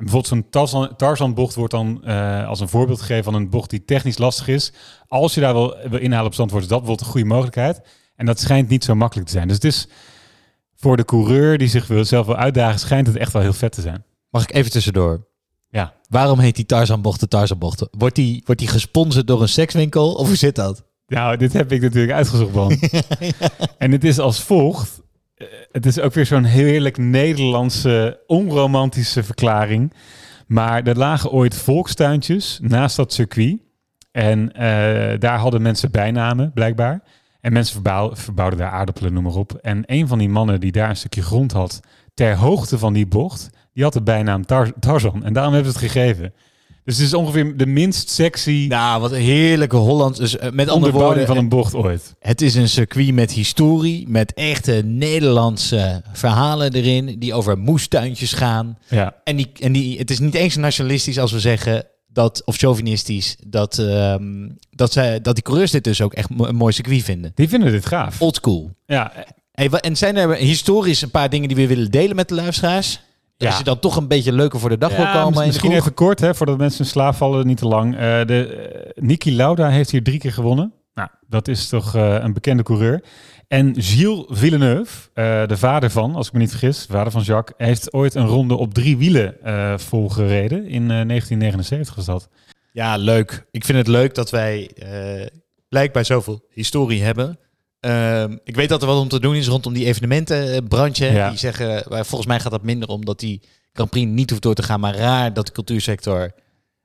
En 0.00 0.06
bijvoorbeeld 0.06 0.26
zo'n 0.26 0.50
Tarzan- 0.50 0.96
Tarzan-bocht 0.96 1.54
wordt 1.54 1.72
dan 1.72 2.04
eh, 2.04 2.48
als 2.48 2.60
een 2.60 2.68
voorbeeld 2.68 3.00
gegeven 3.00 3.24
van 3.24 3.34
een 3.34 3.50
bocht 3.50 3.70
die 3.70 3.84
technisch 3.84 4.18
lastig 4.18 4.48
is. 4.48 4.72
Als 5.08 5.34
je 5.34 5.40
daar 5.40 5.52
wil, 5.52 5.76
wil 5.90 5.98
inhalen 5.98 6.26
op 6.26 6.32
stand, 6.32 6.50
wordt 6.50 6.64
is 6.64 6.70
dat 6.70 6.78
bijvoorbeeld 6.80 7.08
een 7.08 7.12
goede 7.12 7.34
mogelijkheid. 7.34 7.80
En 8.16 8.26
dat 8.26 8.40
schijnt 8.40 8.68
niet 8.68 8.84
zo 8.84 8.94
makkelijk 8.94 9.26
te 9.26 9.32
zijn. 9.32 9.46
Dus 9.46 9.56
het 9.56 9.64
is 9.64 9.88
voor 10.76 10.96
de 10.96 11.04
coureur 11.04 11.58
die 11.58 11.68
zich 11.68 11.86
wil, 11.86 12.04
zelf 12.04 12.26
wil 12.26 12.36
uitdagen, 12.36 12.80
schijnt 12.80 13.06
het 13.06 13.16
echt 13.16 13.32
wel 13.32 13.42
heel 13.42 13.52
vet 13.52 13.72
te 13.72 13.80
zijn. 13.80 14.04
Mag 14.30 14.42
ik 14.42 14.54
even 14.54 14.70
tussendoor? 14.70 15.26
Ja. 15.70 15.94
Waarom 16.08 16.38
heet 16.38 16.56
die 16.56 16.66
Tarzanbocht 16.66 17.20
de 17.20 17.28
Tarzanbocht? 17.28 17.86
Wordt 17.90 18.14
die, 18.14 18.42
wordt 18.44 18.60
die 18.60 18.70
gesponsord 18.70 19.26
door 19.26 19.42
een 19.42 19.48
sekswinkel? 19.48 20.12
Of 20.12 20.26
hoe 20.26 20.36
zit 20.36 20.54
dat? 20.54 20.84
Nou, 21.06 21.36
dit 21.36 21.52
heb 21.52 21.72
ik 21.72 21.80
natuurlijk 21.80 22.12
uitgezocht, 22.12 22.52
man. 22.52 22.78
En 23.78 23.92
het 23.92 24.04
is 24.04 24.18
als 24.18 24.40
volgt. 24.42 25.00
Het 25.72 25.86
is 25.86 26.00
ook 26.00 26.14
weer 26.14 26.26
zo'n 26.26 26.44
heerlijk 26.44 26.98
Nederlandse, 26.98 28.20
onromantische 28.26 29.22
verklaring. 29.24 29.92
Maar 30.46 30.82
er 30.82 30.96
lagen 30.98 31.30
ooit 31.30 31.54
volkstuintjes 31.54 32.58
naast 32.62 32.96
dat 32.96 33.12
circuit. 33.12 33.58
En 34.12 34.52
eh, 34.52 35.18
daar 35.18 35.38
hadden 35.38 35.62
mensen 35.62 35.90
bijnamen, 35.90 36.52
blijkbaar. 36.52 37.02
En 37.40 37.52
mensen 37.52 37.74
verbouw- 37.74 38.16
verbouwden 38.16 38.58
daar 38.58 38.70
aardappelen, 38.70 39.12
noem 39.12 39.22
maar 39.22 39.34
op. 39.34 39.52
En 39.52 39.82
een 39.86 40.08
van 40.08 40.18
die 40.18 40.28
mannen 40.28 40.60
die 40.60 40.72
daar 40.72 40.88
een 40.88 40.96
stukje 40.96 41.22
grond 41.22 41.52
had, 41.52 41.80
ter 42.14 42.36
hoogte 42.36 42.78
van 42.78 42.92
die 42.92 43.06
bocht, 43.06 43.50
die 43.72 43.82
had 43.84 43.92
de 43.92 44.02
bijnaam 44.02 44.46
Tar- 44.46 44.72
Tarzan. 44.80 45.24
En 45.24 45.32
daarom 45.32 45.52
hebben 45.54 45.72
ze 45.72 45.78
het 45.78 45.88
gegeven. 45.92 46.32
Dus 46.90 46.98
het 46.98 47.08
is 47.08 47.14
ongeveer 47.14 47.56
de 47.56 47.66
minst 47.66 48.10
sexy 48.10 48.66
Nou, 48.68 49.00
wat 49.00 49.12
een 49.12 49.20
heerlijke 49.20 49.76
Holland. 49.76 50.16
Dus 50.16 50.38
eh, 50.38 50.50
met 50.50 50.68
andere 50.68 50.92
woorden, 50.92 51.26
van 51.26 51.36
een 51.36 51.48
bocht 51.48 51.74
ooit. 51.74 52.14
het 52.18 52.40
is 52.40 52.54
een 52.54 52.68
circuit 52.68 53.14
met 53.14 53.32
historie, 53.32 54.08
met 54.08 54.32
echte 54.32 54.72
Nederlandse 54.84 56.02
verhalen 56.12 56.72
erin, 56.72 57.18
die 57.18 57.34
over 57.34 57.58
moestuintjes 57.58 58.32
gaan. 58.32 58.78
Ja. 58.88 59.16
En, 59.24 59.36
die, 59.36 59.50
en 59.60 59.72
die, 59.72 59.98
het 59.98 60.10
is 60.10 60.18
niet 60.18 60.34
eens 60.34 60.56
nationalistisch 60.56 61.18
als 61.18 61.32
we 61.32 61.40
zeggen 61.40 61.84
dat, 62.08 62.42
of 62.44 62.56
chauvinistisch, 62.56 63.36
dat, 63.46 63.78
ehm, 63.78 64.48
dat, 64.70 64.92
zij, 64.92 65.20
dat 65.20 65.34
die 65.34 65.44
coureurs 65.44 65.70
dit 65.70 65.84
dus 65.84 66.00
ook 66.00 66.14
echt 66.14 66.30
een 66.36 66.56
mooi 66.56 66.72
circuit 66.72 67.02
vinden. 67.02 67.32
Die 67.34 67.48
vinden 67.48 67.72
dit 67.72 67.86
gaaf. 67.86 68.20
Old 68.20 68.36
school. 68.36 68.70
Ja, 68.86 69.12
Hey, 69.52 69.68
en 69.68 69.96
zijn 69.96 70.16
er 70.16 70.34
historisch 70.34 71.02
een 71.02 71.10
paar 71.10 71.30
dingen 71.30 71.48
die 71.48 71.56
we 71.56 71.66
willen 71.66 71.90
delen 71.90 72.16
met 72.16 72.28
de 72.28 72.34
luisteraars? 72.34 73.00
Ja. 73.40 73.48
Als 73.48 73.58
je 73.58 73.64
dan 73.64 73.78
toch 73.78 73.96
een 73.96 74.08
beetje 74.08 74.32
leuker 74.32 74.60
voor 74.60 74.68
de 74.68 74.78
dag 74.78 74.96
wil 74.96 75.06
komen. 75.06 75.46
misschien 75.46 75.72
even 75.72 75.94
kort, 75.94 76.20
hè, 76.20 76.34
voordat 76.34 76.58
mensen 76.58 76.84
in 76.84 76.90
slaap 76.90 77.14
vallen, 77.14 77.46
niet 77.46 77.56
te 77.56 77.66
lang. 77.66 77.94
Eh, 77.94 78.00
de, 78.00 78.46
eh, 78.46 79.02
Niki 79.02 79.36
Lauda 79.36 79.68
heeft 79.68 79.90
hier 79.90 80.02
drie 80.02 80.18
keer 80.18 80.32
gewonnen. 80.32 80.72
Nou, 80.94 81.08
dat 81.28 81.48
is 81.48 81.68
toch 81.68 81.94
eh, 81.94 82.16
een 82.20 82.32
bekende 82.32 82.62
coureur. 82.62 83.02
En 83.50 83.74
Gilles 83.82 84.24
Villeneuve, 84.28 85.08
eh, 85.14 85.46
de 85.46 85.56
vader 85.56 85.90
van, 85.90 86.14
als 86.14 86.26
ik 86.26 86.32
me 86.32 86.38
niet 86.38 86.50
vergis, 86.50 86.86
de 86.86 86.92
vader 86.92 87.12
van 87.12 87.22
Jacques, 87.22 87.66
heeft 87.68 87.92
ooit 87.92 88.14
een 88.14 88.26
ronde 88.26 88.54
op 88.56 88.74
drie 88.74 88.96
wielen 88.96 89.42
eh 89.42 89.78
volgereden. 89.78 90.58
In 90.58 90.82
eh, 90.90 91.06
1979 91.06 91.94
was 91.94 92.04
dat. 92.04 92.28
Ja, 92.72 92.96
leuk. 92.96 93.46
Ik 93.50 93.64
vind 93.64 93.78
het 93.78 93.86
leuk 93.86 94.14
dat 94.14 94.30
wij 94.30 94.70
eh, 94.76 95.26
blijkbaar 95.68 96.04
zoveel 96.04 96.44
historie 96.50 97.02
hebben. 97.02 97.38
Ehm, 97.80 98.36
ik 98.44 98.56
weet 98.56 98.68
dat 98.68 98.82
er 98.82 98.88
wat 98.88 99.00
om 99.00 99.08
te 99.08 99.20
doen 99.20 99.34
is 99.34 99.46
rondom 99.46 99.72
die 99.72 99.86
evenementenbranche. 99.86 101.06
Ja. 101.06 101.28
Die 101.28 101.38
zeggen, 101.38 101.84
volgens 101.88 102.26
mij 102.26 102.40
gaat 102.40 102.52
dat 102.52 102.62
minder 102.62 102.88
omdat 102.88 103.20
die 103.20 103.42
Grand 103.72 103.90
Prix 103.90 104.10
niet 104.10 104.30
hoeft 104.30 104.42
door 104.42 104.54
te 104.54 104.62
gaan. 104.62 104.80
Maar 104.80 104.96
raar 104.96 105.32
dat 105.32 105.46
de 105.46 105.52
cultuursector 105.52 106.32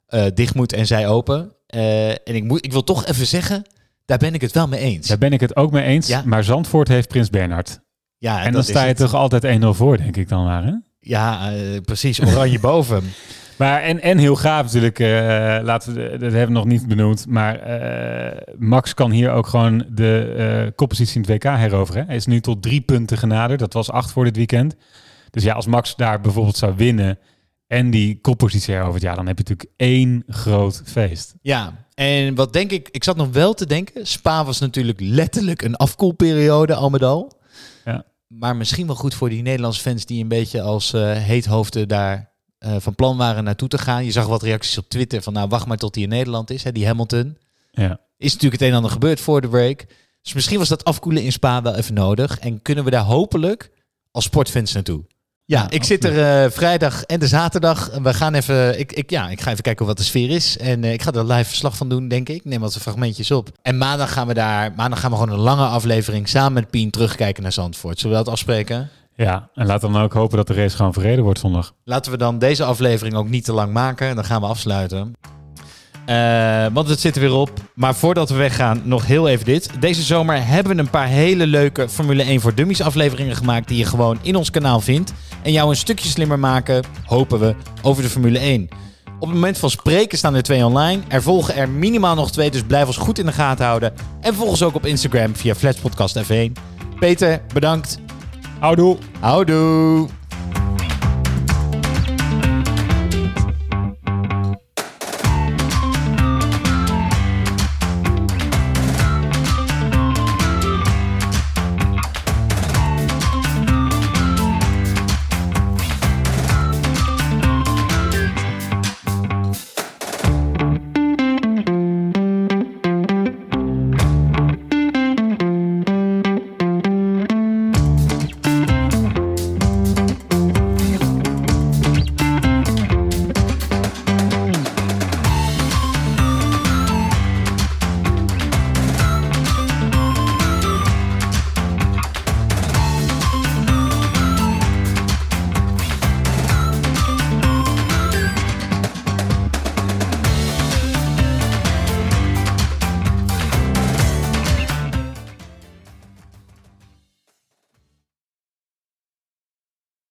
eh, 0.06 0.26
dicht 0.34 0.56
moet 0.56 0.74
en 0.74 0.88
zij 0.88 1.08
open. 1.08 1.52
Eh, 1.68 2.10
en 2.10 2.36
ik, 2.36 2.44
moet, 2.44 2.66
ik 2.66 2.72
wil 2.72 2.84
toch 2.84 3.06
even 3.06 3.28
zeggen, 3.28 3.64
daar 4.06 4.18
ben 4.18 4.34
ik 4.34 4.42
het 4.42 4.52
wel 4.52 4.68
mee 4.68 4.80
eens. 4.80 5.08
Daar 5.08 5.18
ben 5.18 5.34
ik 5.34 5.40
het 5.40 5.56
ook 5.56 5.72
mee 5.72 5.84
eens. 5.84 6.08
Ja. 6.08 6.22
Maar 6.26 6.44
Zandvoort 6.44 6.88
heeft 6.88 7.08
Prins 7.08 7.30
Bernhard. 7.30 7.80
Ja, 8.18 8.44
en 8.44 8.54
dan 8.54 8.64
sta 8.64 8.82
je 8.82 8.88
het. 8.88 8.98
toch 8.98 9.14
altijd 9.14 9.60
1-0 9.64 9.66
voor, 9.68 9.98
denk 9.98 10.18
ik 10.18 10.30
dan 10.30 10.44
maar. 10.44 10.64
Hè? 10.64 10.74
Ja, 11.00 11.52
eh, 11.54 11.82
precies. 11.82 12.22
Oranje 12.22 12.60
boven. 12.60 13.04
Maar 13.56 13.82
en, 13.82 14.02
en 14.02 14.18
heel 14.18 14.36
gaaf 14.36 14.64
natuurlijk, 14.64 15.00
eh, 15.00 15.08
laten 15.64 15.94
we, 15.94 16.10
dat 16.10 16.32
hebben 16.32 16.48
we 16.48 16.54
nog 16.54 16.66
niet 16.66 16.88
benoemd, 16.88 17.28
maar 17.28 17.60
eh, 17.60 18.54
Max 18.58 18.94
kan 18.94 19.12
hier 19.12 19.32
ook 19.32 19.48
gewoon 19.48 19.86
de 19.90 20.34
eh 20.38 20.76
koppositie 20.76 21.16
in 21.16 21.22
het 21.22 21.44
WK 21.44 21.58
heroveren. 21.58 22.06
Hij 22.06 22.16
is 22.16 22.26
nu 22.26 22.40
tot 22.40 22.62
drie 22.62 22.82
punten 22.82 23.18
genaderd, 23.18 23.60
dat 23.60 23.74
was 23.74 23.92
acht 23.92 24.12
voor 24.12 24.24
dit 24.24 24.36
weekend. 24.36 24.76
Dus 25.30 25.44
ja, 25.44 25.54
als 25.54 25.66
Max 25.66 25.96
daar 25.96 26.22
bijvoorbeeld 26.22 26.58
zou 26.58 26.74
winnen 26.76 27.20
en 27.68 27.90
die 27.90 28.22
koppositie 28.22 28.74
herovert, 28.74 29.02
ja, 29.02 29.16
dan 29.16 29.28
heb 29.28 29.38
je 29.38 29.44
natuurlijk 29.48 29.78
één 29.78 30.24
groot 30.28 30.82
feest. 30.86 31.36
Ja, 31.42 31.86
en 31.94 32.36
wat 32.36 32.54
denk 32.54 32.72
ik, 32.72 32.90
ik 32.92 33.04
zat 33.04 33.16
nog 33.16 33.30
wel 33.32 33.54
te 33.54 33.66
denken, 33.66 34.08
Spa 34.08 34.46
was 34.46 34.60
natuurlijk 34.60 35.00
letterlijk 35.00 35.62
een 35.62 35.76
afkoelperiode 35.76 36.76
al 36.76 36.90
met 36.90 37.04
al. 37.04 37.42
Ja. 37.86 38.04
Maar 38.28 38.56
misschien 38.56 38.88
wel 38.88 38.96
goed 38.96 39.14
voor 39.14 39.30
die 39.30 39.42
Nederlandse 39.42 39.82
fans 39.82 40.06
die 40.06 40.22
een 40.22 40.28
beetje 40.28 40.62
als 40.62 40.92
heethoofden 40.92 41.88
daar 41.88 42.35
eh, 42.66 42.76
van 42.80 42.96
plan 42.96 43.18
waren 43.18 43.44
naartoe 43.44 43.68
te 43.68 43.78
gaan. 43.78 44.06
Je 44.06 44.12
zag 44.12 44.26
wat 44.26 44.44
reacties 44.44 44.78
op 44.78 44.90
Twitter 44.90 45.22
van 45.22 45.34
nou 45.34 45.48
wacht 45.48 45.66
maar 45.68 45.78
tot 45.78 45.96
hij 45.96 46.04
in 46.04 46.10
Nederland 46.10 46.50
is, 46.50 46.64
hè, 46.64 46.72
die 46.72 46.86
Hamilton. 46.86 47.38
Ja. 47.72 48.00
Is 48.18 48.34
natuurlijk 48.34 48.54
het 48.54 48.62
een 48.62 48.70
en 48.70 48.76
ander 48.76 48.92
gebeurd 48.92 49.20
voor 49.20 49.42
de 49.42 49.48
break. 49.48 49.86
Dus 50.22 50.34
misschien 50.34 50.60
was 50.60 50.70
dat 50.70 50.84
afkoelen 50.84 51.24
in 51.24 51.32
Spa 51.32 51.62
wel 51.62 51.76
even 51.76 51.94
nodig. 51.94 52.40
En 52.40 52.62
kunnen 52.62 52.84
we 52.84 52.90
daar 52.90 53.04
hopelijk 53.04 53.72
als 54.12 54.24
sportfans 54.24 54.74
naartoe. 54.74 55.04
Ja, 55.46 55.62
Ja, 55.62 55.70
ik 55.70 55.84
zit 55.84 56.04
er 56.04 56.44
eh, 56.44 56.52
vrijdag 56.52 57.04
en 57.04 57.20
de 57.20 57.28
zaterdag. 57.28 57.90
We 58.02 58.14
gaan 58.14 58.34
even, 58.34 58.80
ik, 58.80 58.92
ik, 58.92 59.10
ja, 59.10 59.30
ik 59.30 59.42
ga 59.42 59.52
even 59.52 59.64
kijken 59.64 59.86
wat 59.86 59.98
de 59.98 60.04
sfeer 60.04 60.30
is. 60.30 60.58
En 60.58 60.84
eh, 60.84 60.94
ik 60.94 61.02
ga 61.02 61.12
er 61.12 61.26
live 61.26 61.50
verslag 61.50 61.78
van 61.78 61.90
doen, 61.90 62.08
denk 62.08 62.30
ik. 62.30 62.36
Ik 62.36 62.46
Neem 62.46 62.60
wat 62.60 62.78
fragmentjes 62.78 63.32
op. 63.32 63.50
En 63.62 63.78
maandag 63.78 64.14
gaan 64.14 64.28
we 64.28 64.34
daar, 64.34 64.74
maandag 64.76 65.00
gaan 65.00 65.12
we 65.12 65.18
gewoon 65.18 65.34
een 65.34 65.44
lange 65.44 65.66
aflevering 65.66 66.30
samen 66.30 66.54
met 66.54 66.70
Pien 66.70 66.90
terugkijken 66.90 67.44
naar 67.44 67.52
Zandvoort. 67.52 68.00
Zullen 68.00 68.18
we 68.18 68.24
dat 68.24 68.34
afspreken? 68.34 68.90
Ja, 69.16 69.50
en 69.54 69.66
laten 69.66 69.88
we 69.88 69.94
dan 69.94 70.04
ook 70.04 70.14
hopen 70.14 70.38
dat 70.38 70.48
de 70.48 70.54
race 70.54 70.76
gewoon 70.76 70.94
verreden 70.94 71.24
wordt 71.24 71.40
zondag. 71.40 71.74
Laten 71.84 72.12
we 72.12 72.18
dan 72.18 72.40
deze 72.40 72.64
aflevering 72.64 73.16
ook 73.16 73.30
niet 73.30 73.46
te 73.46 73.54
lang 73.54 73.74
maken. 73.74 74.16
Dan 74.16 74.26
gaan 74.26 74.42
we 74.42 74.48
afsluiten. 74.48 75.14
Eh, 76.06 76.66
want 76.74 76.90
het 76.90 77.00
zit 77.00 77.16
er 77.16 77.22
weer 77.22 77.34
op. 77.34 77.50
Maar 77.74 77.96
voordat 77.96 78.30
we 78.30 78.36
weggaan, 78.36 78.82
nog 78.84 79.06
heel 79.06 79.28
even 79.28 79.46
dit. 79.46 79.70
Deze 79.80 80.02
zomer 80.02 80.48
hebben 80.48 80.76
we 80.76 80.82
een 80.82 80.90
paar 80.90 81.08
hele 81.08 81.48
leuke 81.48 81.90
Formule 81.90 82.24
1 82.24 82.42
voor 82.42 82.56
Dummies 82.56 82.82
afleveringen 82.82 83.36
gemaakt. 83.36 83.68
Die 83.68 83.78
je 83.78 83.86
gewoon 83.86 84.18
in 84.22 84.36
ons 84.36 84.52
kanaal 84.52 84.80
vindt. 84.80 85.14
En 85.44 85.52
jou 85.52 85.70
een 85.70 85.76
stukje 85.76 86.10
slimmer 86.10 86.40
maken, 86.40 86.84
hopen 87.06 87.40
we, 87.40 87.56
over 87.82 88.04
de 88.04 88.10
Formule 88.10 88.40
1. 88.40 88.68
Op 89.20 89.28
het 89.28 89.34
moment 89.34 89.58
van 89.58 89.70
spreken 89.70 90.18
staan 90.18 90.36
er 90.36 90.44
twee 90.44 90.66
online. 90.66 91.02
Er 91.08 91.22
volgen 91.22 91.56
er 91.56 91.70
minimaal 91.70 92.16
nog 92.16 92.32
twee, 92.32 92.52
dus 92.52 92.64
blijf 92.64 92.88
ons 92.88 92.98
goed 92.98 93.20
in 93.20 93.26
de 93.26 93.32
gaten 93.32 93.66
houden. 93.66 93.94
En 94.22 94.34
volg 94.34 94.50
ons 94.50 94.64
ook 94.64 94.76
op 94.76 94.86
Instagram 94.86 95.36
via 95.36 95.56
Flatspodcast 95.56 96.24
F1. 96.24 96.52
Peter, 97.00 97.42
bedankt. 97.54 98.00
Houdoe! 98.66 98.98
Houdoe! 99.22 100.15